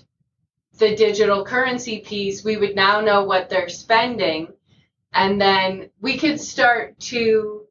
the 0.78 0.96
digital 0.96 1.44
currency 1.44 2.00
piece, 2.00 2.44
we 2.44 2.56
would 2.56 2.74
now 2.74 3.02
know 3.02 3.26
what 3.26 3.50
they're 3.50 3.68
spending, 3.68 4.48
and 5.14 5.40
then 5.40 5.90
we 6.00 6.18
could 6.18 6.40
start 6.40 7.00
to 7.00 7.66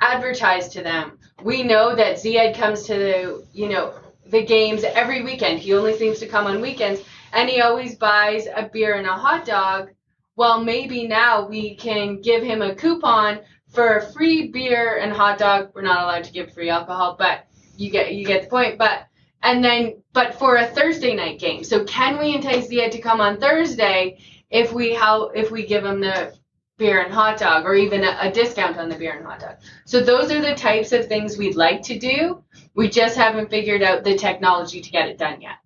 advertise 0.00 0.68
to 0.68 0.82
them. 0.82 1.18
We 1.42 1.62
know 1.62 1.94
that 1.94 2.16
Ziad 2.16 2.56
comes 2.56 2.84
to 2.84 2.94
the, 2.94 3.46
you 3.52 3.68
know, 3.68 3.94
the 4.26 4.44
games 4.44 4.84
every 4.84 5.22
weekend. 5.22 5.60
He 5.60 5.74
only 5.74 5.96
seems 5.96 6.18
to 6.18 6.26
come 6.26 6.46
on 6.46 6.60
weekends, 6.60 7.02
and 7.32 7.48
he 7.48 7.60
always 7.60 7.94
buys 7.94 8.46
a 8.46 8.68
beer 8.72 8.94
and 8.94 9.06
a 9.06 9.12
hot 9.12 9.44
dog. 9.44 9.90
Well, 10.34 10.62
maybe 10.62 11.06
now 11.06 11.46
we 11.46 11.76
can 11.76 12.20
give 12.20 12.42
him 12.42 12.60
a 12.62 12.74
coupon 12.74 13.40
for 13.68 13.96
a 13.96 14.12
free 14.12 14.48
beer 14.48 14.98
and 14.98 15.12
hot 15.12 15.38
dog, 15.38 15.70
we're 15.74 15.82
not 15.82 16.02
allowed 16.02 16.24
to 16.24 16.32
give 16.32 16.52
free 16.52 16.70
alcohol, 16.70 17.16
but 17.18 17.46
you 17.76 17.90
get 17.90 18.14
you 18.14 18.26
get 18.26 18.42
the 18.42 18.48
point. 18.48 18.78
But 18.78 19.06
and 19.42 19.62
then 19.62 20.02
but 20.12 20.34
for 20.34 20.56
a 20.56 20.66
Thursday 20.66 21.14
night 21.14 21.38
game. 21.38 21.62
So 21.62 21.84
can 21.84 22.18
we 22.18 22.34
entice 22.34 22.68
Ziad 22.68 22.90
to 22.92 23.00
come 23.00 23.20
on 23.20 23.38
Thursday 23.38 24.18
if 24.50 24.72
we 24.72 24.94
how 24.94 25.28
if 25.28 25.50
we 25.50 25.66
give 25.66 25.84
him 25.84 26.00
the 26.00 26.34
beer 26.78 27.00
and 27.00 27.12
hot 27.12 27.38
dog 27.38 27.64
or 27.64 27.74
even 27.74 28.04
a, 28.04 28.16
a, 28.20 28.30
discount 28.30 28.76
on 28.76 28.88
the 28.88 28.96
beer 28.96 29.16
and 29.16 29.24
hot 29.24 29.40
dog. 29.40 29.56
So 29.86 30.00
those 30.00 30.30
are 30.30 30.42
the 30.42 30.54
types 30.54 30.92
of 30.92 31.06
things 31.06 31.38
we'd 31.38 31.56
like 31.56 31.82
to 31.82 31.98
do. 31.98 32.42
We 32.74 32.90
just 32.90 33.16
haven't 33.16 33.48
figured 33.48 33.82
out 33.82 34.04
the 34.04 34.16
technology 34.16 34.82
to 34.82 34.90
get 34.90 35.08
it 35.08 35.18
done 35.18 35.40
yet. 35.40 35.56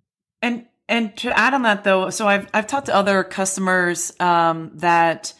And 0.41 0.67
and 0.87 1.15
to 1.17 1.37
add 1.37 1.53
on 1.53 1.63
that 1.63 1.83
though, 1.83 2.09
so 2.09 2.27
I've 2.27 2.47
I've 2.53 2.67
talked 2.67 2.87
to 2.87 2.95
other 2.95 3.23
customers 3.23 4.13
um, 4.19 4.71
that 4.75 5.33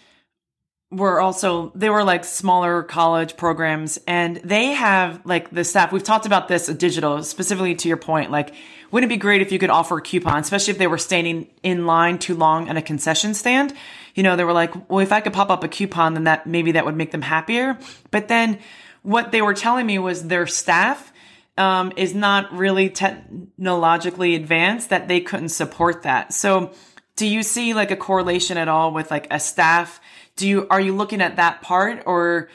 were 0.92 1.22
also 1.22 1.72
they 1.74 1.90
were 1.90 2.04
like 2.04 2.26
smaller 2.26 2.84
college 2.84 3.38
programs 3.38 3.98
and 4.08 4.38
they 4.38 4.68
have 4.68 5.22
like 5.26 5.50
the 5.50 5.64
staff 5.64 5.92
we've 5.94 6.04
talked 6.04 6.26
about 6.26 6.50
this 6.50 6.68
digital 6.68 7.24
specifically 7.24 7.74
to 7.74 7.88
your 7.88 7.96
point 7.96 8.30
like 8.30 8.54
wouldn't 8.92 9.10
it 9.10 9.16
be 9.16 9.18
great 9.18 9.42
if 9.42 9.54
you 9.54 9.58
could 9.58 9.70
offer 9.70 9.98
a 9.98 10.02
coupon 10.02 10.42
especially 10.42 10.72
if 10.72 10.78
they 10.78 10.88
were 10.88 10.98
standing 10.98 11.48
in 11.64 11.86
line 11.86 12.20
too 12.20 12.36
long 12.36 12.68
at 12.68 12.76
a 12.76 12.82
concession 12.82 13.34
stand 13.34 13.74
you 14.16 14.24
know 14.24 14.36
they 14.36 14.44
were 14.44 14.54
like 14.54 14.90
well 14.90 15.00
if 15.00 15.12
i 15.12 15.22
could 15.22 15.34
pop 15.34 15.50
up 15.50 15.64
a 15.64 15.68
coupon 15.68 16.14
then 16.14 16.26
that 16.26 16.46
maybe 16.48 16.74
that 16.74 16.86
would 16.86 16.96
make 16.96 17.12
them 17.12 17.22
happier. 17.22 17.78
But 18.12 18.28
then 18.28 18.60
what 19.04 19.32
they 19.32 19.42
were 19.42 19.54
telling 19.54 19.86
me 19.86 19.98
was 20.00 20.28
their 20.28 20.48
staff 20.48 21.12
um, 21.58 21.92
is 21.96 22.14
not 22.14 22.52
really 22.54 22.90
technologically 22.90 24.36
advanced 24.36 24.90
that 24.90 25.08
they 25.08 25.22
couldn't 25.22 25.50
support 25.50 26.04
that. 26.04 26.34
So 26.34 26.74
do 27.16 27.28
you 27.28 27.44
see 27.44 27.74
like 27.74 27.92
a 27.92 27.96
correlation 27.96 28.58
at 28.58 28.68
all 28.68 28.92
with 28.94 29.12
like 29.12 29.28
a 29.32 29.40
staff? 29.40 30.00
Do 30.36 30.48
you 30.48 30.68
are 30.70 30.80
you 30.80 30.96
looking 30.96 31.22
at 31.22 31.36
that 31.36 31.62
part 31.62 32.04
or 32.06 32.50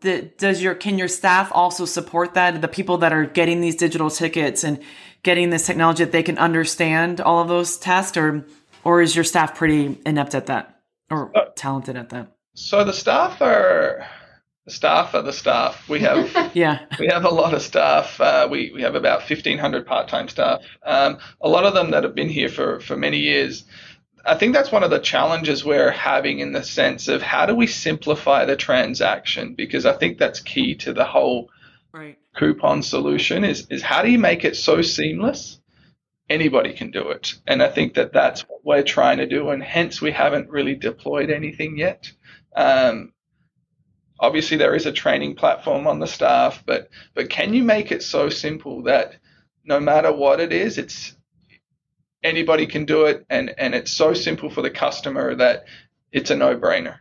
the, 0.00 0.22
does 0.36 0.60
your 0.60 0.74
can 0.74 0.98
your 0.98 1.08
staff 1.08 1.50
also 1.52 1.84
support 1.84 2.34
that? 2.34 2.60
The 2.60 2.68
people 2.68 2.98
that 2.98 3.12
are 3.12 3.24
getting 3.24 3.60
these 3.60 3.76
digital 3.76 4.10
tickets 4.10 4.64
and 4.64 4.80
getting 5.22 5.50
this 5.50 5.66
technology 5.66 6.04
that 6.04 6.12
they 6.12 6.22
can 6.24 6.38
understand 6.38 7.20
all 7.20 7.40
of 7.40 7.48
those 7.48 7.78
tasks 7.78 8.16
or 8.16 8.44
or 8.84 9.00
is 9.00 9.14
your 9.14 9.24
staff 9.24 9.54
pretty 9.54 9.98
inept 10.04 10.34
at 10.34 10.46
that 10.46 10.71
or 11.12 11.36
uh, 11.36 11.44
talented 11.54 11.96
at 11.96 12.08
that 12.10 12.32
so 12.54 12.84
the 12.84 12.92
staff 12.92 13.40
are 13.40 14.06
the 14.64 14.70
staff 14.70 15.14
are 15.14 15.22
the 15.22 15.32
staff 15.32 15.88
we 15.88 16.00
have 16.00 16.50
yeah 16.54 16.86
we 16.98 17.06
have 17.06 17.24
a 17.24 17.30
lot 17.30 17.54
of 17.54 17.62
staff 17.62 18.20
uh, 18.20 18.48
we, 18.50 18.72
we 18.74 18.82
have 18.82 18.94
about 18.94 19.20
1500 19.20 19.86
part-time 19.86 20.28
staff 20.28 20.62
um, 20.84 21.18
a 21.40 21.48
lot 21.48 21.64
of 21.64 21.74
them 21.74 21.90
that 21.90 22.04
have 22.04 22.14
been 22.14 22.28
here 22.28 22.48
for 22.48 22.80
for 22.80 22.96
many 22.96 23.18
years 23.18 23.64
I 24.24 24.36
think 24.36 24.54
that's 24.54 24.70
one 24.70 24.84
of 24.84 24.90
the 24.90 25.00
challenges 25.00 25.64
we're 25.64 25.90
having 25.90 26.38
in 26.38 26.52
the 26.52 26.62
sense 26.62 27.08
of 27.08 27.22
how 27.22 27.46
do 27.46 27.54
we 27.54 27.66
simplify 27.66 28.44
the 28.44 28.56
transaction? 28.56 29.54
Because 29.54 29.84
I 29.84 29.94
think 29.94 30.18
that's 30.18 30.40
key 30.40 30.76
to 30.76 30.92
the 30.92 31.04
whole 31.04 31.50
right. 31.92 32.18
coupon 32.36 32.82
solution 32.82 33.44
is, 33.44 33.66
is 33.68 33.82
how 33.82 34.02
do 34.02 34.10
you 34.10 34.18
make 34.18 34.44
it 34.44 34.56
so 34.56 34.80
seamless? 34.80 35.58
Anybody 36.32 36.72
can 36.72 36.90
do 36.90 37.10
it. 37.10 37.34
And 37.46 37.62
I 37.62 37.68
think 37.68 37.94
that 37.94 38.12
that's 38.12 38.42
what 38.42 38.64
we're 38.64 38.82
trying 38.82 39.18
to 39.18 39.26
do. 39.26 39.50
And 39.50 39.62
hence 39.62 40.00
we 40.00 40.12
haven't 40.12 40.48
really 40.48 40.74
deployed 40.74 41.30
anything 41.30 41.76
yet. 41.76 42.10
Um, 42.56 43.12
obviously 44.18 44.56
there 44.56 44.74
is 44.74 44.86
a 44.86 44.92
training 44.92 45.36
platform 45.36 45.86
on 45.86 45.98
the 45.98 46.06
staff, 46.06 46.62
but, 46.64 46.88
but 47.14 47.28
can 47.28 47.52
you 47.52 47.62
make 47.62 47.92
it 47.92 48.02
so 48.02 48.28
simple 48.30 48.84
that 48.84 49.16
no 49.64 49.78
matter 49.78 50.12
what 50.12 50.40
it 50.40 50.52
is, 50.52 50.78
it's 50.78 51.14
anybody 52.22 52.66
can 52.66 52.84
do 52.84 53.04
it 53.04 53.24
and 53.28 53.54
and 53.58 53.74
it's 53.74 53.90
so 53.90 54.14
simple 54.14 54.48
for 54.48 54.62
the 54.62 54.70
customer 54.70 55.34
that 55.34 55.64
it's 56.12 56.30
a 56.30 56.36
no-brainer 56.36 56.98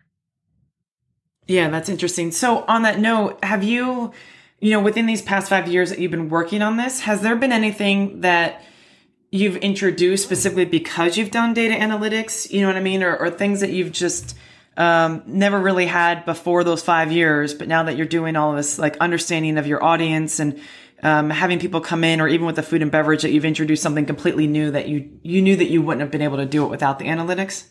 yeah 1.48 1.70
that's 1.70 1.90
interesting 1.90 2.32
so 2.32 2.64
on 2.68 2.82
that 2.82 3.00
note 3.00 3.44
have 3.44 3.64
you 3.64 4.12
you 4.60 4.72
know 4.72 4.82
within 4.82 5.06
these 5.06 5.22
past 5.22 5.50
five 5.50 5.68
years 5.68 5.90
that 5.90 6.00
you've 6.00 6.12
been 6.12 6.30
working 6.30 6.62
on 6.62 6.78
this 6.78 7.02
has 7.02 7.22
there 7.22 7.36
been 7.36 7.52
anything 7.52 8.22
that 8.22 8.64
you've 9.32 9.58
introduced 9.58 10.24
specifically 10.24 10.66
because 10.66 11.18
you've 11.18 11.32
done 11.32 11.54
data 11.54 11.74
analytics 11.74 12.52
you 12.52 12.62
know 12.62 12.68
what 12.68 12.76
i 12.76 12.82
mean 12.82 13.02
or, 13.04 13.16
or 13.16 13.30
things 13.30 13.62
that 13.62 13.72
you've 13.72 13.92
just 13.92 14.38
um, 14.78 15.22
never 15.26 15.60
really 15.60 15.86
had 15.86 16.26
before 16.26 16.64
those 16.64 16.82
five 16.82 17.12
years 17.12 17.54
but 17.54 17.68
now 17.68 17.84
that 17.84 17.98
you're 17.98 18.06
doing 18.06 18.36
all 18.36 18.56
this 18.56 18.80
like 18.80 18.96
understanding 18.98 19.58
of 19.58 19.68
your 19.68 19.84
audience 19.84 20.40
and 20.40 20.60
um, 21.04 21.30
having 21.30 21.60
people 21.60 21.82
come 21.82 22.04
in 22.04 22.22
or 22.22 22.28
even 22.28 22.46
with 22.46 22.56
the 22.56 22.64
food 22.64 22.82
and 22.82 22.92
beverage 22.92 23.24
that 23.24 23.32
you've 23.32 23.46
introduced 23.46 23.82
something 23.82 24.06
completely 24.06 24.48
new 24.48 24.72
that 24.72 24.88
you 24.88 25.10
you 25.24 25.42
knew 25.42 25.56
that 25.56 25.70
you 25.70 25.82
wouldn't 25.82 26.02
have 26.02 26.12
been 26.12 26.22
able 26.22 26.38
to 26.38 26.46
do 26.46 26.64
it 26.64 26.70
without 26.70 27.00
the 27.00 27.06
analytics? 27.06 27.68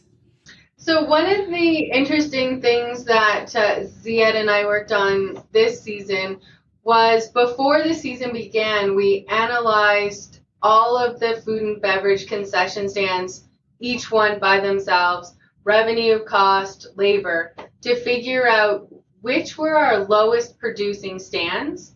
So 0.77 1.05
one 1.05 1.27
of 1.27 1.49
the 1.49 1.91
interesting 1.93 2.61
things 2.61 3.05
that 3.05 3.55
uh, 3.55 3.81
Ziad 3.81 4.35
and 4.35 4.51
I 4.51 4.65
worked 4.65 4.93
on 4.93 5.45
this 5.53 5.83
season 5.83 6.41
was 6.83 7.29
before 7.29 7.83
the 7.83 7.95
season 7.95 8.33
began, 8.33 8.97
we 8.97 9.27
analyzed 9.29 10.40
all 10.63 10.97
of 10.97 11.21
the 11.21 11.41
food 11.45 11.63
and 11.63 11.83
beverage 11.83 12.27
concession 12.27 12.89
stands, 12.89 13.49
each 13.79 14.11
one 14.11 14.39
by 14.39 14.61
themselves, 14.61 15.35
revenue, 15.65 16.25
cost, 16.25 16.89
labor, 16.97 17.55
to 17.83 17.97
figure 17.97 18.49
out 18.49 18.89
which 19.23 19.59
were 19.59 19.77
our 19.77 20.05
lowest 20.05 20.59
producing 20.59 21.19
stands 21.19 21.95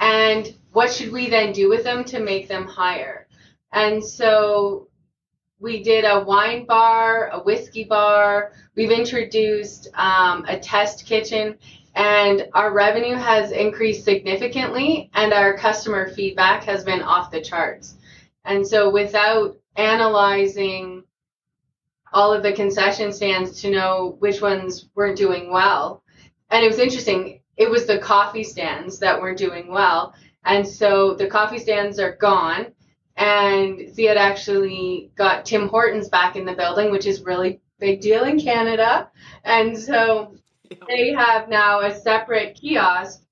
and 0.00 0.54
what 0.72 0.92
should 0.92 1.12
we 1.12 1.28
then 1.28 1.52
do 1.52 1.68
with 1.68 1.84
them 1.84 2.04
to 2.04 2.20
make 2.20 2.48
them 2.48 2.66
higher? 2.66 3.26
And 3.72 4.04
so 4.04 4.88
we 5.58 5.82
did 5.82 6.04
a 6.04 6.22
wine 6.24 6.66
bar, 6.66 7.30
a 7.30 7.40
whiskey 7.40 7.84
bar. 7.84 8.52
We've 8.76 8.90
introduced 8.90 9.88
um, 9.94 10.44
a 10.46 10.58
test 10.58 11.06
kitchen, 11.06 11.56
and 11.94 12.48
our 12.54 12.72
revenue 12.72 13.14
has 13.14 13.50
increased 13.50 14.04
significantly, 14.04 15.10
and 15.14 15.32
our 15.32 15.56
customer 15.56 16.10
feedback 16.10 16.64
has 16.64 16.84
been 16.84 17.02
off 17.02 17.30
the 17.30 17.40
charts. 17.40 17.96
And 18.44 18.66
so, 18.66 18.90
without 18.90 19.56
analyzing 19.76 21.04
all 22.12 22.32
of 22.32 22.42
the 22.42 22.52
concession 22.52 23.12
stands 23.12 23.60
to 23.62 23.70
know 23.70 24.16
which 24.20 24.40
ones 24.40 24.90
weren't 24.94 25.16
doing 25.16 25.52
well, 25.52 26.02
and 26.50 26.64
it 26.64 26.68
was 26.68 26.78
interesting 26.78 27.40
it 27.56 27.70
was 27.70 27.86
the 27.86 27.98
coffee 27.98 28.44
stands 28.44 28.98
that 28.98 29.20
weren't 29.20 29.38
doing 29.38 29.68
well. 29.68 30.14
And 30.44 30.66
so 30.66 31.14
the 31.14 31.26
coffee 31.26 31.58
stands 31.58 31.98
are 31.98 32.16
gone. 32.16 32.66
And 33.16 33.78
Ziad 33.78 34.16
actually 34.16 35.12
got 35.14 35.44
Tim 35.44 35.68
Hortons 35.68 36.08
back 36.08 36.36
in 36.36 36.44
the 36.44 36.54
building, 36.54 36.90
which 36.90 37.06
is 37.06 37.22
really 37.22 37.60
big 37.78 38.00
deal 38.00 38.24
in 38.24 38.40
Canada. 38.40 39.08
And 39.44 39.78
so 39.78 40.34
they 40.88 41.12
have 41.12 41.48
now 41.48 41.80
a 41.80 41.94
separate 41.94 42.54
kiosk 42.54 43.22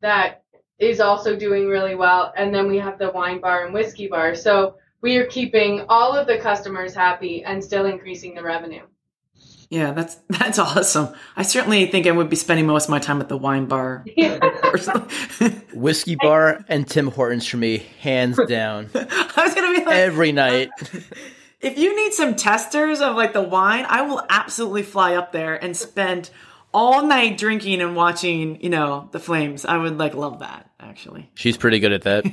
that 0.00 0.42
is 0.78 1.00
also 1.00 1.36
doing 1.36 1.66
really 1.66 1.94
well. 1.94 2.32
And 2.36 2.54
then 2.54 2.68
we 2.68 2.78
have 2.78 2.98
the 2.98 3.10
wine 3.10 3.40
bar 3.40 3.64
and 3.64 3.74
whiskey 3.74 4.08
bar. 4.08 4.34
So 4.34 4.76
we 5.00 5.16
are 5.16 5.26
keeping 5.26 5.84
all 5.88 6.16
of 6.16 6.26
the 6.26 6.38
customers 6.38 6.94
happy 6.94 7.44
and 7.44 7.62
still 7.62 7.86
increasing 7.86 8.34
the 8.34 8.42
revenue. 8.42 8.82
Yeah, 9.70 9.92
that's 9.92 10.14
that's 10.28 10.58
awesome. 10.58 11.14
I 11.36 11.42
certainly 11.42 11.86
think 11.86 12.06
I 12.06 12.10
would 12.10 12.30
be 12.30 12.36
spending 12.36 12.66
most 12.66 12.84
of 12.84 12.90
my 12.90 12.98
time 12.98 13.20
at 13.20 13.28
the 13.28 13.36
wine 13.36 13.66
bar. 13.66 14.04
Yeah. 14.16 14.38
Whiskey 15.74 16.16
bar 16.16 16.64
and 16.68 16.88
Tim 16.88 17.08
Hortons 17.10 17.46
for 17.46 17.58
me, 17.58 17.78
hands 18.00 18.38
down. 18.48 18.90
I 18.94 19.42
was 19.44 19.54
gonna 19.54 19.78
be 19.78 19.84
like 19.84 19.94
every 19.94 20.30
uh, 20.30 20.34
night. 20.34 20.70
If 21.60 21.76
you 21.76 21.94
need 21.96 22.12
some 22.12 22.36
testers 22.36 23.00
of 23.00 23.16
like 23.16 23.32
the 23.32 23.42
wine, 23.42 23.84
I 23.88 24.02
will 24.02 24.22
absolutely 24.30 24.84
fly 24.84 25.16
up 25.16 25.32
there 25.32 25.62
and 25.62 25.76
spend 25.76 26.30
all 26.72 27.06
night 27.06 27.38
drinking 27.38 27.80
and 27.80 27.96
watching, 27.96 28.60
you 28.62 28.70
know, 28.70 29.08
the 29.12 29.18
flames. 29.18 29.64
I 29.64 29.76
would 29.76 29.98
like 29.98 30.14
love 30.14 30.40
that 30.40 30.70
actually. 30.80 31.30
She's 31.34 31.56
pretty 31.56 31.80
good 31.80 31.92
at 31.92 32.02
that. 32.02 32.24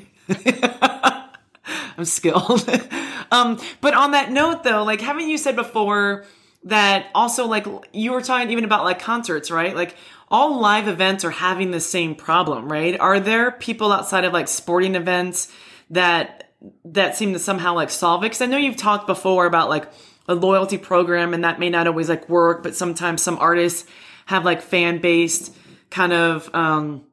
I'm 1.97 2.05
skilled. 2.05 2.67
um, 3.31 3.59
but 3.81 3.93
on 3.93 4.11
that 4.11 4.31
note 4.31 4.63
though, 4.63 4.83
like 4.83 5.01
haven't 5.01 5.29
you 5.29 5.37
said 5.37 5.55
before 5.55 6.25
that 6.65 7.07
also 7.13 7.47
like 7.47 7.65
you 7.93 8.11
were 8.11 8.21
talking 8.21 8.49
even 8.49 8.65
about 8.65 8.83
like 8.83 8.99
concerts, 8.99 9.49
right? 9.51 9.75
Like 9.75 9.95
all 10.29 10.59
live 10.59 10.87
events 10.87 11.23
are 11.23 11.31
having 11.31 11.71
the 11.71 11.79
same 11.79 12.15
problem, 12.15 12.71
right? 12.71 12.99
Are 12.99 13.19
there 13.19 13.51
people 13.51 13.91
outside 13.91 14.25
of 14.25 14.33
like 14.33 14.47
sporting 14.47 14.95
events 14.95 15.51
that 15.91 16.51
that 16.83 17.15
seem 17.15 17.33
to 17.33 17.39
somehow 17.39 17.75
like 17.75 17.91
solve 17.91 18.23
it? 18.23 18.27
Because 18.27 18.41
I 18.41 18.47
know 18.47 18.57
you've 18.57 18.75
talked 18.75 19.07
before 19.07 19.45
about 19.45 19.69
like 19.69 19.89
a 20.27 20.33
loyalty 20.33 20.79
program, 20.79 21.33
and 21.33 21.43
that 21.43 21.59
may 21.59 21.69
not 21.69 21.87
always 21.87 22.09
like 22.09 22.27
work, 22.27 22.63
but 22.63 22.75
sometimes 22.75 23.21
some 23.21 23.37
artists 23.37 23.87
have 24.25 24.45
like 24.45 24.61
fan 24.61 24.99
based 24.99 25.55
kind 25.89 26.13
of 26.13 26.53
um, 26.53 27.03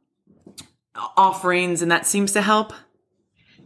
offerings, 1.17 1.83
and 1.83 1.91
that 1.91 2.07
seems 2.07 2.33
to 2.33 2.43
help. 2.43 2.73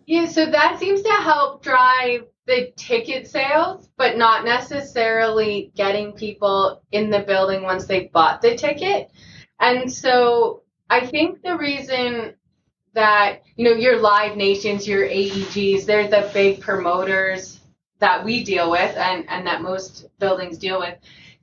Yeah, 0.06 0.26
so 0.26 0.46
that 0.46 0.78
seems 0.78 1.02
to 1.02 1.12
help 1.12 1.62
drive 1.62 2.26
the 2.46 2.72
ticket 2.76 3.26
sales, 3.26 3.88
but 3.96 4.16
not 4.16 4.44
necessarily 4.44 5.72
getting 5.74 6.12
people 6.12 6.82
in 6.92 7.11
the 7.11 7.20
building 7.20 7.62
once 7.62 7.87
they 7.87 8.06
bought 8.12 8.40
the 8.40 8.54
ticket. 8.54 9.11
And 9.59 9.92
so 9.92 10.62
I 10.88 11.06
think 11.06 11.42
the 11.42 11.56
reason 11.56 12.35
that, 12.94 13.42
you 13.56 13.64
know, 13.64 13.74
your 13.76 14.00
Live 14.00 14.37
Nations, 14.37 14.87
your 14.87 15.06
AEGs, 15.06 15.87
they're 15.87 16.09
the 16.09 16.30
big 16.32 16.61
promoters 16.61 17.61
that 17.98 18.24
we 18.24 18.44
deal 18.44 18.70
with 18.70 18.96
and, 18.96 19.28
and 19.28 19.46
that 19.46 19.62
most 19.62 20.06
buildings 20.18 20.59
deal 20.59 20.78
with. 20.78 20.96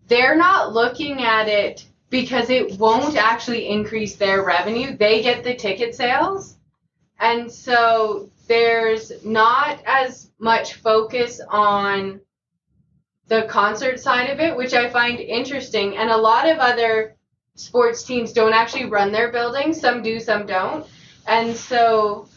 They're 0.07 0.37
not 0.37 0.73
looking 0.73 1.21
at 1.21 1.47
it 1.47 1.85
because 2.13 2.51
it 2.51 2.77
won't 2.77 3.17
actually 3.17 3.67
increase 3.67 4.15
their 4.15 4.45
revenue. 4.45 4.95
They 4.95 5.23
get 5.23 5.43
the 5.43 5.55
ticket 5.55 5.95
sales. 5.95 6.57
And 7.19 7.51
so 7.51 8.29
there's 8.47 9.25
not 9.25 9.81
as 9.87 10.29
much 10.37 10.75
focus 10.75 11.41
on 11.49 12.21
the 13.29 13.47
concert 13.49 13.99
side 13.99 14.29
of 14.29 14.39
it, 14.39 14.55
which 14.55 14.75
I 14.75 14.91
find 14.91 15.19
interesting. 15.19 15.97
And 15.97 16.11
a 16.11 16.15
lot 16.15 16.47
of 16.47 16.59
other 16.59 17.15
sports 17.55 18.03
teams 18.03 18.31
don't 18.31 18.53
actually 18.53 18.85
run 18.85 19.11
their 19.11 19.31
buildings. 19.31 19.81
Some 19.81 20.03
do, 20.03 20.19
some 20.19 20.45
don't. 20.45 20.85
And 21.25 21.57
so 21.57 22.27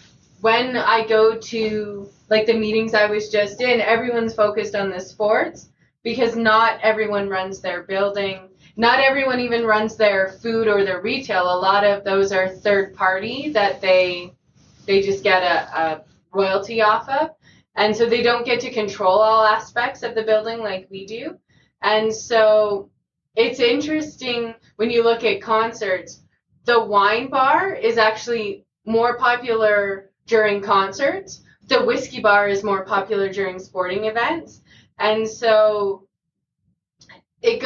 when 0.41 0.79
I 0.79 1.07
go 1.07 1.37
to 1.37 2.09
like 2.31 2.47
the 2.47 2.59
meetings 2.59 2.95
I 2.95 3.11
was 3.11 3.29
just 3.29 3.61
in, 3.61 3.83
everyone's 3.83 4.35
focused 4.35 4.75
on 4.75 4.89
the 4.89 5.01
sports 5.01 5.69
because 6.03 6.35
not 6.35 6.81
everyone 6.81 7.29
runs 7.29 7.61
their 7.61 7.83
building. 7.83 8.46
Not 8.77 9.01
everyone 9.01 9.41
even 9.41 9.65
runs 9.65 9.97
their 9.97 10.33
food 10.43 10.69
or 10.69 10.85
their 10.85 11.01
retail. 11.01 11.45
A 11.45 11.59
lot 11.59 11.85
of 11.85 12.05
those 12.05 12.31
are 12.31 12.49
third 12.49 12.95
party 12.95 13.51
that 13.51 13.81
they 13.81 14.33
they 14.87 15.03
just 15.03 15.25
get 15.25 15.43
a, 15.43 15.81
a 15.81 16.05
royalty 16.33 16.83
off 16.83 17.09
of. 17.09 17.31
And 17.75 17.95
so 17.95 18.07
they 18.07 18.23
don't 18.23 18.47
get 18.47 18.61
to 18.61 18.71
control 18.71 19.19
all 19.19 19.45
aspects 19.45 20.03
of 20.03 20.15
the 20.15 20.23
building 20.23 20.61
like 20.61 20.89
we 20.91 21.07
do. 21.07 21.37
And 21.83 22.15
so 22.15 22.91
it's 23.35 23.61
interesting 23.61 24.55
when 24.77 24.91
you 24.91 25.03
look 25.03 25.25
at 25.25 25.43
concerts, 25.43 26.23
the 26.65 26.83
wine 26.85 27.29
bar 27.29 27.75
is 27.75 27.99
actually 27.99 28.65
more 28.87 29.19
popular 29.19 30.11
during 30.27 30.63
concerts. 30.63 31.43
The 31.69 31.85
whiskey 31.85 32.21
bar 32.21 32.49
is 32.49 32.63
more 32.63 32.85
popular 32.85 33.31
during 33.31 33.59
sporting 33.59 34.05
events. 34.05 34.61
And 34.99 35.29
so 35.29 36.06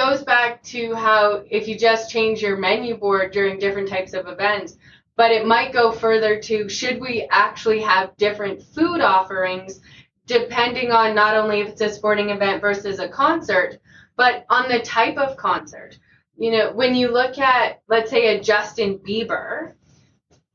goes 0.01 0.23
back 0.23 0.63
to 0.63 0.95
how 0.95 1.45
if 1.51 1.69
you 1.69 1.77
just 1.79 2.11
change 2.11 2.41
your 2.41 2.57
menu 2.57 2.97
board 2.97 3.33
during 3.33 3.59
different 3.59 3.87
types 3.87 4.15
of 4.15 4.27
events, 4.29 4.79
but 5.15 5.31
it 5.31 5.47
might 5.47 5.75
go 5.75 5.93
further 5.93 6.41
to 6.41 6.71
should 6.71 6.99
we 6.99 7.29
actually 7.31 7.81
have 7.83 8.17
different 8.17 8.63
food 8.63 9.03
offerings 9.03 9.81
depending 10.25 10.91
on 10.91 11.15
not 11.15 11.37
only 11.37 11.61
if 11.61 11.69
it's 11.69 11.83
a 11.83 11.93
sporting 11.93 12.31
event 12.31 12.63
versus 12.63 12.99
a 12.99 13.09
concert, 13.09 13.79
but 14.17 14.47
on 14.49 14.71
the 14.71 14.79
type 14.81 15.19
of 15.19 15.37
concert. 15.37 15.99
You 16.39 16.53
know, 16.53 16.73
when 16.73 16.95
you 16.95 17.13
look 17.13 17.37
at, 17.37 17.83
let's 17.89 18.11
say, 18.11 18.35
a 18.35 18.41
Justin 18.41 18.99
Bieber, 19.01 19.75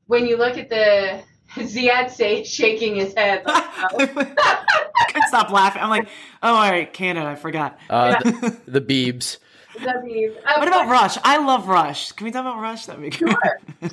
when 0.06 0.26
you 0.26 0.36
look 0.38 0.58
at 0.58 0.68
the 0.68 1.22
Ziad 1.54 2.10
say 2.10 2.44
shaking 2.44 2.96
his 2.96 3.14
head. 3.14 3.42
Like, 3.46 3.64
I 4.16 5.04
couldn't 5.08 5.28
stop 5.28 5.50
laughing. 5.50 5.82
I'm 5.82 5.90
like, 5.90 6.08
oh, 6.42 6.54
all 6.54 6.70
right, 6.70 6.92
Canada, 6.92 7.26
I 7.26 7.34
forgot. 7.34 7.78
Uh, 7.88 8.18
the, 8.20 8.60
the 8.66 8.80
Beebs. 8.80 9.38
what 9.80 10.68
about 10.68 10.88
Rush? 10.88 11.16
I 11.22 11.38
love 11.38 11.68
Rush. 11.68 12.12
Can 12.12 12.24
we 12.24 12.30
talk 12.30 12.42
about 12.42 12.60
Rush? 12.60 12.86
That'd 12.86 13.02
be 13.02 13.10
sure. 13.10 13.36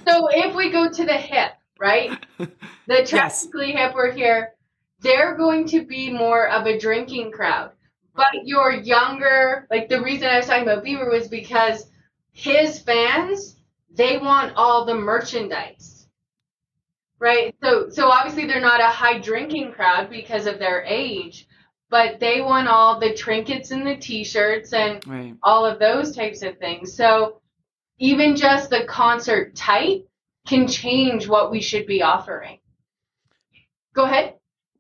so 0.08 0.28
if 0.32 0.56
we 0.56 0.72
go 0.72 0.90
to 0.90 1.06
the 1.06 1.14
hip, 1.14 1.52
right? 1.80 2.26
The 2.38 3.04
technically 3.06 3.74
yes. 3.74 3.88
hip, 3.88 3.96
we're 3.96 4.12
here. 4.12 4.54
They're 5.02 5.36
going 5.36 5.68
to 5.68 5.86
be 5.86 6.12
more 6.12 6.50
of 6.50 6.66
a 6.66 6.80
drinking 6.80 7.32
crowd. 7.32 7.72
But 8.16 8.46
your 8.46 8.72
younger, 8.72 9.68
like 9.72 9.90
the 9.90 10.02
reason 10.02 10.28
I 10.28 10.38
was 10.38 10.46
talking 10.46 10.64
about 10.64 10.86
Bieber 10.86 11.12
was 11.12 11.28
because 11.28 11.90
his 12.32 12.80
fans, 12.80 13.58
they 13.92 14.18
want 14.18 14.54
all 14.56 14.86
the 14.86 14.96
merchandise. 14.96 15.93
Right? 17.24 17.56
So 17.64 17.90
so 17.90 18.10
obviously 18.10 18.48
they're 18.48 18.60
not 18.60 18.82
a 18.82 18.88
high 18.88 19.18
drinking 19.18 19.72
crowd 19.72 20.10
because 20.10 20.46
of 20.46 20.60
their 20.60 20.84
age, 20.84 21.48
but 21.90 22.20
they 22.20 22.42
want 22.42 22.68
all 22.68 23.00
the 23.00 23.14
trinkets 23.14 23.72
and 23.72 23.88
the 23.88 23.96
t-shirts 23.96 24.74
and 24.74 25.08
right. 25.08 25.34
all 25.42 25.66
of 25.66 25.80
those 25.80 26.14
types 26.14 26.42
of 26.42 26.58
things. 26.58 26.94
So 26.94 27.40
even 27.98 28.36
just 28.36 28.70
the 28.70 28.84
concert 28.84 29.56
type 29.56 30.06
can 30.46 30.68
change 30.68 31.26
what 31.30 31.50
we 31.50 31.62
should 31.62 31.88
be 31.88 32.02
offering. 32.02 32.60
Go 33.96 34.04
ahead. 34.04 34.34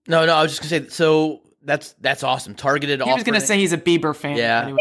No, 0.10 0.26
no, 0.26 0.36
I 0.36 0.44
was 0.44 0.58
just 0.58 0.70
gonna 0.70 0.84
say 0.84 0.90
so 0.90 1.44
that's 1.64 1.96
that's 2.02 2.24
awesome. 2.24 2.56
Targeted. 2.56 3.02
He 3.02 3.14
was 3.14 3.24
going 3.24 3.40
to 3.40 3.46
say 3.46 3.58
he's 3.58 3.72
a 3.72 3.78
Bieber 3.78 4.14
fan. 4.14 4.36
Yeah. 4.36 4.76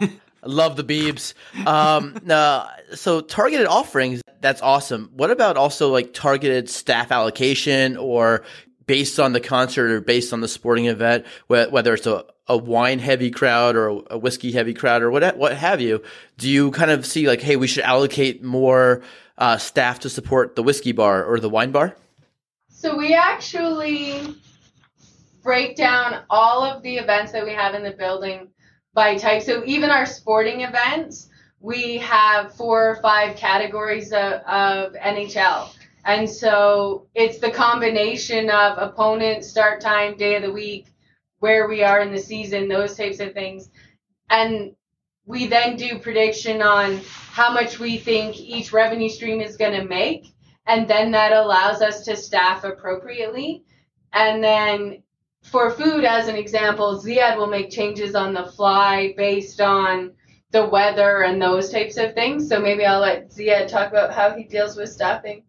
I 0.00 0.46
love 0.46 0.76
the 0.76 0.84
Biebs. 0.84 1.34
Um, 1.66 2.16
uh, 2.30 2.68
so 2.94 3.20
targeted 3.20 3.66
offerings, 3.66 4.22
that's 4.40 4.62
awesome. 4.62 5.10
What 5.14 5.30
about 5.30 5.56
also 5.56 5.90
like 5.90 6.12
targeted 6.14 6.68
staff 6.68 7.10
allocation 7.10 7.96
or 7.96 8.44
based 8.86 9.20
on 9.20 9.32
the 9.32 9.40
concert 9.40 9.90
or 9.90 10.00
based 10.00 10.32
on 10.32 10.40
the 10.40 10.48
sporting 10.48 10.86
event, 10.86 11.26
whether 11.46 11.94
it's 11.94 12.06
a, 12.06 12.24
a 12.46 12.56
wine 12.56 12.98
heavy 12.98 13.30
crowd 13.30 13.76
or 13.76 14.02
a 14.10 14.16
whiskey 14.16 14.50
heavy 14.50 14.72
crowd 14.72 15.02
or 15.02 15.10
what, 15.10 15.36
what 15.36 15.56
have 15.56 15.80
you? 15.80 16.02
Do 16.38 16.48
you 16.48 16.70
kind 16.70 16.90
of 16.90 17.04
see 17.04 17.28
like, 17.28 17.42
hey, 17.42 17.56
we 17.56 17.66
should 17.66 17.84
allocate 17.84 18.42
more 18.42 19.02
uh, 19.36 19.58
staff 19.58 20.00
to 20.00 20.10
support 20.10 20.56
the 20.56 20.62
whiskey 20.62 20.92
bar 20.92 21.24
or 21.24 21.38
the 21.38 21.50
wine 21.50 21.70
bar? 21.70 21.94
So 22.68 22.96
we 22.96 23.14
actually 23.14 24.36
break 25.42 25.76
down 25.76 26.22
all 26.30 26.64
of 26.64 26.82
the 26.82 26.96
events 26.96 27.32
that 27.32 27.44
we 27.44 27.52
have 27.52 27.74
in 27.74 27.82
the 27.82 27.92
building 27.92 28.48
by 28.94 29.16
type. 29.16 29.42
So 29.42 29.62
even 29.66 29.90
our 29.90 30.06
sporting 30.06 30.62
events, 30.62 31.27
we 31.60 31.98
have 31.98 32.54
four 32.54 32.90
or 32.90 32.96
five 32.96 33.36
categories 33.36 34.12
of, 34.12 34.34
of 34.42 34.92
NHL. 34.94 35.74
And 36.04 36.28
so 36.28 37.06
it's 37.14 37.38
the 37.38 37.50
combination 37.50 38.48
of 38.50 38.78
opponent, 38.78 39.44
start 39.44 39.80
time, 39.80 40.16
day 40.16 40.36
of 40.36 40.42
the 40.42 40.52
week, 40.52 40.86
where 41.40 41.68
we 41.68 41.82
are 41.82 42.00
in 42.00 42.12
the 42.12 42.20
season, 42.20 42.68
those 42.68 42.96
types 42.96 43.20
of 43.20 43.32
things. 43.32 43.70
And 44.30 44.74
we 45.26 45.46
then 45.46 45.76
do 45.76 45.98
prediction 45.98 46.62
on 46.62 47.00
how 47.30 47.52
much 47.52 47.78
we 47.78 47.98
think 47.98 48.40
each 48.40 48.72
revenue 48.72 49.08
stream 49.08 49.40
is 49.40 49.56
going 49.56 49.78
to 49.78 49.84
make. 49.86 50.34
And 50.66 50.88
then 50.88 51.10
that 51.12 51.32
allows 51.32 51.82
us 51.82 52.04
to 52.04 52.16
staff 52.16 52.64
appropriately. 52.64 53.64
And 54.12 54.42
then 54.42 55.02
for 55.42 55.70
food, 55.70 56.04
as 56.04 56.28
an 56.28 56.36
example, 56.36 57.00
Ziad 57.02 57.36
will 57.36 57.46
make 57.46 57.70
changes 57.70 58.14
on 58.14 58.32
the 58.32 58.46
fly 58.46 59.14
based 59.16 59.60
on 59.60 60.12
the 60.50 60.66
weather 60.66 61.22
and 61.22 61.40
those 61.40 61.70
types 61.70 61.96
of 61.96 62.14
things. 62.14 62.48
So 62.48 62.60
maybe 62.60 62.84
I'll 62.84 63.00
let 63.00 63.30
Ziad 63.30 63.68
talk 63.68 63.90
about 63.90 64.12
how 64.12 64.34
he 64.34 64.44
deals 64.44 64.76
with 64.76 64.90
staffing. 64.90 65.44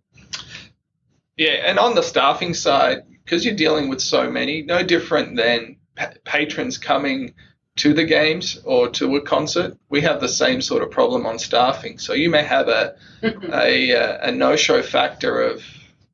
Yeah, 1.37 1.51
and 1.65 1.79
on 1.79 1.95
the 1.95 2.03
staffing 2.03 2.53
side, 2.53 3.03
because 3.23 3.45
you're 3.45 3.55
dealing 3.55 3.87
with 3.87 4.01
so 4.01 4.29
many, 4.29 4.61
no 4.61 4.83
different 4.83 5.37
than 5.37 5.77
pa- 5.95 6.11
patrons 6.25 6.77
coming 6.77 7.33
to 7.77 7.93
the 7.93 8.03
games 8.03 8.59
or 8.65 8.89
to 8.89 9.15
a 9.15 9.21
concert, 9.21 9.77
we 9.87 10.01
have 10.01 10.19
the 10.19 10.27
same 10.27 10.61
sort 10.61 10.83
of 10.83 10.91
problem 10.91 11.25
on 11.25 11.39
staffing. 11.39 11.97
So 11.97 12.13
you 12.13 12.29
may 12.29 12.43
have 12.43 12.67
a 12.67 12.95
a, 13.23 13.91
a 14.21 14.31
no 14.31 14.57
show 14.57 14.81
factor 14.81 15.41
of 15.41 15.63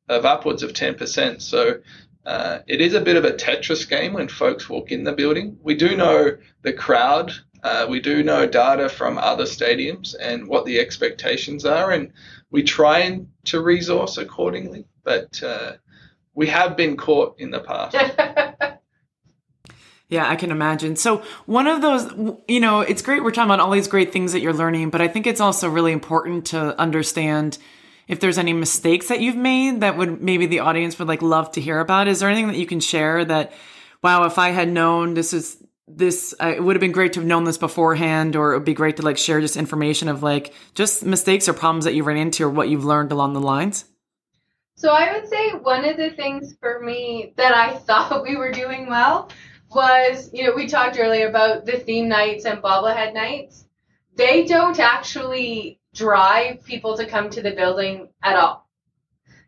of 0.08 0.24
upwards 0.24 0.62
of 0.62 0.72
10%. 0.72 1.42
So 1.42 1.80
uh, 2.24 2.58
it 2.66 2.80
is 2.80 2.94
a 2.94 3.00
bit 3.00 3.16
of 3.16 3.24
a 3.24 3.32
Tetris 3.32 3.88
game 3.88 4.12
when 4.12 4.28
folks 4.28 4.68
walk 4.68 4.92
in 4.92 5.04
the 5.04 5.12
building. 5.12 5.58
We 5.62 5.74
do 5.74 5.96
know 5.96 6.36
the 6.62 6.72
crowd. 6.72 7.32
Uh, 7.66 7.84
we 7.90 7.98
do 7.98 8.22
know 8.22 8.46
data 8.46 8.88
from 8.88 9.18
other 9.18 9.42
stadiums 9.42 10.14
and 10.20 10.46
what 10.46 10.64
the 10.66 10.78
expectations 10.78 11.64
are, 11.64 11.90
and 11.90 12.12
we 12.52 12.62
try 12.62 13.00
and 13.00 13.28
to 13.44 13.60
resource 13.60 14.18
accordingly. 14.18 14.86
But 15.02 15.42
uh, 15.42 15.72
we 16.32 16.46
have 16.46 16.76
been 16.76 16.96
caught 16.96 17.40
in 17.40 17.50
the 17.50 17.60
past. 17.60 17.96
Yeah, 20.08 20.30
I 20.30 20.36
can 20.36 20.52
imagine. 20.52 20.94
So, 20.94 21.24
one 21.46 21.66
of 21.66 21.82
those, 21.82 22.04
you 22.46 22.60
know, 22.60 22.80
it's 22.80 23.02
great 23.02 23.24
we're 23.24 23.32
talking 23.32 23.50
about 23.50 23.58
all 23.58 23.72
these 23.72 23.88
great 23.88 24.12
things 24.12 24.34
that 24.34 24.40
you're 24.40 24.52
learning, 24.52 24.90
but 24.90 25.00
I 25.00 25.08
think 25.08 25.26
it's 25.26 25.40
also 25.40 25.68
really 25.68 25.90
important 25.90 26.46
to 26.46 26.78
understand 26.78 27.58
if 28.06 28.20
there's 28.20 28.38
any 28.38 28.52
mistakes 28.52 29.08
that 29.08 29.20
you've 29.20 29.34
made 29.34 29.80
that 29.80 29.96
would 29.96 30.22
maybe 30.22 30.46
the 30.46 30.60
audience 30.60 30.96
would 31.00 31.08
like 31.08 31.22
love 31.22 31.50
to 31.50 31.60
hear 31.60 31.80
about. 31.80 32.06
Is 32.06 32.20
there 32.20 32.28
anything 32.28 32.46
that 32.46 32.56
you 32.56 32.66
can 32.66 32.78
share 32.78 33.24
that, 33.24 33.52
wow, 34.00 34.22
if 34.26 34.38
I 34.38 34.50
had 34.50 34.68
known 34.68 35.14
this 35.14 35.32
is 35.32 35.60
this, 35.88 36.34
uh, 36.42 36.48
it 36.56 36.62
would 36.62 36.76
have 36.76 36.80
been 36.80 36.92
great 36.92 37.12
to 37.14 37.20
have 37.20 37.26
known 37.26 37.44
this 37.44 37.58
beforehand, 37.58 38.36
or 38.36 38.52
it 38.52 38.58
would 38.58 38.64
be 38.64 38.74
great 38.74 38.96
to 38.96 39.02
like 39.02 39.18
share 39.18 39.40
just 39.40 39.56
information 39.56 40.08
of 40.08 40.22
like 40.22 40.52
just 40.74 41.04
mistakes 41.04 41.48
or 41.48 41.52
problems 41.52 41.84
that 41.84 41.94
you 41.94 42.02
ran 42.02 42.16
into 42.16 42.44
or 42.44 42.50
what 42.50 42.68
you've 42.68 42.84
learned 42.84 43.12
along 43.12 43.34
the 43.34 43.40
lines? 43.40 43.84
So 44.74 44.90
I 44.90 45.12
would 45.12 45.28
say 45.28 45.52
one 45.52 45.84
of 45.84 45.96
the 45.96 46.10
things 46.10 46.54
for 46.60 46.80
me 46.80 47.32
that 47.36 47.54
I 47.54 47.74
thought 47.78 48.22
we 48.22 48.36
were 48.36 48.52
doing 48.52 48.88
well 48.88 49.30
was, 49.74 50.30
you 50.32 50.44
know, 50.44 50.54
we 50.54 50.66
talked 50.66 50.98
earlier 50.98 51.28
about 51.28 51.66
the 51.66 51.78
theme 51.78 52.08
nights 52.08 52.44
and 52.44 52.62
bobblehead 52.62 53.14
nights. 53.14 53.64
They 54.14 54.44
don't 54.44 54.78
actually 54.78 55.80
drive 55.94 56.64
people 56.64 56.96
to 56.96 57.06
come 57.06 57.30
to 57.30 57.42
the 57.42 57.52
building 57.52 58.08
at 58.22 58.36
all. 58.36 58.68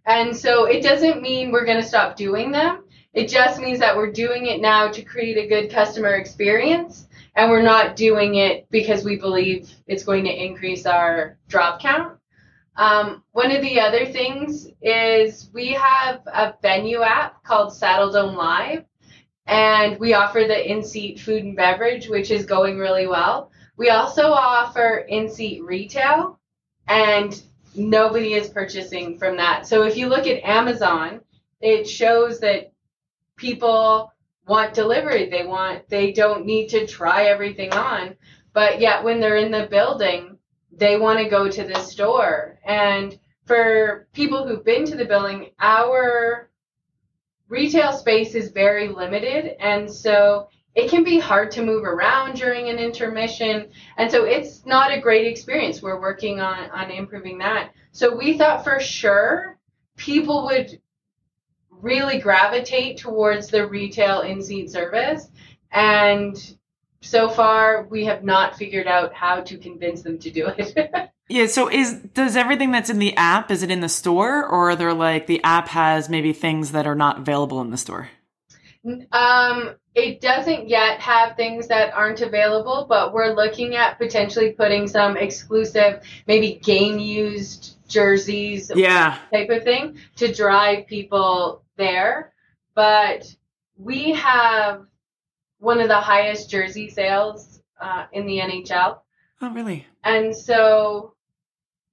And 0.05 0.37
so 0.37 0.65
it 0.65 0.83
doesn't 0.83 1.21
mean 1.21 1.53
we're 1.53 1.67
going 1.67 1.81
to 1.81 1.87
stop 1.87 2.17
doing 2.17 2.51
them. 2.51 2.85
It 3.15 3.29
just 3.29 3.61
means 3.61 3.79
that 3.79 3.97
we're 3.97 4.13
doing 4.13 4.47
it 4.47 4.61
now 4.61 4.89
to 4.89 5.03
create 5.03 5.39
a 5.39 5.49
good 5.49 5.71
customer 5.71 6.11
experience 6.11 7.09
and 7.35 7.51
we're 7.51 7.63
not 7.63 7.95
doing 7.95 8.35
it 8.35 8.69
because 8.69 9.05
we 9.05 9.17
believe 9.17 9.73
it's 9.87 10.03
going 10.03 10.25
to 10.25 10.45
increase 10.45 10.87
our 10.87 11.39
drop 11.49 11.81
count. 11.81 12.19
Um, 12.77 13.23
one 13.33 13.51
of 13.51 13.63
the 13.63 13.81
other 13.81 14.07
things 14.07 14.69
is 14.83 15.51
we 15.53 15.69
have 15.69 16.21
a 16.27 16.55
venue 16.63 17.03
app 17.03 17.43
called 17.45 17.73
Saddledome 17.73 18.37
Live, 18.37 18.85
and 19.47 19.99
we 19.99 20.15
offer 20.15 20.45
the 20.47 20.71
in 20.71 20.83
seat 20.85 21.21
food 21.21 21.45
and 21.45 21.57
beverage, 21.57 22.09
which 22.09 22.31
is 22.31 22.45
going 22.45 22.77
really 22.77 23.07
well. 23.07 23.51
We 23.77 23.91
also 23.91 24.31
offer 24.31 25.07
in 25.09 25.29
seat 25.29 25.63
retail, 25.63 26.39
and 26.87 27.41
nobody 27.75 28.35
is 28.35 28.49
purchasing 28.49 29.19
from 29.19 29.37
that. 29.37 29.67
So 29.67 29.85
if 29.85 29.97
you 29.97 30.09
look 30.09 30.27
at 30.27 30.45
Amazon, 30.45 31.21
it 31.61 31.89
shows 31.89 32.41
that 32.41 32.73
people 33.39 34.13
want 34.47 34.75
delivery. 34.75 35.31
They 35.31 35.47
want 35.47 35.89
they 35.89 36.13
don't 36.13 36.45
need 36.45 36.69
to 36.69 36.87
try 36.87 37.25
everything 37.25 37.73
on. 37.73 38.17
But 38.53 38.81
yet 38.81 39.05
when 39.05 39.21
they're 39.21 39.37
in 39.37 39.51
the 39.51 39.69
building, 39.71 40.39
they 40.73 40.99
want 40.99 41.19
to 41.21 41.29
go 41.29 41.49
to 41.49 41.65
the 41.65 41.79
store. 41.81 42.59
And 42.65 43.19
for 43.47 44.09
people 44.13 44.47
who've 44.47 44.65
been 44.65 44.85
to 44.87 44.97
the 44.97 45.05
building, 45.05 45.51
our 45.59 46.51
retail 47.49 47.93
space 47.93 48.35
is 48.35 48.51
very 48.51 48.89
limited 48.89 49.57
and 49.61 49.91
so 49.91 50.49
it 50.75 50.91
can 50.91 51.03
be 51.03 51.19
hard 51.19 51.51
to 51.51 51.65
move 51.65 51.83
around 51.83 52.37
during 52.37 52.69
an 52.69 52.79
intermission 52.79 53.71
and 53.97 54.11
so 54.11 54.25
it's 54.25 54.67
not 54.67 54.93
a 54.93 55.01
great 55.01 55.27
experience 55.27 55.81
we're 55.81 56.01
working 56.01 56.41
on 56.41 56.71
on 56.71 56.91
improving 56.91 57.39
that 57.39 57.71
so 57.91 58.15
we 58.15 58.37
thought 58.37 58.65
for 58.65 58.79
sure 58.79 59.59
people 59.97 60.45
would 60.45 60.79
really 61.81 62.19
gravitate 62.19 62.99
towards 62.99 63.49
the 63.49 63.67
retail 63.67 64.21
in-seat 64.21 64.71
service 64.71 65.29
and 65.73 66.57
so 67.01 67.29
far 67.29 67.85
we 67.85 68.05
have 68.05 68.25
not 68.25 68.57
figured 68.57 68.87
out 68.87 69.15
how 69.15 69.41
to 69.41 69.57
convince 69.59 70.03
them 70.03 70.19
to 70.19 70.31
do 70.31 70.47
it 70.47 71.11
Yeah, 71.31 71.47
so 71.47 71.69
is 71.69 71.93
does 72.15 72.37
everything 72.37 72.71
that's 72.73 72.89
in 72.89 72.99
the 72.99 73.15
app 73.17 73.51
is 73.51 73.63
it 73.63 73.71
in 73.71 73.81
the 73.81 73.89
store 73.89 74.47
or 74.47 74.71
are 74.71 74.77
there 74.77 74.95
like 74.95 75.27
the 75.27 75.43
app 75.45 75.69
has 75.69 76.09
maybe 76.09 76.33
things 76.33 76.73
that 76.73 76.87
are 76.87 76.95
not 76.95 77.19
available 77.19 77.61
in 77.61 77.71
the 77.71 77.77
store? 77.77 78.09
Um, 79.13 79.75
it 79.95 80.21
doesn't 80.21 80.69
yet 80.69 81.01
have 81.01 81.37
things 81.37 81.67
that 81.69 81.93
aren't 81.93 82.23
available, 82.23 82.87
but 82.89 83.13
we're 83.13 83.35
looking 83.35 83.75
at 83.75 83.99
potentially 83.99 84.53
putting 84.53 84.87
some 84.87 85.17
exclusive, 85.17 86.03
maybe 86.27 86.55
game 86.63 86.99
used 86.99 87.77
jerseys 87.89 88.71
Yeah. 88.75 89.19
type 89.33 89.51
of 89.51 89.65
thing 89.65 89.99
to 90.17 90.33
drive 90.33 90.87
people 90.87 91.63
there. 91.79 92.33
But 92.75 93.25
we 93.77 94.13
have 94.13 94.87
one 95.59 95.81
of 95.81 95.89
the 95.89 95.97
highest 95.97 96.51
jersey 96.51 96.91
sales 96.91 97.63
uh, 97.81 98.05
in 98.13 98.27
the 98.27 98.39
NHL. 98.39 98.99
Oh, 99.41 99.51
really? 99.53 99.87
And 100.05 100.35
so 100.37 101.15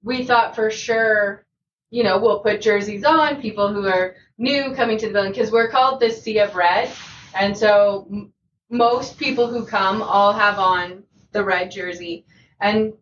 we 0.02 0.24
thought 0.24 0.54
for 0.54 0.70
sure, 0.70 1.46
you 1.90 2.02
know, 2.02 2.18
we'll 2.18 2.40
put 2.40 2.60
jerseys 2.60 3.04
on 3.04 3.40
people 3.40 3.72
who 3.72 3.86
are 3.86 4.16
new 4.38 4.74
coming 4.74 4.98
to 4.98 5.06
the 5.06 5.12
building 5.12 5.32
because 5.32 5.50
we're 5.50 5.70
called 5.70 6.00
the 6.00 6.10
Sea 6.10 6.40
of 6.40 6.54
Red. 6.54 6.90
And 7.34 7.56
so 7.56 8.06
m- 8.10 8.32
most 8.70 9.18
people 9.18 9.48
who 9.48 9.64
come 9.64 10.02
all 10.02 10.32
have 10.32 10.58
on 10.58 11.04
the 11.32 11.44
red 11.44 11.70
jersey. 11.70 12.24
And 12.60 12.94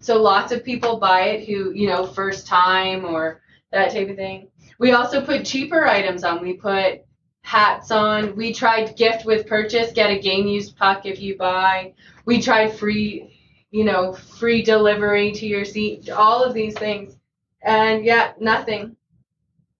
so 0.00 0.20
lots 0.20 0.52
of 0.52 0.64
people 0.64 0.98
buy 0.98 1.22
it 1.28 1.46
who, 1.46 1.72
you 1.72 1.88
know, 1.88 2.06
first 2.06 2.46
time 2.46 3.04
or 3.04 3.40
that 3.70 3.92
type 3.92 4.08
of 4.08 4.16
thing. 4.16 4.48
We 4.78 4.92
also 4.92 5.24
put 5.24 5.44
cheaper 5.44 5.86
items 5.86 6.24
on. 6.24 6.42
We 6.42 6.54
put 6.54 7.02
hats 7.42 7.90
on. 7.90 8.36
We 8.36 8.52
tried 8.52 8.96
gift 8.96 9.24
with 9.24 9.46
purchase, 9.46 9.92
get 9.92 10.10
a 10.10 10.18
game 10.18 10.46
used 10.46 10.76
puck 10.76 11.06
if 11.06 11.20
you 11.20 11.36
buy. 11.36 11.94
We 12.24 12.40
tried 12.40 12.72
free 12.72 13.34
you 13.74 13.82
know, 13.82 14.12
free 14.12 14.62
delivery 14.62 15.32
to 15.32 15.46
your 15.46 15.64
seat, 15.64 16.08
all 16.08 16.44
of 16.44 16.54
these 16.54 16.78
things. 16.78 17.16
And 17.60 18.04
yeah, 18.04 18.32
nothing. 18.38 18.94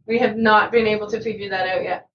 We 0.05 0.19
have 0.19 0.37
not 0.37 0.73
been 0.73 0.89
able 0.89 1.09
to 1.11 1.21
figure 1.21 1.49
that 1.51 1.69
out 1.69 1.85
yet. 1.85 2.09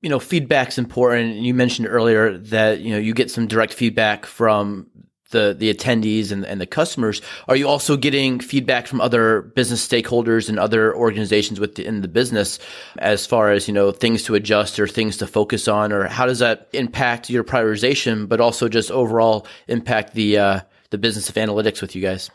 you 0.00 0.08
know 0.08 0.20
feedback's 0.20 0.78
important 0.78 1.34
you 1.36 1.52
mentioned 1.52 1.88
earlier 1.88 2.38
that 2.38 2.78
you 2.80 2.92
know 2.92 2.98
you 2.98 3.12
get 3.12 3.30
some 3.32 3.48
direct 3.48 3.72
feedback 3.72 4.26
from 4.26 4.86
the 5.30 5.54
the 5.58 5.72
attendees 5.72 6.32
and, 6.32 6.44
and 6.44 6.60
the 6.60 6.66
customers 6.66 7.20
are 7.48 7.56
you 7.56 7.68
also 7.68 7.96
getting 7.96 8.40
feedback 8.40 8.86
from 8.86 9.00
other 9.00 9.42
business 9.42 9.86
stakeholders 9.86 10.48
and 10.48 10.58
other 10.58 10.94
organizations 10.94 11.60
within 11.60 12.00
the 12.00 12.08
business 12.08 12.58
as 12.98 13.26
far 13.26 13.52
as 13.52 13.68
you 13.68 13.74
know 13.74 13.90
things 13.90 14.22
to 14.22 14.34
adjust 14.34 14.78
or 14.80 14.88
things 14.88 15.16
to 15.16 15.26
focus 15.26 15.68
on 15.68 15.92
or 15.92 16.06
how 16.06 16.26
does 16.26 16.38
that 16.38 16.68
impact 16.72 17.28
your 17.28 17.44
prioritization 17.44 18.28
but 18.28 18.40
also 18.40 18.68
just 18.68 18.90
overall 18.90 19.46
impact 19.66 20.14
the 20.14 20.38
uh, 20.38 20.60
the 20.90 20.98
business 20.98 21.28
of 21.28 21.34
analytics 21.34 21.82
with 21.82 21.94
you 21.94 22.02
guys 22.02 22.30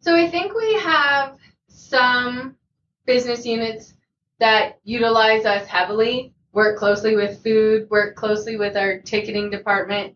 So 0.00 0.14
I 0.14 0.28
think 0.28 0.54
we 0.54 0.74
have 0.74 1.38
some 1.68 2.56
business 3.06 3.46
units 3.46 3.94
that 4.38 4.78
utilize 4.84 5.46
us 5.46 5.66
heavily, 5.66 6.34
work 6.52 6.78
closely 6.78 7.16
with 7.16 7.42
food, 7.42 7.88
work 7.88 8.14
closely 8.14 8.56
with 8.56 8.76
our 8.76 8.98
ticketing 8.98 9.48
department. 9.48 10.14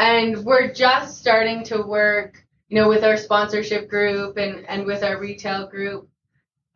And 0.00 0.46
we're 0.46 0.72
just 0.72 1.18
starting 1.18 1.62
to 1.64 1.82
work, 1.82 2.42
you 2.68 2.80
know, 2.80 2.88
with 2.88 3.04
our 3.04 3.18
sponsorship 3.18 3.90
group 3.90 4.38
and, 4.38 4.64
and 4.66 4.86
with 4.86 5.04
our 5.04 5.20
retail 5.20 5.66
group. 5.66 6.08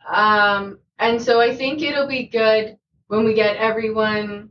Um, 0.06 0.78
and 0.98 1.20
so 1.22 1.40
I 1.40 1.56
think 1.56 1.80
it'll 1.80 2.06
be 2.06 2.26
good 2.26 2.76
when 3.06 3.24
we 3.24 3.32
get 3.32 3.56
everyone 3.56 4.50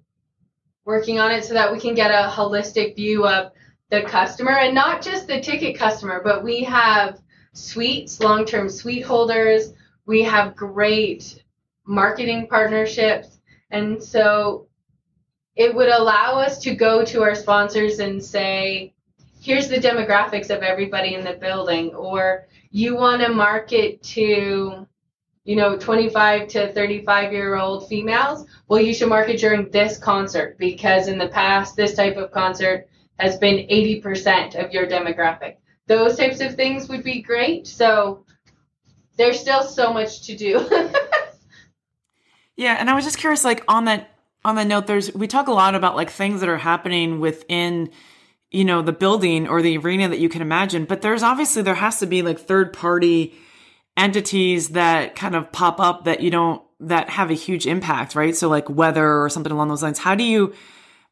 working 0.86 1.20
on 1.20 1.30
it 1.30 1.46
so 1.46 1.54
that 1.54 1.72
we 1.72 1.80
can 1.80 1.94
get 1.94 2.10
a 2.10 2.28
holistic 2.28 2.96
view 2.96 3.28
of 3.28 3.52
the 3.92 4.02
customer 4.02 4.58
and 4.58 4.74
not 4.74 5.04
just 5.04 5.28
the 5.28 5.40
ticket 5.40 5.78
customer, 5.78 6.20
but 6.24 6.44
we 6.44 6.64
have 6.64 7.22
suites, 7.54 8.20
long 8.22 8.44
term 8.44 8.70
suite 8.70 9.06
holders. 9.06 9.74
We 10.08 10.24
have 10.24 10.56
great 10.56 11.44
marketing 11.86 12.48
partnerships. 12.48 13.38
And 13.70 14.04
so 14.04 14.68
it 15.56 15.74
would 15.74 15.90
allow 15.90 16.40
us 16.40 16.58
to 16.60 16.76
go 16.76 17.04
to 17.06 17.22
our 17.22 17.36
sponsors 17.36 18.00
and 18.00 18.24
say, 18.24 18.94
here's 19.42 19.68
the 19.68 19.78
demographics 19.78 20.50
of 20.50 20.64
everybody 20.64 21.16
in 21.16 21.24
the 21.24 21.34
building, 21.34 21.94
or 21.94 22.48
you 22.72 22.96
want 22.96 23.22
to 23.22 23.30
market 23.30 24.02
to, 24.04 24.88
you 25.44 25.56
know, 25.56 25.78
25 25.78 26.48
to 26.48 26.74
35 26.74 27.34
year 27.34 27.56
old 27.56 27.88
females. 27.88 28.48
Well, 28.68 28.82
you 28.82 28.94
should 28.94 29.10
market 29.10 29.40
during 29.40 29.70
this 29.70 29.98
concert 29.98 30.58
because 30.58 31.08
in 31.08 31.18
the 31.18 31.28
past, 31.30 31.76
this 31.76 31.94
type 31.94 32.18
of 32.18 32.32
concert 32.32 32.88
has 33.20 33.38
been 33.38 33.68
80% 33.68 34.56
of 34.56 34.72
your 34.72 34.88
demographic 34.88 35.58
those 35.88 36.18
types 36.18 36.40
of 36.40 36.56
things 36.56 36.88
would 36.90 37.04
be 37.04 37.22
great. 37.22 37.68
So 37.68 38.26
there's 39.18 39.40
still 39.40 39.64
so 39.64 39.94
much 39.94 40.24
to 40.24 40.36
do. 40.36 40.70
Yeah, 42.56 42.76
and 42.80 42.88
I 42.88 42.94
was 42.94 43.04
just 43.04 43.18
curious, 43.18 43.44
like 43.44 43.64
on 43.68 43.86
that 43.86 44.13
on 44.46 44.56
that 44.56 44.68
note, 44.68 44.88
there's 44.88 45.14
we 45.14 45.28
talk 45.28 45.48
a 45.48 45.54
lot 45.54 45.76
about 45.76 45.96
like 45.96 46.10
things 46.10 46.42
that 46.42 46.50
are 46.50 46.58
happening 46.58 47.20
within, 47.20 47.90
you 48.52 48.66
know, 48.66 48.82
the 48.82 48.92
building 48.92 49.48
or 49.48 49.62
the 49.62 49.78
arena 49.78 50.10
that 50.10 50.20
you 50.20 50.30
can 50.30 50.42
imagine, 50.42 50.86
but 50.86 51.02
there's 51.02 51.24
obviously 51.24 51.62
there 51.62 51.76
has 51.76 52.00
to 52.00 52.06
be 52.06 52.22
like 52.22 52.40
third 52.40 52.74
party 52.74 53.34
entities 53.96 54.70
that 54.70 55.16
kind 55.16 55.36
of 55.36 55.52
pop 55.52 55.80
up 55.80 56.06
that 56.06 56.22
you 56.22 56.32
don't 56.32 56.62
that 56.80 57.10
have 57.10 57.32
a 57.32 57.36
huge 57.36 57.66
impact, 57.66 58.16
right? 58.16 58.36
So 58.36 58.50
like 58.50 58.70
weather 58.70 59.24
or 59.24 59.30
something 59.30 59.52
along 59.52 59.70
those 59.70 59.84
lines. 59.84 60.00
How 60.00 60.16
do 60.16 60.24
you 60.24 60.54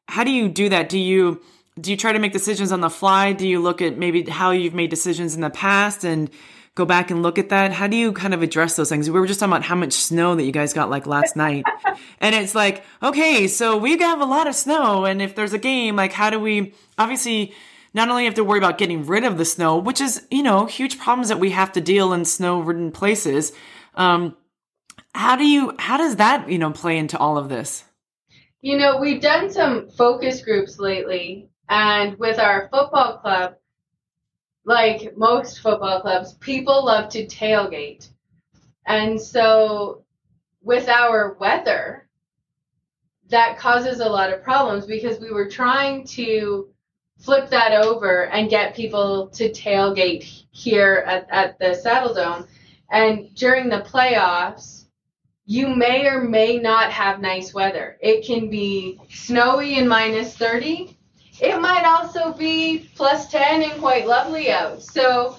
how 0.07 0.23
do 0.23 0.31
you 0.31 0.49
do 0.49 0.69
that? 0.69 0.89
Do 0.89 0.99
you 0.99 1.41
do 1.79 1.89
you 1.89 1.97
try 1.97 2.11
to 2.11 2.19
make 2.19 2.33
decisions 2.33 2.71
on 2.71 2.81
the 2.81 2.89
fly? 2.89 3.33
Do 3.33 3.47
you 3.47 3.59
look 3.59 3.81
at 3.81 3.97
maybe 3.97 4.23
how 4.23 4.51
you've 4.51 4.73
made 4.73 4.89
decisions 4.89 5.35
in 5.35 5.41
the 5.41 5.49
past 5.49 6.03
and 6.03 6.29
go 6.81 6.85
back 6.85 7.11
and 7.11 7.21
look 7.23 7.37
at 7.37 7.49
that? 7.49 7.71
How 7.71 7.87
do 7.87 7.95
you 7.95 8.11
kind 8.11 8.33
of 8.33 8.41
address 8.41 8.75
those 8.75 8.89
things? 8.89 9.09
We 9.09 9.19
were 9.19 9.27
just 9.27 9.39
talking 9.39 9.53
about 9.53 9.63
how 9.63 9.75
much 9.75 9.93
snow 9.93 10.35
that 10.35 10.43
you 10.43 10.51
guys 10.51 10.73
got 10.73 10.89
like 10.89 11.05
last 11.05 11.35
night. 11.35 11.65
And 12.19 12.35
it's 12.35 12.53
like, 12.53 12.83
okay, 13.01 13.47
so 13.47 13.77
we 13.77 13.97
have 13.97 14.21
a 14.21 14.25
lot 14.25 14.47
of 14.47 14.53
snow. 14.53 15.05
And 15.05 15.23
if 15.23 15.33
there's 15.33 15.53
a 15.53 15.57
game, 15.57 15.95
like 15.95 16.13
how 16.13 16.29
do 16.29 16.39
we 16.39 16.73
obviously 16.97 17.53
not 17.95 18.09
only 18.09 18.25
have 18.25 18.35
to 18.35 18.43
worry 18.43 18.59
about 18.59 18.77
getting 18.77 19.07
rid 19.07 19.23
of 19.23 19.39
the 19.39 19.45
snow, 19.45 19.77
which 19.77 19.99
is, 19.99 20.25
you 20.29 20.43
know, 20.43 20.67
huge 20.67 20.99
problems 20.99 21.29
that 21.29 21.39
we 21.39 21.49
have 21.49 21.71
to 21.73 21.81
deal 21.81 22.13
in 22.13 22.25
snow 22.25 22.59
ridden 22.59 22.91
places. 22.91 23.53
Um, 23.95 24.37
how 25.15 25.35
do 25.35 25.45
you, 25.45 25.73
how 25.79 25.97
does 25.97 26.17
that, 26.17 26.47
you 26.47 26.59
know, 26.59 26.71
play 26.71 26.97
into 26.97 27.17
all 27.17 27.39
of 27.39 27.49
this? 27.49 27.83
you 28.61 28.77
know, 28.77 28.97
we've 28.97 29.21
done 29.21 29.49
some 29.49 29.89
focus 29.89 30.43
groups 30.43 30.79
lately, 30.79 31.49
and 31.67 32.17
with 32.17 32.39
our 32.39 32.69
football 32.71 33.17
club, 33.17 33.55
like 34.65 35.17
most 35.17 35.59
football 35.59 36.01
clubs, 36.01 36.33
people 36.33 36.85
love 36.85 37.09
to 37.09 37.25
tailgate. 37.25 38.09
And 38.85 39.19
so 39.19 40.03
with 40.61 40.87
our 40.87 41.35
weather, 41.39 42.07
that 43.29 43.57
causes 43.57 43.99
a 43.99 44.09
lot 44.09 44.31
of 44.31 44.43
problems 44.43 44.85
because 44.85 45.19
we 45.19 45.31
were 45.31 45.49
trying 45.49 46.05
to 46.05 46.69
flip 47.19 47.49
that 47.49 47.73
over 47.73 48.25
and 48.25 48.49
get 48.49 48.75
people 48.75 49.27
to 49.29 49.49
tailgate 49.49 50.45
here 50.51 51.03
at, 51.07 51.27
at 51.29 51.59
the 51.59 51.79
Saddledome. 51.83 52.47
And 52.89 53.33
during 53.35 53.69
the 53.69 53.81
playoffs, 53.81 54.85
you 55.45 55.67
may 55.67 56.07
or 56.07 56.21
may 56.21 56.57
not 56.57 56.91
have 56.91 57.21
nice 57.21 57.53
weather. 57.53 57.97
It 58.01 58.25
can 58.25 58.49
be 58.49 58.99
snowy 59.09 59.75
and 59.75 59.87
minus 59.87 60.35
30. 60.35 60.97
It 61.41 61.59
might 61.59 61.85
also 61.85 62.33
be 62.33 62.91
plus 62.95 63.27
10 63.31 63.63
and 63.63 63.81
quite 63.81 64.05
lovely 64.05 64.51
out. 64.51 64.83
So 64.83 65.37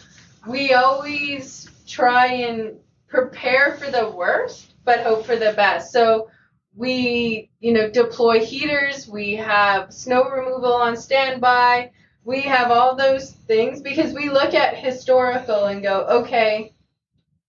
we 0.49 0.75
always 0.75 1.71
try 1.87 2.27
and 2.27 2.79
prepare 3.07 3.77
for 3.77 3.89
the 3.89 4.11
worst, 4.11 4.75
but 4.85 5.05
hope 5.05 5.25
for 5.25 5.37
the 5.37 5.53
best. 5.53 5.93
So 5.93 6.29
we, 6.75 7.51
you 7.61 7.73
know, 7.73 7.89
deploy 7.89 8.45
heaters, 8.45 9.07
we 9.07 9.37
have 9.37 9.93
snow 9.93 10.29
removal 10.29 10.73
on 10.73 10.97
standby, 10.97 11.93
we 12.25 12.41
have 12.41 12.73
all 12.73 12.97
those 12.97 13.31
things 13.31 13.81
because 13.81 14.13
we 14.13 14.29
look 14.29 14.55
at 14.55 14.77
historical 14.77 15.67
and 15.67 15.85
go, 15.85 16.05
okay, 16.23 16.75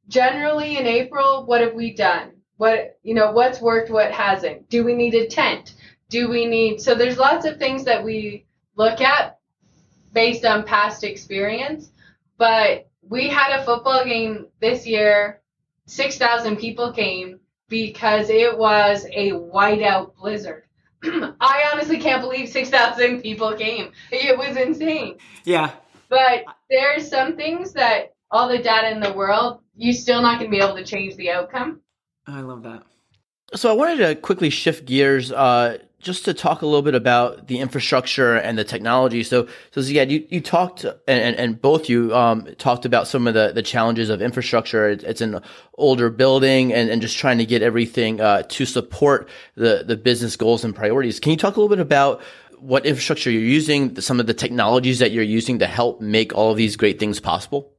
generally 0.08 0.78
in 0.78 0.86
April, 0.86 1.46
what 1.48 1.62
have 1.62 1.74
we 1.74 1.96
done? 1.96 2.34
what 2.58 3.00
you 3.04 3.14
know 3.14 3.32
what's 3.32 3.60
worked 3.60 3.90
what 3.90 4.12
hasn't 4.12 4.70
do 4.70 4.84
we 4.84 4.94
need 4.94 5.14
a 5.16 5.28
tent 5.28 5.74
do 6.14 6.30
we 6.30 6.46
need 6.46 6.80
so 6.80 6.94
there's 6.94 7.18
lots 7.18 7.44
of 7.44 7.58
things 7.58 7.84
that 7.84 8.04
we 8.04 8.46
look 8.76 9.02
at 9.02 9.40
based 10.14 10.46
on 10.46 10.64
past 10.64 11.04
experience 11.04 11.90
but 12.38 12.88
we 13.02 13.28
had 13.28 13.60
a 13.60 13.66
football 13.66 14.06
game 14.06 14.46
this 14.62 14.86
year 14.86 15.42
6000 15.88 16.58
people 16.58 16.94
came 16.94 17.40
because 17.68 18.30
it 18.30 18.56
was 18.56 19.06
a 19.12 19.32
whiteout 19.32 20.16
blizzard 20.16 20.66
i 21.04 21.68
honestly 21.74 22.00
can't 22.00 22.22
believe 22.22 22.48
6000 22.48 23.22
people 23.22 23.56
came 23.56 23.92
it 24.12 24.38
was 24.38 24.56
insane 24.56 25.18
Yeah. 25.46 25.72
but 26.10 26.44
there's 26.70 27.10
some 27.10 27.36
things 27.36 27.74
that 27.74 28.14
all 28.30 28.48
the 28.48 28.60
data 28.60 28.92
in 28.92 29.00
the 29.00 29.14
world 29.14 29.62
you're 29.76 29.94
still 29.94 30.22
not 30.22 30.38
going 30.40 30.52
to 30.52 30.56
be 30.56 30.64
able 30.64 30.76
to 30.76 30.86
change 30.86 31.16
the 31.16 31.32
outcome 31.32 31.82
I 32.28 32.40
love 32.40 32.64
that. 32.64 32.84
So 33.56 33.70
I 33.70 33.74
wanted 33.74 33.98
to 33.98 34.16
quickly 34.16 34.50
shift 34.50 34.86
gears, 34.86 35.32
uh, 35.32 35.78
just 36.04 36.26
to 36.26 36.34
talk 36.34 36.62
a 36.62 36.66
little 36.66 36.82
bit 36.82 36.96
about 36.96 37.48
the 37.48 37.60
infrastructure 37.60 38.36
and 38.36 38.58
the 38.58 38.64
technology. 38.64 39.24
So, 39.24 39.48
so 39.72 39.82
yeah, 39.82 40.04
you, 40.04 40.26
you 40.30 40.42
talked 40.42 40.84
and, 40.84 41.36
and, 41.36 41.62
both 41.62 41.90
you 41.90 42.14
um, 42.16 42.48
talked 42.58 42.86
about 42.86 43.08
some 43.08 43.26
of 43.26 43.34
the, 43.34 43.52
the 43.54 43.64
challenges 43.64 44.10
of 44.10 44.22
infrastructure. 44.22 44.90
It, 44.90 45.04
it's 45.04 45.22
an 45.22 45.42
older 45.78 46.10
building 46.10 46.74
and, 46.74 46.90
and 46.90 47.02
just 47.02 47.18
trying 47.18 47.38
to 47.38 47.46
get 47.46 47.62
everything 47.62 48.22
uh, 48.22 48.44
to 48.44 48.66
support 48.66 49.30
the 49.56 49.84
the 49.86 49.98
business 49.98 50.36
goals 50.36 50.64
and 50.64 50.76
priorities. 50.76 51.20
Can 51.20 51.32
you 51.32 51.38
talk 51.38 51.56
a 51.56 51.60
little 51.60 51.76
bit 51.76 51.82
about 51.82 52.22
what 52.60 52.86
infrastructure 52.86 53.30
you're 53.30 53.42
using, 53.42 54.00
some 54.00 54.20
of 54.20 54.28
the 54.28 54.34
technologies 54.34 55.00
that 55.00 55.12
you're 55.12 55.24
using 55.24 55.60
to 55.60 55.68
help 55.68 56.00
make 56.00 56.34
all 56.34 56.52
of 56.52 56.58
these 56.58 56.78
great 56.78 57.00
things 57.00 57.20
possible? 57.20 57.74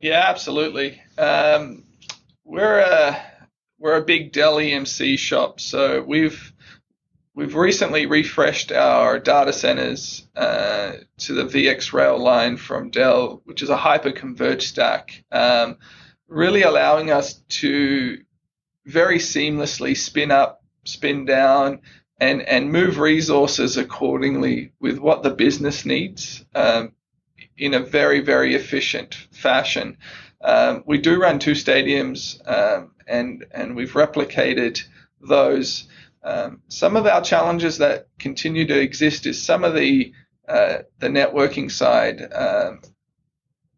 Yeah, 0.00 0.24
absolutely. 0.28 1.02
Um, 1.18 1.84
we're 2.44 2.78
a 2.78 3.20
we're 3.78 3.96
a 3.96 4.02
big 4.02 4.32
Dell 4.32 4.56
EMC 4.56 5.18
shop, 5.18 5.60
so 5.60 6.02
we've 6.02 6.49
we've 7.34 7.54
recently 7.54 8.06
refreshed 8.06 8.72
our 8.72 9.18
data 9.18 9.52
centers 9.52 10.26
uh, 10.36 10.92
to 11.18 11.34
the 11.34 11.44
VxRail 11.44 12.18
line 12.18 12.56
from 12.56 12.90
Dell, 12.90 13.42
which 13.44 13.62
is 13.62 13.70
a 13.70 13.76
hyper 13.76 14.12
converged 14.12 14.68
stack, 14.68 15.24
um, 15.30 15.78
really 16.28 16.62
allowing 16.62 17.10
us 17.10 17.34
to 17.48 18.18
very 18.86 19.18
seamlessly 19.18 19.96
spin 19.96 20.30
up, 20.30 20.62
spin 20.84 21.24
down, 21.24 21.80
and 22.18 22.42
and 22.42 22.70
move 22.70 22.98
resources 22.98 23.76
accordingly 23.76 24.72
with 24.78 24.98
what 24.98 25.22
the 25.22 25.30
business 25.30 25.86
needs 25.86 26.44
um, 26.54 26.92
in 27.56 27.74
a 27.74 27.80
very 27.80 28.20
very 28.20 28.54
efficient 28.54 29.14
fashion. 29.32 29.96
Um, 30.42 30.84
we 30.86 30.98
do 30.98 31.20
run 31.20 31.38
two 31.38 31.52
stadiums, 31.52 32.40
um, 32.48 32.92
and 33.06 33.46
and 33.52 33.76
we've 33.76 33.92
replicated 33.92 34.82
those. 35.20 35.86
Um, 36.22 36.62
some 36.68 36.96
of 36.96 37.06
our 37.06 37.22
challenges 37.22 37.78
that 37.78 38.08
continue 38.18 38.66
to 38.66 38.80
exist 38.80 39.26
is 39.26 39.42
some 39.42 39.64
of 39.64 39.74
the 39.74 40.12
uh, 40.48 40.78
the 40.98 41.08
networking 41.08 41.70
side. 41.70 42.20
Um, 42.32 42.80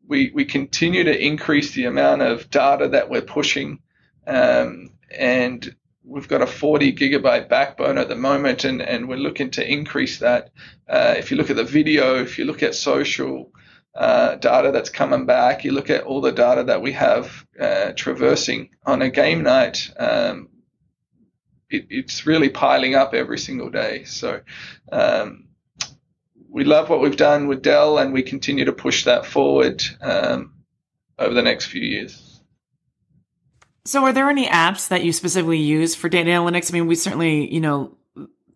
we 0.07 0.32
we 0.34 0.45
continue 0.45 1.05
to 1.05 1.24
increase 1.24 1.72
the 1.72 1.84
amount 1.84 2.22
of 2.22 2.51
data 2.51 2.88
that 2.88 3.11
we're 3.11 3.22
pushing, 3.22 3.80
um, 4.26 4.90
and 5.16 5.74
we've 6.05 6.28
got 6.28 6.43
a 6.43 6.47
40 6.47 6.95
gigabyte 6.95 7.49
backbone 7.49 7.99
at 7.99 8.09
the 8.09 8.16
moment, 8.16 8.64
and 8.64 8.82
and 8.82 9.09
we're 9.09 9.16
looking 9.16 9.51
to 9.53 9.70
increase 9.70 10.18
that. 10.18 10.51
Uh, 10.88 11.14
if 11.16 11.30
you 11.30 11.36
look 11.36 11.51
at 11.51 11.57
the 11.57 11.64
video, 11.64 12.20
if 12.22 12.38
you 12.38 12.45
look 12.45 12.62
at 12.62 12.74
social 12.74 13.53
uh, 13.95 14.36
data 14.36 14.72
that's 14.72 14.90
coming 14.90 15.26
back. 15.26 15.64
You 15.64 15.72
look 15.72 15.90
at 15.90 16.05
all 16.05 16.20
the 16.20 16.32
data 16.32 16.64
that 16.64 16.82
we 16.82 16.93
have 16.93 17.47
uh, 17.61 17.93
traversing 17.95 18.70
on 18.86 19.03
a 19.03 19.11
game 19.11 19.43
night. 19.43 19.90
Um, 19.99 20.49
it, 21.72 21.86
it's 21.90 22.26
really 22.26 22.48
piling 22.48 22.94
up 22.94 23.14
every 23.14 23.38
single 23.38 23.70
day. 23.70 24.04
So 24.04 24.40
um, 24.90 25.48
we 26.52 26.64
love 26.64 26.90
what 26.90 27.00
we've 27.00 27.16
done 27.16 27.48
with 27.48 27.62
Dell, 27.62 27.98
and 27.98 28.12
we 28.12 28.22
continue 28.22 28.66
to 28.66 28.72
push 28.72 29.04
that 29.04 29.24
forward 29.24 29.82
um, 30.02 30.52
over 31.18 31.32
the 31.32 31.42
next 31.42 31.66
few 31.66 31.80
years. 31.80 32.40
So, 33.84 34.04
are 34.04 34.12
there 34.12 34.28
any 34.28 34.46
apps 34.46 34.88
that 34.88 35.02
you 35.02 35.12
specifically 35.12 35.58
use 35.58 35.94
for 35.94 36.08
data 36.08 36.30
analytics? 36.30 36.70
I 36.70 36.74
mean, 36.74 36.86
we 36.86 36.94
certainly, 36.94 37.52
you 37.52 37.60
know, 37.60 37.96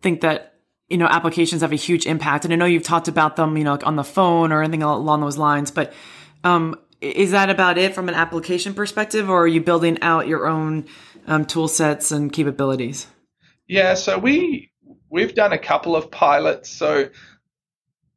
think 0.01 0.21
that 0.21 0.53
you 0.89 0.97
know 0.97 1.07
applications 1.07 1.61
have 1.61 1.73
a 1.73 1.75
huge 1.75 2.05
impact, 2.05 2.45
and 2.45 2.53
I 2.53 2.57
know 2.57 2.65
you've 2.65 2.83
talked 2.83 3.07
about 3.07 3.35
them, 3.35 3.57
you 3.57 3.63
know, 3.63 3.71
like 3.71 3.85
on 3.85 3.95
the 3.95 4.03
phone 4.03 4.51
or 4.51 4.61
anything 4.61 4.83
along 4.83 5.21
those 5.21 5.37
lines. 5.37 5.71
But 5.71 5.91
um, 6.43 6.79
is 7.01 7.31
that 7.31 7.49
about 7.49 7.77
it 7.77 7.93
from 7.95 8.09
an 8.09 8.15
application 8.15 8.73
perspective, 8.73 9.29
or 9.29 9.43
are 9.43 9.47
you 9.47 9.59
building 9.59 10.01
out 10.01 10.27
your 10.27 10.47
own 10.47 10.85
um, 11.27 11.45
tool 11.45 11.67
sets 11.67 12.11
and 12.11 12.31
capabilities? 12.31 13.07
Yeah, 13.67 13.93
so 13.93 14.17
we 14.17 14.71
we've 15.09 15.35
done 15.35 15.53
a 15.53 15.57
couple 15.57 15.95
of 15.95 16.09
pilots. 16.09 16.69
So 16.69 17.09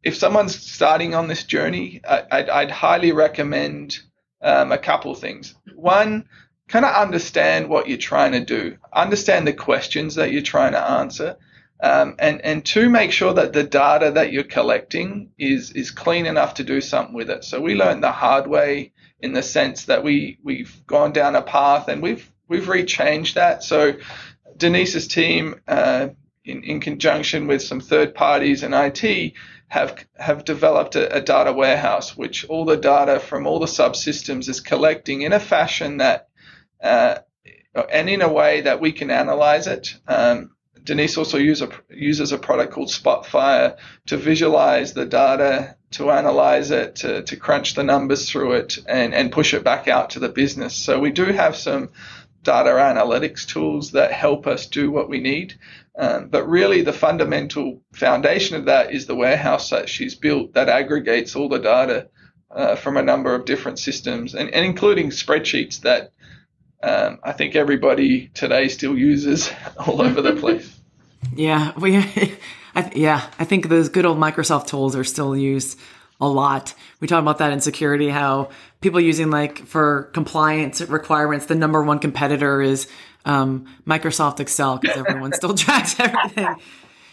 if 0.02 0.16
someone's 0.16 0.56
starting 0.56 1.14
on 1.14 1.28
this 1.28 1.44
journey, 1.44 2.00
I, 2.08 2.22
I'd, 2.30 2.48
I'd 2.48 2.70
highly 2.70 3.12
recommend 3.12 3.98
um, 4.40 4.72
a 4.72 4.78
couple 4.78 5.14
things. 5.14 5.54
One, 5.74 6.28
kind 6.68 6.84
of 6.84 6.94
understand 6.94 7.68
what 7.68 7.88
you're 7.88 7.98
trying 7.98 8.32
to 8.32 8.44
do, 8.44 8.78
understand 8.92 9.46
the 9.46 9.52
questions 9.52 10.14
that 10.14 10.32
you're 10.32 10.42
trying 10.42 10.72
to 10.72 10.90
answer. 10.90 11.36
Um, 11.82 12.16
and 12.18 12.42
and 12.44 12.64
two, 12.64 12.90
make 12.90 13.10
sure 13.10 13.32
that 13.32 13.54
the 13.54 13.62
data 13.62 14.10
that 14.12 14.32
you're 14.32 14.44
collecting 14.44 15.30
is 15.38 15.72
is 15.72 15.90
clean 15.90 16.26
enough 16.26 16.54
to 16.54 16.64
do 16.64 16.80
something 16.80 17.14
with 17.14 17.30
it. 17.30 17.42
So 17.42 17.60
we 17.60 17.74
learned 17.74 18.02
the 18.02 18.12
hard 18.12 18.46
way 18.46 18.92
in 19.18 19.32
the 19.32 19.42
sense 19.42 19.86
that 19.86 20.04
we 20.04 20.38
we've 20.42 20.86
gone 20.86 21.12
down 21.12 21.36
a 21.36 21.42
path 21.42 21.88
and 21.88 22.02
we've 22.02 22.30
we've 22.50 22.66
rechanged 22.66 23.34
that. 23.34 23.62
So 23.64 23.94
Denise's 24.58 25.08
team, 25.08 25.60
uh, 25.66 26.08
in 26.44 26.62
in 26.64 26.80
conjunction 26.80 27.46
with 27.46 27.62
some 27.62 27.80
third 27.80 28.14
parties 28.14 28.62
and 28.62 28.74
IT, 28.74 29.32
have 29.68 30.04
have 30.18 30.44
developed 30.44 30.96
a, 30.96 31.16
a 31.16 31.20
data 31.22 31.52
warehouse, 31.52 32.16
which 32.16 32.44
all 32.46 32.66
the 32.66 32.76
data 32.76 33.20
from 33.20 33.46
all 33.46 33.58
the 33.58 33.66
subsystems 33.66 34.48
is 34.48 34.60
collecting 34.60 35.22
in 35.22 35.32
a 35.32 35.40
fashion 35.40 35.98
that 35.98 36.28
uh, 36.82 37.18
and 37.90 38.10
in 38.10 38.20
a 38.20 38.32
way 38.32 38.62
that 38.62 38.80
we 38.80 38.92
can 38.92 39.10
analyze 39.10 39.66
it. 39.66 39.94
Um, 40.06 40.50
Denise 40.82 41.18
also 41.18 41.36
use 41.38 41.62
a, 41.62 41.68
uses 41.90 42.32
a 42.32 42.38
product 42.38 42.72
called 42.72 42.88
Spotfire 42.88 43.76
to 44.06 44.16
visualize 44.16 44.92
the 44.92 45.04
data, 45.04 45.76
to 45.92 46.10
analyze 46.10 46.70
it, 46.70 46.96
to, 46.96 47.22
to 47.22 47.36
crunch 47.36 47.74
the 47.74 47.84
numbers 47.84 48.30
through 48.30 48.52
it, 48.52 48.78
and, 48.88 49.14
and 49.14 49.30
push 49.30 49.52
it 49.52 49.62
back 49.62 49.88
out 49.88 50.10
to 50.10 50.18
the 50.18 50.28
business. 50.28 50.74
So 50.74 50.98
we 50.98 51.10
do 51.10 51.26
have 51.26 51.54
some 51.54 51.90
data 52.42 52.70
analytics 52.70 53.46
tools 53.46 53.92
that 53.92 54.12
help 54.12 54.46
us 54.46 54.66
do 54.66 54.90
what 54.90 55.08
we 55.08 55.20
need. 55.20 55.54
Um, 55.98 56.28
but 56.28 56.48
really, 56.48 56.82
the 56.82 56.92
fundamental 56.92 57.82
foundation 57.92 58.56
of 58.56 58.66
that 58.66 58.94
is 58.94 59.06
the 59.06 59.14
warehouse 59.14 59.70
that 59.70 59.88
she's 59.88 60.14
built 60.14 60.54
that 60.54 60.68
aggregates 60.68 61.36
all 61.36 61.48
the 61.48 61.58
data 61.58 62.08
uh, 62.50 62.76
from 62.76 62.96
a 62.96 63.02
number 63.02 63.34
of 63.34 63.44
different 63.44 63.78
systems, 63.78 64.34
and, 64.34 64.50
and 64.50 64.64
including 64.64 65.10
spreadsheets 65.10 65.80
that 65.80 66.12
um, 66.82 67.18
I 67.22 67.32
think 67.32 67.54
everybody 67.54 68.28
today 68.28 68.68
still 68.68 68.96
uses 68.96 69.50
all 69.78 70.00
over 70.02 70.22
the 70.22 70.34
place. 70.34 70.76
Yeah, 71.36 71.72
we, 71.78 71.98
I, 72.74 72.90
yeah, 72.94 73.28
I 73.38 73.44
think 73.44 73.68
those 73.68 73.90
good 73.90 74.06
old 74.06 74.16
Microsoft 74.16 74.68
tools 74.68 74.96
are 74.96 75.04
still 75.04 75.36
used 75.36 75.78
a 76.20 76.28
lot. 76.28 76.74
We 77.00 77.08
talk 77.08 77.20
about 77.20 77.38
that 77.38 77.52
in 77.52 77.60
security, 77.60 78.08
how 78.08 78.50
people 78.80 79.00
using 79.00 79.30
like 79.30 79.58
for 79.66 80.04
compliance 80.12 80.80
requirements, 80.80 81.46
the 81.46 81.54
number 81.54 81.82
one 81.82 81.98
competitor 81.98 82.60
is 82.60 82.86
um, 83.24 83.66
Microsoft 83.86 84.40
Excel 84.40 84.78
because 84.78 84.96
everyone 84.96 85.32
still 85.32 85.54
tracks 85.56 85.98
everything 85.98 86.56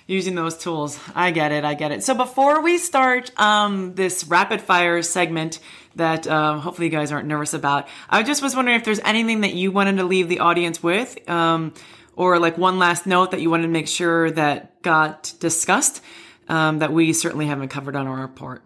using 0.07 0.35
those 0.35 0.57
tools. 0.57 0.99
I 1.13 1.31
get 1.31 1.51
it. 1.51 1.65
I 1.65 1.73
get 1.73 1.91
it. 1.91 2.03
So 2.03 2.15
before 2.15 2.61
we 2.61 2.77
start 2.77 3.37
um, 3.39 3.93
this 3.93 4.25
rapid 4.25 4.61
fire 4.61 5.01
segment 5.03 5.59
that 5.95 6.25
um, 6.27 6.59
hopefully 6.59 6.87
you 6.87 6.91
guys 6.91 7.11
aren't 7.11 7.27
nervous 7.27 7.53
about, 7.53 7.87
I 8.09 8.23
just 8.23 8.41
was 8.41 8.55
wondering 8.55 8.77
if 8.77 8.85
there's 8.85 9.01
anything 9.01 9.41
that 9.41 9.53
you 9.53 9.71
wanted 9.71 9.97
to 9.97 10.05
leave 10.05 10.29
the 10.29 10.39
audience 10.39 10.81
with, 10.81 11.29
um, 11.29 11.73
or 12.15 12.39
like 12.39 12.57
one 12.57 12.79
last 12.79 13.05
note 13.05 13.31
that 13.31 13.41
you 13.41 13.49
wanted 13.49 13.63
to 13.63 13.69
make 13.69 13.87
sure 13.87 14.31
that 14.31 14.81
got 14.81 15.33
discussed 15.39 16.01
um, 16.47 16.79
that 16.79 16.93
we 16.93 17.13
certainly 17.13 17.45
haven't 17.45 17.67
covered 17.67 17.95
on 17.95 18.07
our 18.07 18.21
report. 18.21 18.63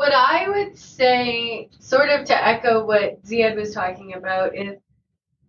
What 0.00 0.14
I 0.14 0.48
would 0.48 0.78
say, 0.78 1.68
sort 1.78 2.08
of 2.08 2.24
to 2.24 2.46
echo 2.48 2.86
what 2.86 3.22
Ziad 3.22 3.54
was 3.54 3.74
talking 3.74 4.14
about, 4.14 4.56
is 4.56 4.78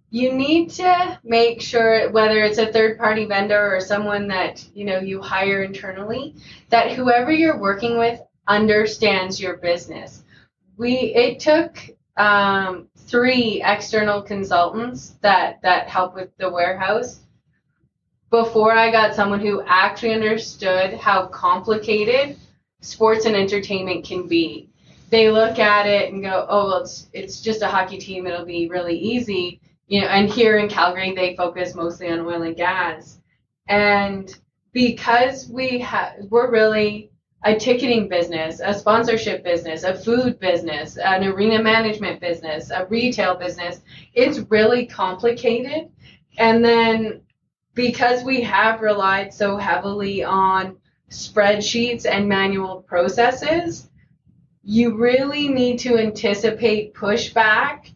you 0.10 0.34
need 0.34 0.72
to 0.72 1.18
make 1.24 1.62
sure 1.62 2.12
whether 2.12 2.44
it's 2.44 2.58
a 2.58 2.70
third 2.70 2.98
party 2.98 3.24
vendor 3.24 3.74
or 3.74 3.80
someone 3.80 4.28
that 4.28 4.62
you 4.74 4.84
know 4.84 5.00
you 5.00 5.22
hire 5.22 5.64
internally 5.64 6.36
that 6.68 6.92
whoever 6.92 7.32
you're 7.32 7.62
working 7.62 7.98
with 7.98 8.20
understands 8.46 9.40
your 9.40 9.56
business. 9.56 10.24
We 10.76 10.96
it 11.16 11.40
took 11.40 11.80
um, 12.18 12.90
three 12.98 13.62
external 13.64 14.22
consultants 14.22 15.16
that 15.22 15.62
that 15.62 15.88
help 15.88 16.14
with 16.14 16.36
the 16.36 16.50
warehouse 16.50 17.22
before 18.30 18.74
i 18.74 18.92
got 18.92 19.16
someone 19.16 19.40
who 19.40 19.62
actually 19.66 20.14
understood 20.14 20.94
how 20.94 21.28
complicated 21.28 22.38
sports 22.82 23.26
and 23.26 23.36
entertainment 23.36 24.04
can 24.04 24.28
be 24.28 24.68
they 25.10 25.30
look 25.30 25.60
at 25.60 25.86
it 25.88 26.12
and 26.12 26.24
go 26.24 26.46
oh 26.50 26.68
well 26.68 26.82
it's 26.82 27.08
it's 27.14 27.42
just 27.42 27.62
a 27.62 27.68
hockey 27.68 27.98
team 27.98 28.28
it'll 28.28 28.46
be 28.46 28.68
really 28.68 28.98
easy 28.98 29.62
you 29.92 30.00
know, 30.00 30.08
and 30.08 30.30
here 30.30 30.58
in 30.58 30.70
Calgary, 30.70 31.14
they 31.14 31.36
focus 31.36 31.76
mostly 31.76 32.10
on 32.10 32.22
oil 32.22 32.44
and 32.44 32.56
gas. 32.56 33.20
And 33.68 34.34
because 34.72 35.50
we 35.50 35.80
have, 35.80 36.14
we're 36.30 36.50
really 36.50 37.12
a 37.44 37.58
ticketing 37.58 38.08
business, 38.08 38.62
a 38.64 38.74
sponsorship 38.74 39.44
business, 39.44 39.84
a 39.84 39.94
food 39.94 40.40
business, 40.40 40.96
an 40.96 41.26
arena 41.26 41.62
management 41.62 42.22
business, 42.22 42.72
a 42.72 42.86
retail 42.86 43.36
business, 43.36 43.82
it's 44.14 44.50
really 44.50 44.86
complicated. 44.86 45.92
And 46.38 46.64
then 46.64 47.20
because 47.74 48.24
we 48.24 48.40
have 48.44 48.80
relied 48.80 49.34
so 49.34 49.58
heavily 49.58 50.24
on 50.24 50.78
spreadsheets 51.12 52.06
and 52.06 52.28
manual 52.28 52.82
processes, 52.82 53.90
you 54.64 54.96
really 54.96 55.50
need 55.50 55.78
to 55.80 55.98
anticipate 55.98 56.94
pushback 56.94 57.94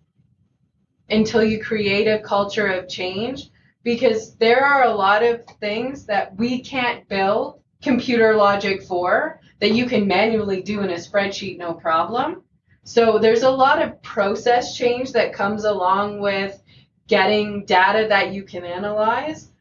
until 1.09 1.43
you 1.43 1.63
create 1.63 2.07
a 2.07 2.19
culture 2.19 2.67
of 2.67 2.89
change 2.89 3.49
because 3.83 4.35
there 4.35 4.65
are 4.65 4.83
a 4.83 4.93
lot 4.93 5.23
of 5.23 5.45
things 5.59 6.05
that 6.05 6.35
we 6.35 6.59
can't 6.59 7.07
build 7.07 7.61
computer 7.81 8.35
logic 8.35 8.83
for 8.83 9.39
that 9.59 9.73
you 9.73 9.85
can 9.85 10.07
manually 10.07 10.61
do 10.61 10.81
in 10.81 10.89
a 10.89 10.95
spreadsheet 10.95 11.57
no 11.57 11.73
problem. 11.73 12.41
So 12.83 13.19
there's 13.19 13.43
a 13.43 13.49
lot 13.49 13.81
of 13.81 14.01
process 14.01 14.75
change 14.75 15.11
that 15.13 15.33
comes 15.33 15.63
along 15.63 16.19
with 16.19 16.61
getting 17.07 17.63
data 17.65 18.07
that 18.09 18.33
you 18.33 18.43
can 18.43 18.65
analyze 18.65 19.51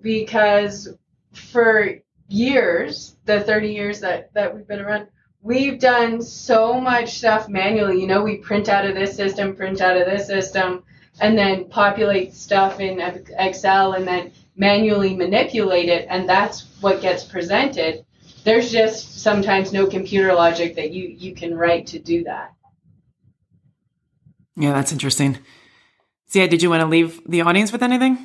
because 0.00 0.88
for 1.32 1.98
years, 2.28 3.16
the 3.24 3.40
30 3.40 3.72
years 3.72 4.00
that, 4.00 4.32
that 4.34 4.54
we've 4.54 4.66
been 4.66 4.80
around, 4.80 5.08
we've 5.42 5.78
done 5.78 6.20
so 6.20 6.80
much 6.80 7.18
stuff 7.18 7.48
manually. 7.48 8.00
You 8.00 8.06
know, 8.06 8.22
we 8.22 8.38
print 8.38 8.68
out 8.68 8.84
of 8.84 8.94
this 8.94 9.14
system, 9.14 9.54
print 9.54 9.80
out 9.80 9.96
of 9.96 10.06
this 10.06 10.26
system, 10.26 10.82
and 11.20 11.38
then 11.38 11.68
populate 11.68 12.34
stuff 12.34 12.80
in 12.80 13.00
Excel 13.38 13.94
and 13.94 14.06
then 14.06 14.32
manually 14.56 15.14
manipulate 15.14 15.88
it, 15.88 16.06
and 16.08 16.28
that's 16.28 16.66
what 16.80 17.00
gets 17.00 17.24
presented. 17.24 18.04
There's 18.44 18.70
just 18.70 19.20
sometimes 19.20 19.72
no 19.72 19.86
computer 19.86 20.32
logic 20.34 20.76
that 20.76 20.92
you, 20.92 21.08
you 21.08 21.34
can 21.34 21.54
write 21.54 21.88
to 21.88 21.98
do 21.98 22.24
that. 22.24 22.52
Yeah, 24.56 24.72
that's 24.72 24.92
interesting. 24.92 25.38
So, 26.28 26.40
yeah, 26.40 26.46
did 26.46 26.62
you 26.62 26.70
want 26.70 26.80
to 26.80 26.86
leave 26.86 27.20
the 27.28 27.42
audience 27.42 27.70
with 27.70 27.82
anything? 27.82 28.18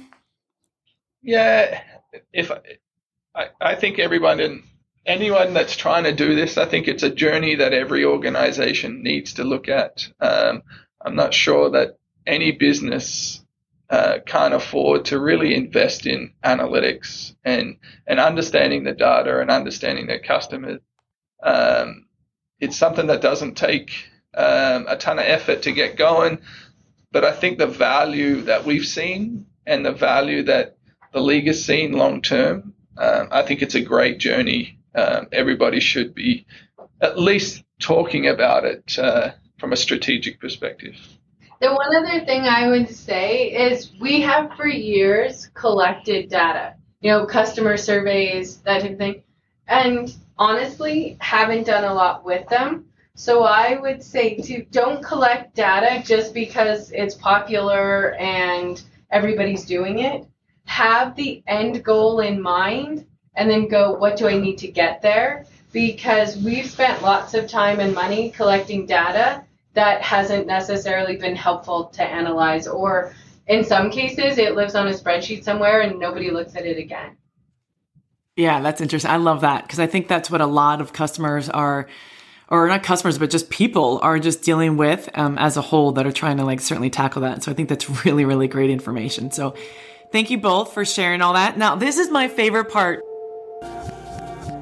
Yeah, 1.22 1.82
if 2.34 2.52
I, 3.36 3.48
I 3.60 3.76
think 3.76 4.00
everyone 4.00 4.40
and 4.40 4.64
anyone 5.06 5.54
that's 5.54 5.76
trying 5.76 6.04
to 6.04 6.14
do 6.14 6.36
this, 6.36 6.58
I 6.58 6.66
think 6.66 6.88
it's 6.88 7.04
a 7.04 7.10
journey 7.10 7.56
that 7.56 7.74
every 7.74 8.06
organization 8.06 9.04
needs 9.04 9.34
to 9.34 9.44
look 9.44 9.68
at. 9.70 10.08
Um, 10.20 10.64
I'm 11.04 11.16
not 11.16 11.34
sure 11.34 11.70
that 11.72 11.98
any 12.28 12.52
business 12.52 13.44
uh, 13.90 14.20
can't 14.26 14.54
afford 14.54 15.06
to 15.06 15.20
really 15.20 15.54
invest 15.54 16.06
in 16.06 16.34
analytics 16.46 17.36
and 17.44 17.78
and 18.08 18.20
understanding 18.20 18.84
the 18.84 18.94
data 18.94 19.40
and 19.40 19.52
understanding 19.52 20.08
their 20.08 20.22
customers. 20.22 20.80
Um, 21.44 22.06
it's 22.60 22.78
something 22.78 23.08
that 23.08 23.22
doesn't 23.22 23.56
take 23.56 23.92
um, 24.34 24.86
a 24.88 24.96
ton 24.98 25.20
of 25.20 25.26
effort 25.26 25.64
to 25.64 25.72
get 25.72 25.98
going, 25.98 26.40
but 27.12 27.26
I 27.26 27.34
think 27.34 27.58
the 27.58 27.68
value 27.68 28.42
that 28.44 28.66
we've 28.66 28.86
seen 28.86 29.48
and 29.66 29.86
the 29.86 29.92
value 29.92 30.44
that 30.44 30.78
the 31.12 31.20
league 31.22 31.48
has 31.48 31.66
seen 31.66 31.92
long 31.92 32.22
term, 32.22 32.74
um, 32.98 33.28
I 33.32 33.42
think 33.44 33.62
it's 33.62 33.76
a 33.76 33.82
great 33.82 34.18
journey. 34.18 34.80
Um, 34.96 35.28
everybody 35.32 35.80
should 35.80 36.14
be 36.14 36.46
at 37.02 37.18
least 37.18 37.64
talking 37.80 38.28
about 38.28 38.66
it 38.66 38.98
uh, 39.00 39.32
from 39.60 39.74
a 39.74 39.78
strategic 39.78 40.40
perspective. 40.40 40.96
The 41.62 41.74
one 41.74 41.96
other 41.96 42.26
thing 42.26 42.42
I 42.42 42.68
would 42.70 42.90
say 42.90 43.52
is 43.52 43.92
we 44.00 44.22
have 44.22 44.52
for 44.56 44.68
years 44.68 45.48
collected 45.54 46.30
data, 46.30 46.76
you 47.02 47.12
know, 47.12 47.26
customer 47.26 47.78
surveys, 47.78 48.58
that 48.62 48.82
type 48.82 48.92
of 48.94 48.98
thing, 48.98 49.24
and 49.68 50.14
honestly 50.38 51.18
haven't 51.20 51.68
done 51.68 51.84
a 51.84 51.94
lot 51.94 52.26
with 52.26 52.48
them. 52.50 52.86
So 53.16 53.44
I 53.44 53.80
would 53.80 54.02
say 54.02 54.38
to 54.38 54.64
don't 54.72 55.04
collect 55.04 55.56
data 55.56 56.02
just 56.04 56.34
because 56.34 56.92
it's 56.92 57.14
popular 57.14 58.16
and 58.16 58.82
everybody's 59.12 59.66
doing 59.66 60.00
it 60.00 60.26
have 60.72 61.18
the 61.18 61.44
end 61.48 61.84
goal 61.84 62.22
in 62.22 62.42
mind 62.42 63.06
and 63.36 63.50
then 63.50 63.68
go, 63.68 63.92
what 63.92 64.16
do 64.16 64.26
I 64.28 64.40
need 64.40 64.58
to 64.60 64.70
get 64.70 65.02
there? 65.02 65.46
Because 65.74 66.38
we've 66.38 66.66
spent 66.66 67.02
lots 67.02 67.34
of 67.34 67.50
time 67.50 67.82
and 67.82 67.94
money 67.94 68.32
collecting 68.32 68.86
data 68.86 69.44
that 69.74 70.02
hasn't 70.02 70.48
necessarily 70.48 71.18
been 71.18 71.36
helpful 71.36 71.86
to 71.88 72.04
analyze, 72.04 72.68
or 72.68 73.14
in 73.48 73.66
some 73.66 73.90
cases, 73.90 74.38
it 74.38 74.56
lives 74.56 74.76
on 74.76 74.88
a 74.88 74.92
spreadsheet 74.92 75.44
somewhere 75.44 75.82
and 75.82 76.00
nobody 76.00 76.32
looks 76.32 76.56
at 76.56 76.66
it 76.66 76.78
again. 76.78 77.18
Yeah, 78.38 78.62
that's 78.62 78.80
interesting. 78.80 79.12
I 79.12 79.18
love 79.18 79.42
that 79.42 79.64
because 79.64 79.80
I 79.80 79.88
think 79.88 80.08
that's 80.08 80.32
what 80.32 80.40
a 80.40 80.46
lot 80.46 80.80
of 80.80 80.94
customers 80.94 81.50
are, 81.50 81.88
or 82.48 82.68
not 82.70 82.82
customers, 82.82 83.18
but 83.18 83.30
just 83.30 83.50
people 83.50 84.00
are 84.02 84.20
just 84.20 84.42
dealing 84.42 84.78
with 84.78 85.10
um, 85.16 85.38
as 85.38 85.58
a 85.58 85.62
whole 85.62 85.92
that 85.94 86.06
are 86.06 86.14
trying 86.14 86.38
to 86.38 86.46
like 86.46 86.62
certainly 86.62 86.90
tackle 86.90 87.24
that. 87.24 87.44
So 87.44 87.52
I 87.52 87.56
think 87.56 87.68
that's 87.68 88.06
really, 88.06 88.24
really 88.24 88.48
great 88.48 88.70
information. 88.70 89.32
So 89.32 89.56
Thank 90.12 90.30
you 90.30 90.38
both 90.38 90.74
for 90.74 90.84
sharing 90.84 91.22
all 91.22 91.34
that. 91.34 91.58
Now, 91.58 91.76
this 91.76 91.98
is 91.98 92.10
my 92.10 92.28
favorite 92.28 92.66
part. 92.66 93.02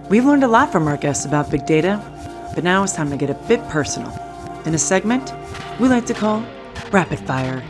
We've 0.10 0.26
learned 0.26 0.44
a 0.44 0.48
lot 0.48 0.72
from 0.72 0.88
our 0.88 0.98
guests 0.98 1.26
about 1.26 1.50
big 1.50 1.66
data, 1.66 2.02
but 2.54 2.64
now 2.64 2.84
it's 2.84 2.94
time 2.94 3.10
to 3.10 3.18
get 3.18 3.30
a 3.30 3.36
bit 3.48 3.62
personal. 3.70 4.12
In 4.66 4.74
a 4.76 4.78
segment 4.78 5.34
we 5.80 5.88
like 5.88 6.06
to 6.08 6.14
call 6.14 6.46
Rapid 6.92 7.20
Fire. 7.20 7.64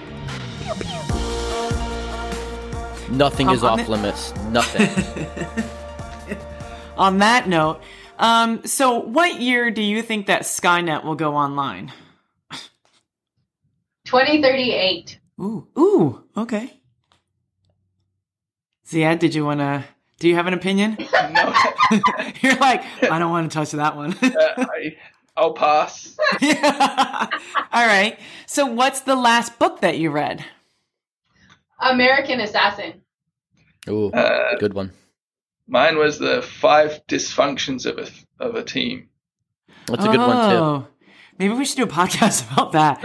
Nothing 3.12 3.48
um, 3.48 3.56
is 3.56 3.64
off 3.64 3.80
the- 3.80 3.92
limits. 3.92 4.34
Nothing. 4.50 4.90
on 6.98 7.20
that 7.20 7.48
note, 7.48 7.82
um, 8.18 8.66
so 8.66 9.00
what 9.00 9.40
year 9.40 9.72
do 9.72 9.82
you 9.82 10.02
think 10.02 10.28
that 10.28 10.42
Skynet 10.42 11.06
will 11.06 11.16
go 11.16 11.36
online? 11.36 11.94
2038. 14.06 15.20
Ooh, 15.40 15.68
ooh, 15.78 16.24
okay. 16.36 16.79
Ziad, 18.90 19.20
did 19.20 19.36
you 19.36 19.46
want 19.46 19.60
to? 19.60 19.84
Do 20.20 20.28
you 20.28 20.36
have 20.36 20.48
an 20.48 20.54
opinion? 20.54 20.98
No. 21.32 21.54
You're 22.42 22.56
like, 22.56 22.84
I 23.04 23.20
don't 23.20 23.30
want 23.30 23.52
to 23.52 23.56
touch 23.56 23.72
that 23.72 23.96
one. 23.96 24.14
uh, 24.22 24.32
I, 24.58 24.96
I'll 25.38 25.54
pass. 25.54 26.18
yeah. 26.42 27.28
All 27.72 27.86
right. 27.86 28.18
So, 28.48 28.66
what's 28.66 29.02
the 29.02 29.16
last 29.16 29.60
book 29.60 29.82
that 29.82 30.00
you 30.00 30.10
read? 30.10 30.44
American 31.80 32.40
Assassin. 32.40 33.02
Oh, 33.88 34.10
uh, 34.10 34.58
good 34.58 34.74
one. 34.74 34.92
Mine 35.68 35.98
was 36.00 36.18
the 36.18 36.42
five 36.42 37.00
dysfunctions 37.08 37.86
of 37.86 38.00
a 38.00 38.10
of 38.44 38.56
a 38.56 38.64
team. 38.64 39.10
That's 39.86 40.04
a 40.04 40.08
good 40.08 40.20
one 40.20 40.50
too. 40.50 40.56
Oh, 40.56 40.88
maybe 41.38 41.54
we 41.54 41.64
should 41.66 41.78
do 41.78 41.84
a 41.84 41.88
podcast 41.88 42.52
about 42.52 42.72
that. 42.72 43.02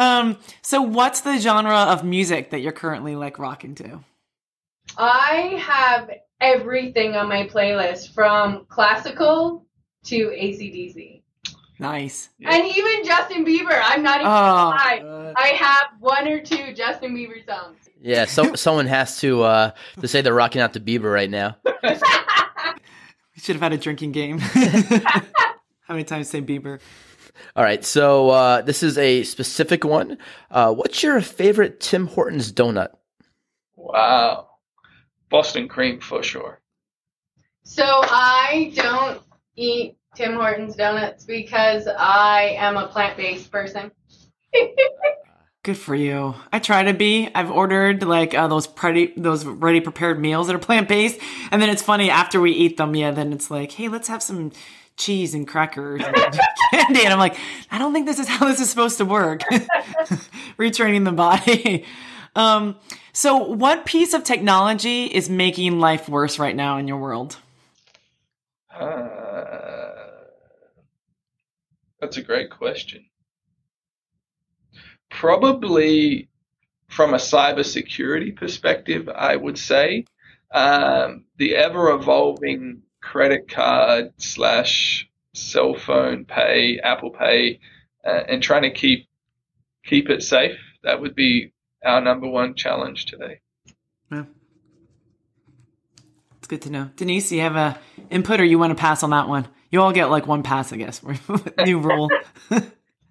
Um, 0.00 0.38
so 0.62 0.80
what's 0.80 1.20
the 1.20 1.38
genre 1.38 1.76
of 1.76 2.04
music 2.04 2.50
that 2.50 2.60
you're 2.60 2.72
currently 2.72 3.16
like 3.16 3.38
rocking 3.38 3.74
to? 3.76 4.00
I 4.96 5.62
have 5.62 6.10
everything 6.40 7.16
on 7.16 7.28
my 7.28 7.46
playlist 7.46 8.14
from 8.14 8.64
classical 8.70 9.66
to 10.04 10.32
AC/DC. 10.34 11.22
Nice. 11.78 12.30
And 12.42 12.64
even 12.64 13.04
Justin 13.04 13.44
Bieber. 13.44 13.78
I'm 13.82 14.02
not 14.02 14.20
even 14.20 14.26
oh, 14.26 15.32
I 15.36 15.52
have 15.58 16.00
one 16.00 16.26
or 16.28 16.40
two 16.40 16.72
Justin 16.72 17.14
Bieber 17.14 17.44
songs. 17.44 17.76
Yeah, 18.00 18.24
so 18.24 18.54
someone 18.54 18.86
has 18.86 19.20
to 19.20 19.42
uh 19.42 19.70
to 20.00 20.08
say 20.08 20.22
they're 20.22 20.32
rocking 20.32 20.62
out 20.62 20.72
to 20.72 20.80
Bieber 20.80 21.12
right 21.12 21.30
now. 21.30 21.58
we 21.82 21.90
should 23.36 23.56
have 23.56 23.62
had 23.62 23.74
a 23.74 23.78
drinking 23.78 24.12
game. 24.12 24.38
How 25.90 25.94
many 25.94 26.04
times 26.04 26.30
say 26.30 26.40
Bieber? 26.40 26.80
All 27.56 27.64
right, 27.64 27.84
so 27.84 28.30
uh, 28.30 28.62
this 28.62 28.82
is 28.82 28.98
a 28.98 29.22
specific 29.24 29.84
one. 29.84 30.18
Uh, 30.50 30.72
what's 30.72 31.02
your 31.02 31.20
favorite 31.20 31.80
Tim 31.80 32.06
Hortons 32.06 32.52
donut? 32.52 32.90
Wow, 33.76 34.48
Boston 35.28 35.68
cream 35.68 36.00
for 36.00 36.22
sure. 36.22 36.60
So 37.62 37.84
I 37.84 38.72
don't 38.74 39.22
eat 39.56 39.96
Tim 40.14 40.34
Hortons 40.34 40.76
donuts 40.76 41.24
because 41.24 41.86
I 41.86 42.56
am 42.58 42.76
a 42.76 42.88
plant-based 42.88 43.50
person. 43.50 43.90
Good 45.62 45.76
for 45.76 45.94
you. 45.94 46.34
I 46.50 46.58
try 46.58 46.84
to 46.84 46.94
be. 46.94 47.28
I've 47.34 47.50
ordered 47.50 48.02
like 48.02 48.32
uh, 48.32 48.48
those 48.48 48.66
pretty, 48.66 49.12
those 49.18 49.44
ready 49.44 49.80
prepared 49.80 50.18
meals 50.18 50.46
that 50.46 50.56
are 50.56 50.58
plant 50.58 50.88
based, 50.88 51.20
and 51.50 51.60
then 51.60 51.68
it's 51.68 51.82
funny 51.82 52.08
after 52.08 52.40
we 52.40 52.52
eat 52.52 52.78
them. 52.78 52.94
Yeah, 52.94 53.10
then 53.10 53.30
it's 53.30 53.50
like, 53.50 53.72
hey, 53.72 53.88
let's 53.88 54.08
have 54.08 54.22
some 54.22 54.52
cheese 55.00 55.34
and 55.34 55.48
crackers 55.48 56.02
and 56.04 56.14
candy. 56.70 57.04
And 57.04 57.12
I'm 57.12 57.18
like, 57.18 57.36
I 57.70 57.78
don't 57.78 57.92
think 57.92 58.06
this 58.06 58.18
is 58.20 58.28
how 58.28 58.46
this 58.46 58.60
is 58.60 58.70
supposed 58.70 58.98
to 58.98 59.04
work. 59.04 59.40
Retraining 60.58 61.04
the 61.04 61.12
body. 61.12 61.84
Um, 62.36 62.76
so, 63.12 63.36
what 63.36 63.86
piece 63.86 64.14
of 64.14 64.22
technology 64.22 65.06
is 65.06 65.28
making 65.28 65.80
life 65.80 66.08
worse 66.08 66.38
right 66.38 66.54
now 66.54 66.76
in 66.76 66.86
your 66.86 66.98
world? 66.98 67.38
Uh, 68.72 69.90
that's 72.00 72.16
a 72.16 72.22
great 72.22 72.50
question. 72.50 73.04
probably 75.10 76.28
from 76.88 77.14
a 77.14 77.18
cybersecurity 77.18 78.34
perspective, 78.36 79.08
I 79.08 79.36
would 79.36 79.58
say 79.58 80.04
um, 80.52 81.24
the 81.36 81.56
ever 81.56 81.90
evolving 81.90 82.82
credit 83.02 83.48
card 83.48 84.12
slash 84.18 85.08
cell 85.34 85.74
phone 85.74 86.24
pay, 86.24 86.78
Apple 86.82 87.10
Pay, 87.10 87.60
uh, 88.04 88.22
and 88.28 88.42
trying 88.42 88.62
to 88.62 88.70
keep 88.70 89.08
keep 89.84 90.10
it 90.10 90.22
safe. 90.22 90.58
That 90.82 91.00
would 91.00 91.14
be 91.14 91.52
our 91.84 92.00
number 92.00 92.28
one 92.28 92.54
challenge 92.54 93.06
today. 93.06 93.40
Yeah. 94.10 94.24
It's 96.38 96.48
good 96.48 96.62
to 96.62 96.70
know. 96.70 96.90
Denise, 96.96 97.32
you 97.32 97.40
have 97.40 97.56
a 97.56 97.78
input 98.10 98.40
or 98.40 98.44
you 98.44 98.58
want 98.58 98.70
to 98.70 98.80
pass 98.80 99.02
on 99.02 99.10
that 99.10 99.28
one? 99.28 99.48
You 99.70 99.80
all 99.80 99.92
get 99.92 100.10
like 100.10 100.26
one 100.26 100.42
pass, 100.42 100.72
I 100.72 100.76
guess. 100.76 101.00
New 101.64 101.78
rule. 101.78 102.08
no, 102.50 102.60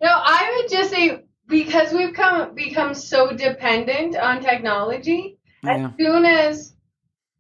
I 0.01 0.57
would 0.57 0.69
just 0.69 0.91
say 0.91 1.23
because 1.47 1.91
we've 1.93 2.13
come 2.13 2.53
become 2.53 2.93
so 2.93 3.31
dependent 3.31 4.15
on 4.15 4.41
technology, 4.41 5.37
yeah. 5.63 5.87
as 5.87 5.91
soon 5.97 6.25
as 6.25 6.73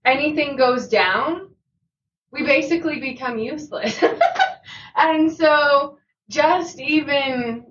anything 0.05 0.55
goes 0.55 0.87
down, 0.87 1.48
we 2.31 2.43
basically 2.43 2.99
become 2.99 3.39
useless. 3.39 4.01
and 4.95 5.31
so 5.31 5.97
just 6.29 6.79
even 6.79 7.65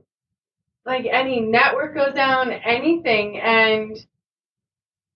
like 0.85 1.07
any 1.11 1.41
network 1.41 1.95
goes 1.95 2.15
down, 2.15 2.51
anything, 2.51 3.39
and 3.41 3.97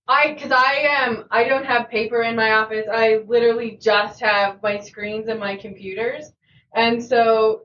I, 0.06 0.36
cause 0.40 0.52
I 0.52 0.86
am, 0.88 1.24
I 1.30 1.44
don't 1.44 1.64
have 1.64 1.88
paper 1.88 2.22
in 2.22 2.36
my 2.36 2.52
office. 2.52 2.86
I 2.92 3.22
literally 3.26 3.78
just 3.80 4.20
have 4.20 4.62
my 4.62 4.78
screens 4.80 5.28
and 5.28 5.40
my 5.40 5.56
computers. 5.56 6.32
And 6.74 7.02
so 7.02 7.62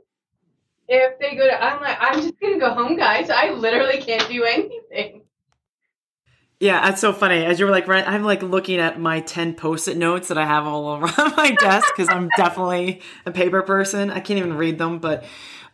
if 0.87 1.19
they 1.19 1.35
go 1.35 1.45
to, 1.45 1.63
I'm 1.63 1.81
like, 1.81 1.97
I'm 1.99 2.21
just 2.21 2.39
gonna 2.39 2.59
go 2.59 2.73
home, 2.73 2.97
guys. 2.97 3.29
I 3.29 3.51
literally 3.51 4.01
can't 4.01 4.27
do 4.29 4.43
anything. 4.43 5.23
Yeah, 6.59 6.81
that's 6.81 7.01
so 7.01 7.13
funny. 7.13 7.45
As 7.45 7.59
you 7.59 7.65
were 7.65 7.71
like, 7.71 7.87
right, 7.87 8.07
I'm 8.07 8.23
like 8.23 8.41
looking 8.41 8.79
at 8.79 8.99
my 8.99 9.19
10 9.19 9.53
post 9.53 9.87
it 9.87 9.95
notes 9.95 10.29
that 10.29 10.39
I 10.39 10.45
have 10.45 10.65
all 10.65 10.87
over 10.93 11.05
my 11.37 11.55
desk 11.59 11.87
because 11.95 12.09
I'm 12.09 12.29
definitely 12.35 13.01
a 13.25 13.31
paper 13.31 13.61
person. 13.61 14.09
I 14.09 14.19
can't 14.19 14.39
even 14.39 14.55
read 14.55 14.79
them, 14.79 14.97
but 14.97 15.23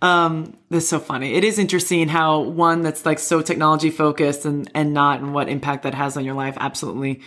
um, 0.02 0.58
this 0.70 0.90
so 0.90 1.00
funny. 1.00 1.36
It 1.36 1.46
is 1.46 1.58
interesting 1.58 2.10
how 2.10 2.42
one 2.42 2.82
that's 2.82 3.06
like 3.06 3.20
so 3.20 3.42
technology 3.42 3.90
focused 3.90 4.44
and, 4.44 4.70
and 4.76 4.94
not, 4.94 5.22
and 5.22 5.34
what 5.34 5.48
impact 5.48 5.84
that 5.84 5.94
has 5.94 6.18
on 6.18 6.26
your 6.26 6.34
life. 6.34 6.58
Absolutely. 6.60 7.22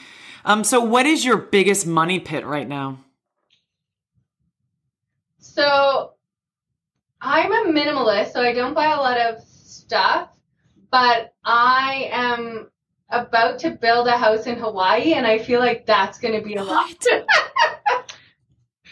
Um, 0.45 0.63
so, 0.63 0.81
what 0.81 1.07
is 1.07 1.25
your 1.25 1.39
biggest 1.39 1.87
money 1.87 2.21
pit 2.21 2.45
right 2.45 2.69
now? 2.69 2.99
So, 5.39 6.13
I'm 7.23 7.51
a 7.51 7.73
minimalist, 7.73 8.33
so 8.33 8.43
I 8.43 8.53
don't 8.53 8.75
buy 8.75 8.93
a 8.93 8.99
lot 8.99 9.19
of 9.19 9.43
stuff, 9.43 10.29
but 10.91 11.33
I 11.43 12.11
am 12.13 12.69
about 13.09 13.59
to 13.61 13.71
build 13.71 14.09
a 14.09 14.17
house 14.17 14.47
in 14.47 14.59
Hawaii, 14.59 15.15
and 15.15 15.27
I 15.27 15.39
feel 15.39 15.61
like 15.61 15.87
that's 15.87 16.19
going 16.19 16.35
to 16.35 16.47
be 16.47 16.55
a 16.55 16.65
lot. 16.65 17.05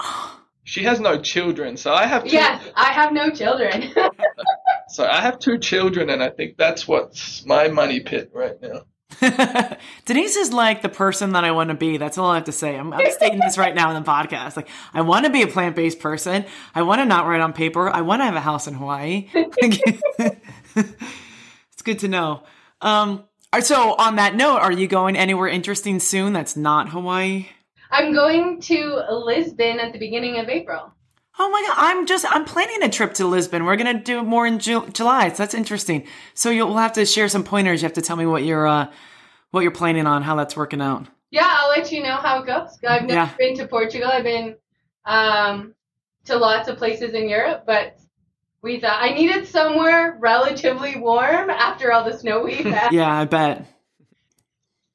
she 0.64 0.84
has 0.84 1.00
no 1.00 1.20
children, 1.20 1.76
so 1.76 1.92
I 1.92 2.06
have. 2.06 2.24
Two, 2.24 2.30
yes, 2.30 2.62
I 2.74 2.92
have 2.92 3.12
no 3.12 3.30
children. 3.30 3.92
so 4.88 5.06
I 5.06 5.20
have 5.20 5.38
two 5.38 5.58
children, 5.58 6.10
and 6.10 6.22
I 6.22 6.30
think 6.30 6.56
that's 6.56 6.86
what's 6.86 7.44
my 7.44 7.68
money 7.68 8.00
pit 8.00 8.30
right 8.32 8.60
now. 8.60 8.84
Denise 10.06 10.36
is 10.36 10.52
like 10.52 10.82
the 10.82 10.88
person 10.88 11.32
that 11.32 11.44
I 11.44 11.52
want 11.52 11.70
to 11.70 11.74
be. 11.74 11.98
That's 11.98 12.18
all 12.18 12.30
I 12.30 12.36
have 12.36 12.44
to 12.44 12.52
say. 12.52 12.76
I'm, 12.76 12.92
I'm 12.92 13.10
stating 13.12 13.38
this 13.38 13.58
right 13.58 13.74
now 13.74 13.94
in 13.94 14.02
the 14.02 14.08
podcast. 14.08 14.56
Like, 14.56 14.68
I 14.92 15.02
want 15.02 15.24
to 15.24 15.30
be 15.30 15.42
a 15.42 15.46
plant 15.46 15.76
based 15.76 16.00
person. 16.00 16.44
I 16.74 16.82
want 16.82 17.00
to 17.00 17.04
not 17.04 17.26
write 17.26 17.40
on 17.40 17.52
paper. 17.52 17.88
I 17.88 18.00
want 18.00 18.20
to 18.20 18.24
have 18.24 18.34
a 18.34 18.40
house 18.40 18.66
in 18.66 18.74
Hawaii. 18.74 19.28
it's 19.32 20.12
good 21.84 22.00
to 22.00 22.08
know. 22.08 22.42
Um, 22.80 23.24
so, 23.60 23.94
on 23.94 24.16
that 24.16 24.34
note, 24.34 24.58
are 24.58 24.72
you 24.72 24.86
going 24.86 25.16
anywhere 25.16 25.48
interesting 25.48 26.00
soon 26.00 26.32
that's 26.32 26.56
not 26.56 26.88
Hawaii? 26.88 27.48
I'm 27.90 28.12
going 28.12 28.60
to 28.62 29.02
Lisbon 29.10 29.78
at 29.78 29.92
the 29.92 29.98
beginning 29.98 30.38
of 30.38 30.48
April. 30.48 30.92
Oh 31.38 31.50
my 31.50 31.62
god, 31.66 31.74
I'm 31.76 32.06
just 32.06 32.24
I'm 32.28 32.44
planning 32.44 32.82
a 32.82 32.88
trip 32.88 33.14
to 33.14 33.26
Lisbon. 33.26 33.64
We're 33.64 33.76
gonna 33.76 34.00
do 34.00 34.22
more 34.22 34.46
in 34.46 34.60
Ju- 34.60 34.88
July, 34.92 35.30
so 35.30 35.36
that's 35.36 35.54
interesting. 35.54 36.06
So 36.34 36.50
you'll 36.50 36.76
have 36.76 36.92
to 36.92 37.04
share 37.04 37.28
some 37.28 37.42
pointers. 37.42 37.82
You 37.82 37.86
have 37.86 37.94
to 37.94 38.02
tell 38.02 38.16
me 38.16 38.26
what 38.26 38.44
you're 38.44 38.66
uh, 38.66 38.90
what 39.50 39.62
you're 39.62 39.72
planning 39.72 40.06
on, 40.06 40.22
how 40.22 40.36
that's 40.36 40.56
working 40.56 40.80
out. 40.80 41.06
Yeah, 41.30 41.48
I'll 41.48 41.70
let 41.70 41.90
you 41.90 42.02
know 42.02 42.16
how 42.16 42.40
it 42.40 42.46
goes. 42.46 42.78
I've 42.88 43.02
never 43.02 43.12
yeah. 43.12 43.30
been 43.36 43.56
to 43.56 43.66
Portugal. 43.66 44.08
I've 44.08 44.22
been 44.22 44.56
um, 45.04 45.74
to 46.26 46.36
lots 46.36 46.68
of 46.68 46.78
places 46.78 47.14
in 47.14 47.28
Europe, 47.28 47.64
but 47.66 47.98
we 48.64 48.80
thought 48.80 49.02
I 49.02 49.10
needed 49.10 49.46
somewhere 49.46 50.16
relatively 50.18 50.96
warm 50.96 51.50
after 51.50 51.92
all 51.92 52.02
the 52.02 52.16
snow 52.18 52.42
we've 52.42 52.64
had. 52.64 52.92
yeah, 52.92 53.14
I 53.14 53.26
bet. 53.26 53.66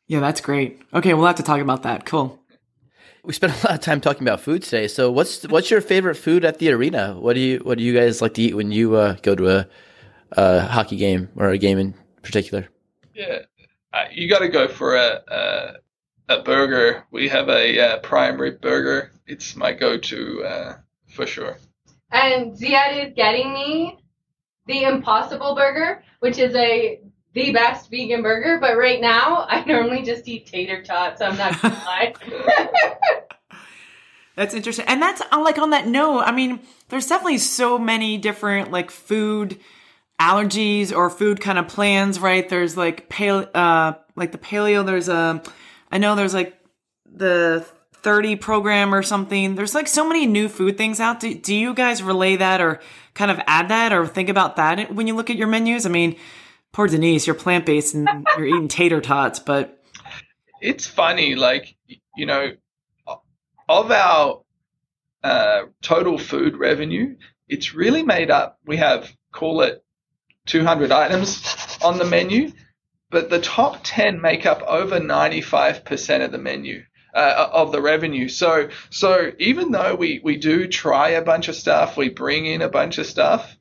Yeah, 0.07 0.19
that's 0.19 0.41
great. 0.41 0.81
Okay, 0.91 1.13
we'll 1.13 1.27
have 1.27 1.35
to 1.35 1.43
talk 1.43 1.61
about 1.61 1.83
that. 1.83 2.03
Cool. 2.03 2.37
We 3.23 3.31
spent 3.33 3.53
a 3.53 3.67
lot 3.67 3.75
of 3.75 3.81
time 3.81 4.01
talking 4.01 4.23
about 4.23 4.41
food 4.41 4.63
today. 4.63 4.87
So, 4.87 5.11
what's 5.11 5.43
what's 5.47 5.69
your 5.69 5.81
favorite 5.81 6.15
food 6.15 6.43
at 6.43 6.57
the 6.57 6.71
arena? 6.71 7.13
What 7.19 7.33
do 7.33 7.41
you 7.41 7.59
what 7.59 7.77
do 7.77 7.83
you 7.83 7.93
guys 7.93 8.23
like 8.23 8.33
to 8.35 8.41
eat 8.41 8.55
when 8.55 8.71
you 8.71 8.95
uh, 8.95 9.17
go 9.21 9.35
to 9.35 9.59
a, 9.59 9.67
a, 10.31 10.61
hockey 10.61 10.95
game 10.95 11.29
or 11.35 11.49
a 11.49 11.57
game 11.59 11.77
in 11.77 11.93
particular? 12.23 12.67
Yeah, 13.13 13.39
uh, 13.93 14.05
you 14.11 14.27
got 14.27 14.39
to 14.39 14.47
go 14.47 14.67
for 14.67 14.95
a, 14.95 15.21
a, 15.27 15.73
a 16.37 16.41
burger. 16.41 17.05
We 17.11 17.27
have 17.27 17.49
a 17.49 17.79
uh, 17.79 17.99
prime 17.99 18.41
rib 18.41 18.61
burger. 18.61 19.11
It's 19.27 19.55
my 19.55 19.73
go-to 19.73 20.43
uh, 20.43 20.77
for 21.07 21.27
sure. 21.27 21.57
And 22.11 22.53
Ziad 22.53 23.07
is 23.07 23.13
getting 23.15 23.53
me 23.53 23.99
the 24.65 24.83
Impossible 24.83 25.55
Burger, 25.55 26.03
which 26.19 26.37
is 26.37 26.55
a 26.55 27.01
the 27.33 27.51
best 27.51 27.91
vegan 27.91 28.23
burger, 28.23 28.57
but 28.59 28.77
right 28.77 28.99
now 28.99 29.45
I 29.49 29.63
normally 29.65 30.03
just 30.03 30.27
eat 30.27 30.47
tater 30.47 30.83
tots. 30.83 31.19
So 31.19 31.25
I'm 31.25 31.37
not 31.37 31.61
gonna 31.61 31.75
lie. 31.75 32.13
that's 34.35 34.53
interesting, 34.53 34.85
and 34.87 35.01
that's 35.01 35.21
uh, 35.31 35.39
like 35.41 35.57
on 35.57 35.71
that 35.71 35.87
note. 35.87 36.21
I 36.21 36.31
mean, 36.31 36.59
there's 36.89 37.07
definitely 37.07 37.37
so 37.37 37.77
many 37.77 38.17
different 38.17 38.71
like 38.71 38.91
food 38.91 39.59
allergies 40.19 40.95
or 40.95 41.09
food 41.09 41.39
kind 41.39 41.57
of 41.57 41.67
plans, 41.67 42.19
right? 42.19 42.47
There's 42.47 42.75
like 42.75 43.09
pale, 43.09 43.47
uh, 43.53 43.93
like 44.15 44.31
the 44.31 44.37
paleo. 44.37 44.85
There's 44.85 45.07
a, 45.07 45.15
um, 45.15 45.41
know 45.97 46.15
there's 46.15 46.33
like 46.33 46.59
the 47.05 47.65
30 48.01 48.35
program 48.37 48.93
or 48.93 49.03
something. 49.03 49.55
There's 49.55 49.75
like 49.75 49.87
so 49.87 50.07
many 50.07 50.25
new 50.25 50.49
food 50.49 50.77
things 50.77 50.99
out. 50.99 51.19
Do, 51.19 51.33
do 51.33 51.53
you 51.53 51.73
guys 51.73 52.01
relay 52.01 52.37
that 52.37 52.61
or 52.61 52.79
kind 53.13 53.31
of 53.31 53.39
add 53.47 53.69
that 53.69 53.93
or 53.93 54.07
think 54.07 54.29
about 54.29 54.55
that 54.55 54.93
when 54.93 55.07
you 55.07 55.15
look 55.15 55.29
at 55.29 55.35
your 55.35 55.47
menus? 55.47 55.85
I 55.85 55.89
mean, 55.89 56.15
poor 56.71 56.87
Denise, 56.87 57.27
you're 57.27 57.35
plant 57.35 57.65
based 57.65 57.93
and 57.93 58.07
you're 58.37 58.47
eating 58.47 58.67
tater 58.67 59.01
tots, 59.01 59.39
but 59.39 59.83
it's 60.61 60.85
funny, 60.87 61.35
like 61.35 61.75
you 62.15 62.25
know, 62.25 62.51
of 63.67 63.91
our 63.91 64.41
uh, 65.23 65.61
total 65.81 66.17
food 66.17 66.57
revenue, 66.57 67.15
it's 67.47 67.73
really 67.73 68.03
made 68.03 68.31
up. 68.31 68.59
We 68.65 68.77
have 68.77 69.11
call 69.31 69.61
it 69.61 69.83
200 70.47 70.91
items 70.91 71.77
on 71.83 71.97
the 71.97 72.05
menu, 72.05 72.51
but 73.11 73.29
the 73.29 73.39
top 73.39 73.79
10 73.83 74.21
make 74.21 74.45
up 74.45 74.61
over 74.63 74.99
95% 74.99 76.25
of 76.25 76.31
the 76.31 76.37
menu. 76.37 76.83
Uh, 77.11 77.49
of 77.51 77.71
the 77.71 77.81
revenue. 77.81 78.29
So, 78.29 78.69
so 78.91 79.31
even 79.39 79.71
though 79.71 79.95
we, 79.95 80.21
we 80.23 80.37
do 80.37 80.67
try 80.67 81.09
a 81.09 81.23
bunch 81.23 81.47
of 81.47 81.55
stuff, 81.55 81.97
we 81.97 82.09
bring 82.09 82.45
in 82.45 82.61
a 82.61 82.69
bunch 82.69 82.99
of 82.99 83.07
stuff, 83.07 83.57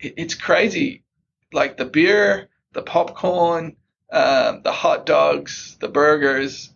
it, 0.00 0.14
it's 0.16 0.34
crazy 0.34 1.04
like 1.52 1.76
the 1.76 1.84
beer, 1.84 2.48
the 2.72 2.82
popcorn, 2.82 3.76
um, 4.10 4.62
the 4.62 4.72
hot 4.72 5.06
dogs, 5.06 5.76
the 5.80 5.88
burgers 5.88 6.70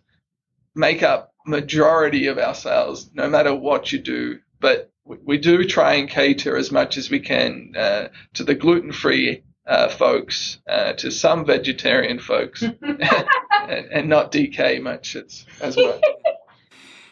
make 0.75 1.03
up 1.03 1.33
majority 1.45 2.27
of 2.27 2.37
our 2.37 2.53
sales, 2.53 3.09
no 3.13 3.29
matter 3.29 3.53
what 3.53 3.91
you 3.91 3.99
do. 3.99 4.39
But 4.59 4.91
we, 5.05 5.37
do 5.37 5.63
try 5.63 5.93
and 5.93 6.09
cater 6.09 6.57
as 6.57 6.71
much 6.71 6.97
as 6.97 7.09
we 7.09 7.19
can 7.19 7.73
uh, 7.77 8.09
to 8.33 8.43
the 8.43 8.55
gluten-free 8.55 9.43
uh, 9.65 9.89
folks, 9.89 10.59
uh, 10.67 10.93
to 10.93 11.11
some 11.11 11.45
vegetarian 11.45 12.19
folks, 12.19 12.63
and, 13.69 13.85
and, 13.91 14.09
not 14.09 14.31
DK 14.31 14.81
much 14.81 15.15
as, 15.15 15.45
as 15.61 15.75
well. 15.77 15.99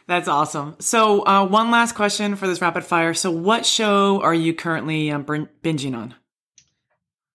That's 0.07 0.27
awesome. 0.27 0.75
So, 0.79 1.25
uh, 1.25 1.47
one 1.47 1.71
last 1.71 1.95
question 1.95 2.35
for 2.35 2.47
this 2.47 2.61
rapid 2.61 2.83
fire. 2.83 3.13
So, 3.13 3.31
what 3.31 3.65
show 3.65 4.21
are 4.21 4.33
you 4.33 4.53
currently 4.53 5.11
um, 5.11 5.25
binging 5.25 5.95
on? 5.95 6.13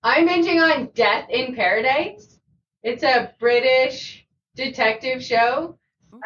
I'm 0.03 0.29
binging 0.29 0.63
on 0.63 0.91
Death 0.95 1.29
in 1.31 1.55
Paradise. 1.55 2.39
It's 2.83 3.03
a 3.03 3.35
British 3.39 4.27
detective 4.55 5.23
show 5.23 5.79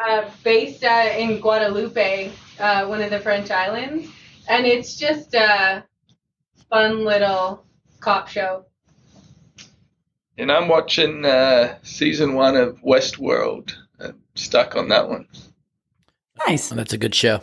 uh, 0.03 0.29
based 0.43 0.83
uh, 0.83 1.09
in 1.17 1.39
Guadeloupe, 1.41 2.31
uh, 2.59 2.85
one 2.85 3.01
of 3.01 3.09
the 3.09 3.19
French 3.19 3.51
islands, 3.51 4.09
and 4.47 4.65
it's 4.65 4.95
just 4.95 5.33
a 5.33 5.83
fun 6.69 7.03
little 7.03 7.65
cop 7.99 8.27
show. 8.27 8.65
And 10.37 10.51
I'm 10.51 10.67
watching 10.67 11.25
uh, 11.25 11.77
season 11.83 12.33
one 12.33 12.55
of 12.55 12.81
Westworld. 12.81 13.73
I'm 13.99 14.21
stuck 14.35 14.75
on 14.75 14.89
that 14.89 15.09
one. 15.09 15.27
Nice. 16.45 16.71
Oh, 16.71 16.75
that's 16.75 16.93
a 16.93 16.97
good 16.97 17.15
show. 17.15 17.41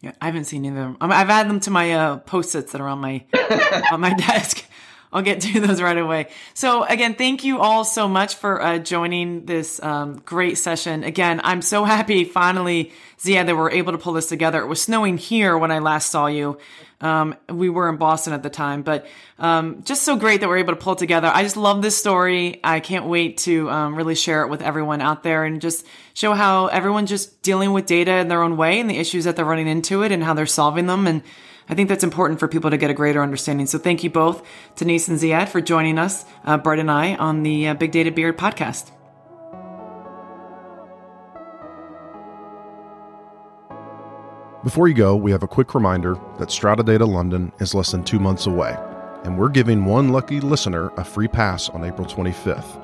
Yeah, 0.00 0.12
I 0.20 0.26
haven't 0.26 0.44
seen 0.44 0.64
either. 0.64 0.80
Of 0.80 0.98
them. 0.98 1.12
I've 1.12 1.30
added 1.30 1.50
them 1.50 1.60
to 1.60 1.70
my 1.70 1.92
uh, 1.92 2.16
post-its 2.18 2.72
that 2.72 2.80
are 2.80 2.88
on 2.88 2.98
my 2.98 3.24
on 3.92 4.00
my 4.00 4.14
desk. 4.14 4.64
I'll 5.12 5.22
get 5.22 5.40
to 5.42 5.60
those 5.60 5.80
right 5.80 5.98
away. 5.98 6.28
So 6.54 6.84
again, 6.84 7.14
thank 7.14 7.44
you 7.44 7.60
all 7.60 7.84
so 7.84 8.08
much 8.08 8.36
for 8.36 8.62
uh, 8.62 8.78
joining 8.78 9.46
this 9.46 9.82
um, 9.82 10.22
great 10.24 10.58
session. 10.58 11.04
Again, 11.04 11.40
I'm 11.44 11.62
so 11.62 11.84
happy 11.84 12.24
finally, 12.24 12.92
Ziad, 13.18 13.46
that 13.46 13.56
we're 13.56 13.70
able 13.70 13.92
to 13.92 13.98
pull 13.98 14.14
this 14.14 14.28
together. 14.28 14.60
It 14.62 14.66
was 14.66 14.80
snowing 14.80 15.18
here 15.18 15.56
when 15.58 15.70
I 15.70 15.80
last 15.80 16.10
saw 16.10 16.26
you. 16.26 16.58
Um, 17.00 17.34
we 17.48 17.68
were 17.68 17.88
in 17.88 17.96
Boston 17.96 18.32
at 18.32 18.44
the 18.44 18.50
time, 18.50 18.82
but 18.82 19.06
um, 19.40 19.82
just 19.82 20.04
so 20.04 20.14
great 20.14 20.40
that 20.40 20.48
we're 20.48 20.58
able 20.58 20.72
to 20.72 20.78
pull 20.78 20.94
together. 20.94 21.26
I 21.26 21.42
just 21.42 21.56
love 21.56 21.82
this 21.82 21.98
story. 21.98 22.60
I 22.62 22.78
can't 22.78 23.06
wait 23.06 23.38
to 23.38 23.68
um, 23.70 23.96
really 23.96 24.14
share 24.14 24.42
it 24.42 24.50
with 24.50 24.62
everyone 24.62 25.00
out 25.00 25.24
there 25.24 25.44
and 25.44 25.60
just 25.60 25.84
show 26.14 26.32
how 26.32 26.68
everyone's 26.68 27.10
just 27.10 27.42
dealing 27.42 27.72
with 27.72 27.86
data 27.86 28.18
in 28.18 28.28
their 28.28 28.40
own 28.40 28.56
way 28.56 28.78
and 28.78 28.88
the 28.88 28.98
issues 28.98 29.24
that 29.24 29.34
they're 29.34 29.44
running 29.44 29.66
into 29.66 30.04
it 30.04 30.12
and 30.12 30.22
how 30.22 30.32
they're 30.32 30.46
solving 30.46 30.86
them. 30.86 31.08
And 31.08 31.22
I 31.68 31.74
think 31.74 31.88
that's 31.88 32.04
important 32.04 32.40
for 32.40 32.48
people 32.48 32.70
to 32.70 32.76
get 32.76 32.90
a 32.90 32.94
greater 32.94 33.22
understanding. 33.22 33.66
So 33.66 33.78
thank 33.78 34.02
you 34.04 34.10
both, 34.10 34.42
Denise 34.76 35.08
and 35.08 35.18
Ziad, 35.18 35.48
for 35.48 35.60
joining 35.60 35.98
us, 35.98 36.24
uh, 36.44 36.58
Brett 36.58 36.78
and 36.78 36.90
I, 36.90 37.14
on 37.16 37.42
the 37.42 37.68
uh, 37.68 37.74
Big 37.74 37.92
Data 37.92 38.10
Beard 38.10 38.36
podcast. 38.36 38.90
Before 44.64 44.86
you 44.86 44.94
go, 44.94 45.16
we 45.16 45.32
have 45.32 45.42
a 45.42 45.48
quick 45.48 45.74
reminder 45.74 46.16
that 46.38 46.52
Strata 46.52 46.84
Data 46.84 47.04
London 47.04 47.50
is 47.58 47.74
less 47.74 47.90
than 47.90 48.04
two 48.04 48.20
months 48.20 48.46
away, 48.46 48.76
and 49.24 49.36
we're 49.36 49.48
giving 49.48 49.84
one 49.84 50.10
lucky 50.10 50.40
listener 50.40 50.92
a 50.96 51.04
free 51.04 51.26
pass 51.26 51.68
on 51.68 51.84
April 51.84 52.06
25th. 52.06 52.80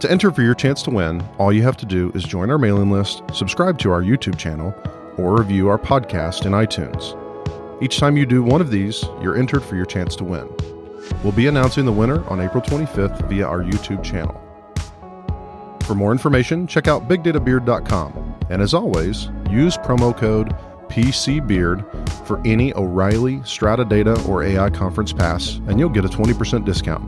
To 0.00 0.10
enter 0.10 0.30
for 0.30 0.42
your 0.42 0.54
chance 0.54 0.82
to 0.82 0.90
win, 0.90 1.22
all 1.38 1.54
you 1.54 1.62
have 1.62 1.78
to 1.78 1.86
do 1.86 2.12
is 2.14 2.22
join 2.22 2.50
our 2.50 2.58
mailing 2.58 2.90
list, 2.90 3.22
subscribe 3.32 3.78
to 3.78 3.90
our 3.90 4.02
YouTube 4.02 4.36
channel, 4.36 4.74
or 5.16 5.38
review 5.38 5.68
our 5.68 5.78
podcast 5.78 6.44
in 6.44 6.52
iTunes. 6.52 7.16
Each 7.82 7.98
time 7.98 8.16
you 8.16 8.24
do 8.24 8.42
one 8.42 8.60
of 8.60 8.70
these, 8.70 9.04
you're 9.20 9.36
entered 9.36 9.62
for 9.62 9.76
your 9.76 9.84
chance 9.84 10.16
to 10.16 10.24
win. 10.24 10.48
We'll 11.22 11.32
be 11.32 11.46
announcing 11.46 11.84
the 11.84 11.92
winner 11.92 12.24
on 12.28 12.40
April 12.40 12.62
25th 12.62 13.28
via 13.28 13.46
our 13.46 13.62
YouTube 13.62 14.02
channel. 14.02 14.40
For 15.84 15.94
more 15.94 16.10
information, 16.10 16.66
check 16.66 16.88
out 16.88 17.08
bigdatabeard.com. 17.08 18.38
And 18.48 18.62
as 18.62 18.74
always, 18.74 19.28
use 19.50 19.76
promo 19.76 20.16
code 20.16 20.56
PCBeard 20.88 22.26
for 22.26 22.40
any 22.46 22.72
O'Reilly, 22.74 23.42
Strata 23.44 23.84
Data, 23.84 24.20
or 24.26 24.42
AI 24.42 24.70
conference 24.70 25.12
pass, 25.12 25.56
and 25.68 25.78
you'll 25.78 25.90
get 25.90 26.04
a 26.04 26.08
20% 26.08 26.64
discount. 26.64 27.04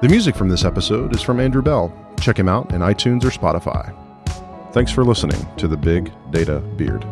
The 0.00 0.08
music 0.08 0.34
from 0.34 0.48
this 0.48 0.64
episode 0.64 1.14
is 1.14 1.20
from 1.20 1.38
Andrew 1.38 1.62
Bell. 1.62 1.92
Check 2.20 2.38
him 2.38 2.48
out 2.48 2.72
in 2.72 2.80
iTunes 2.80 3.24
or 3.24 3.30
Spotify. 3.30 3.94
Thanks 4.72 4.92
for 4.92 5.04
listening 5.04 5.46
to 5.56 5.68
the 5.68 5.76
Big 5.76 6.12
Data 6.30 6.60
Beard. 6.60 7.04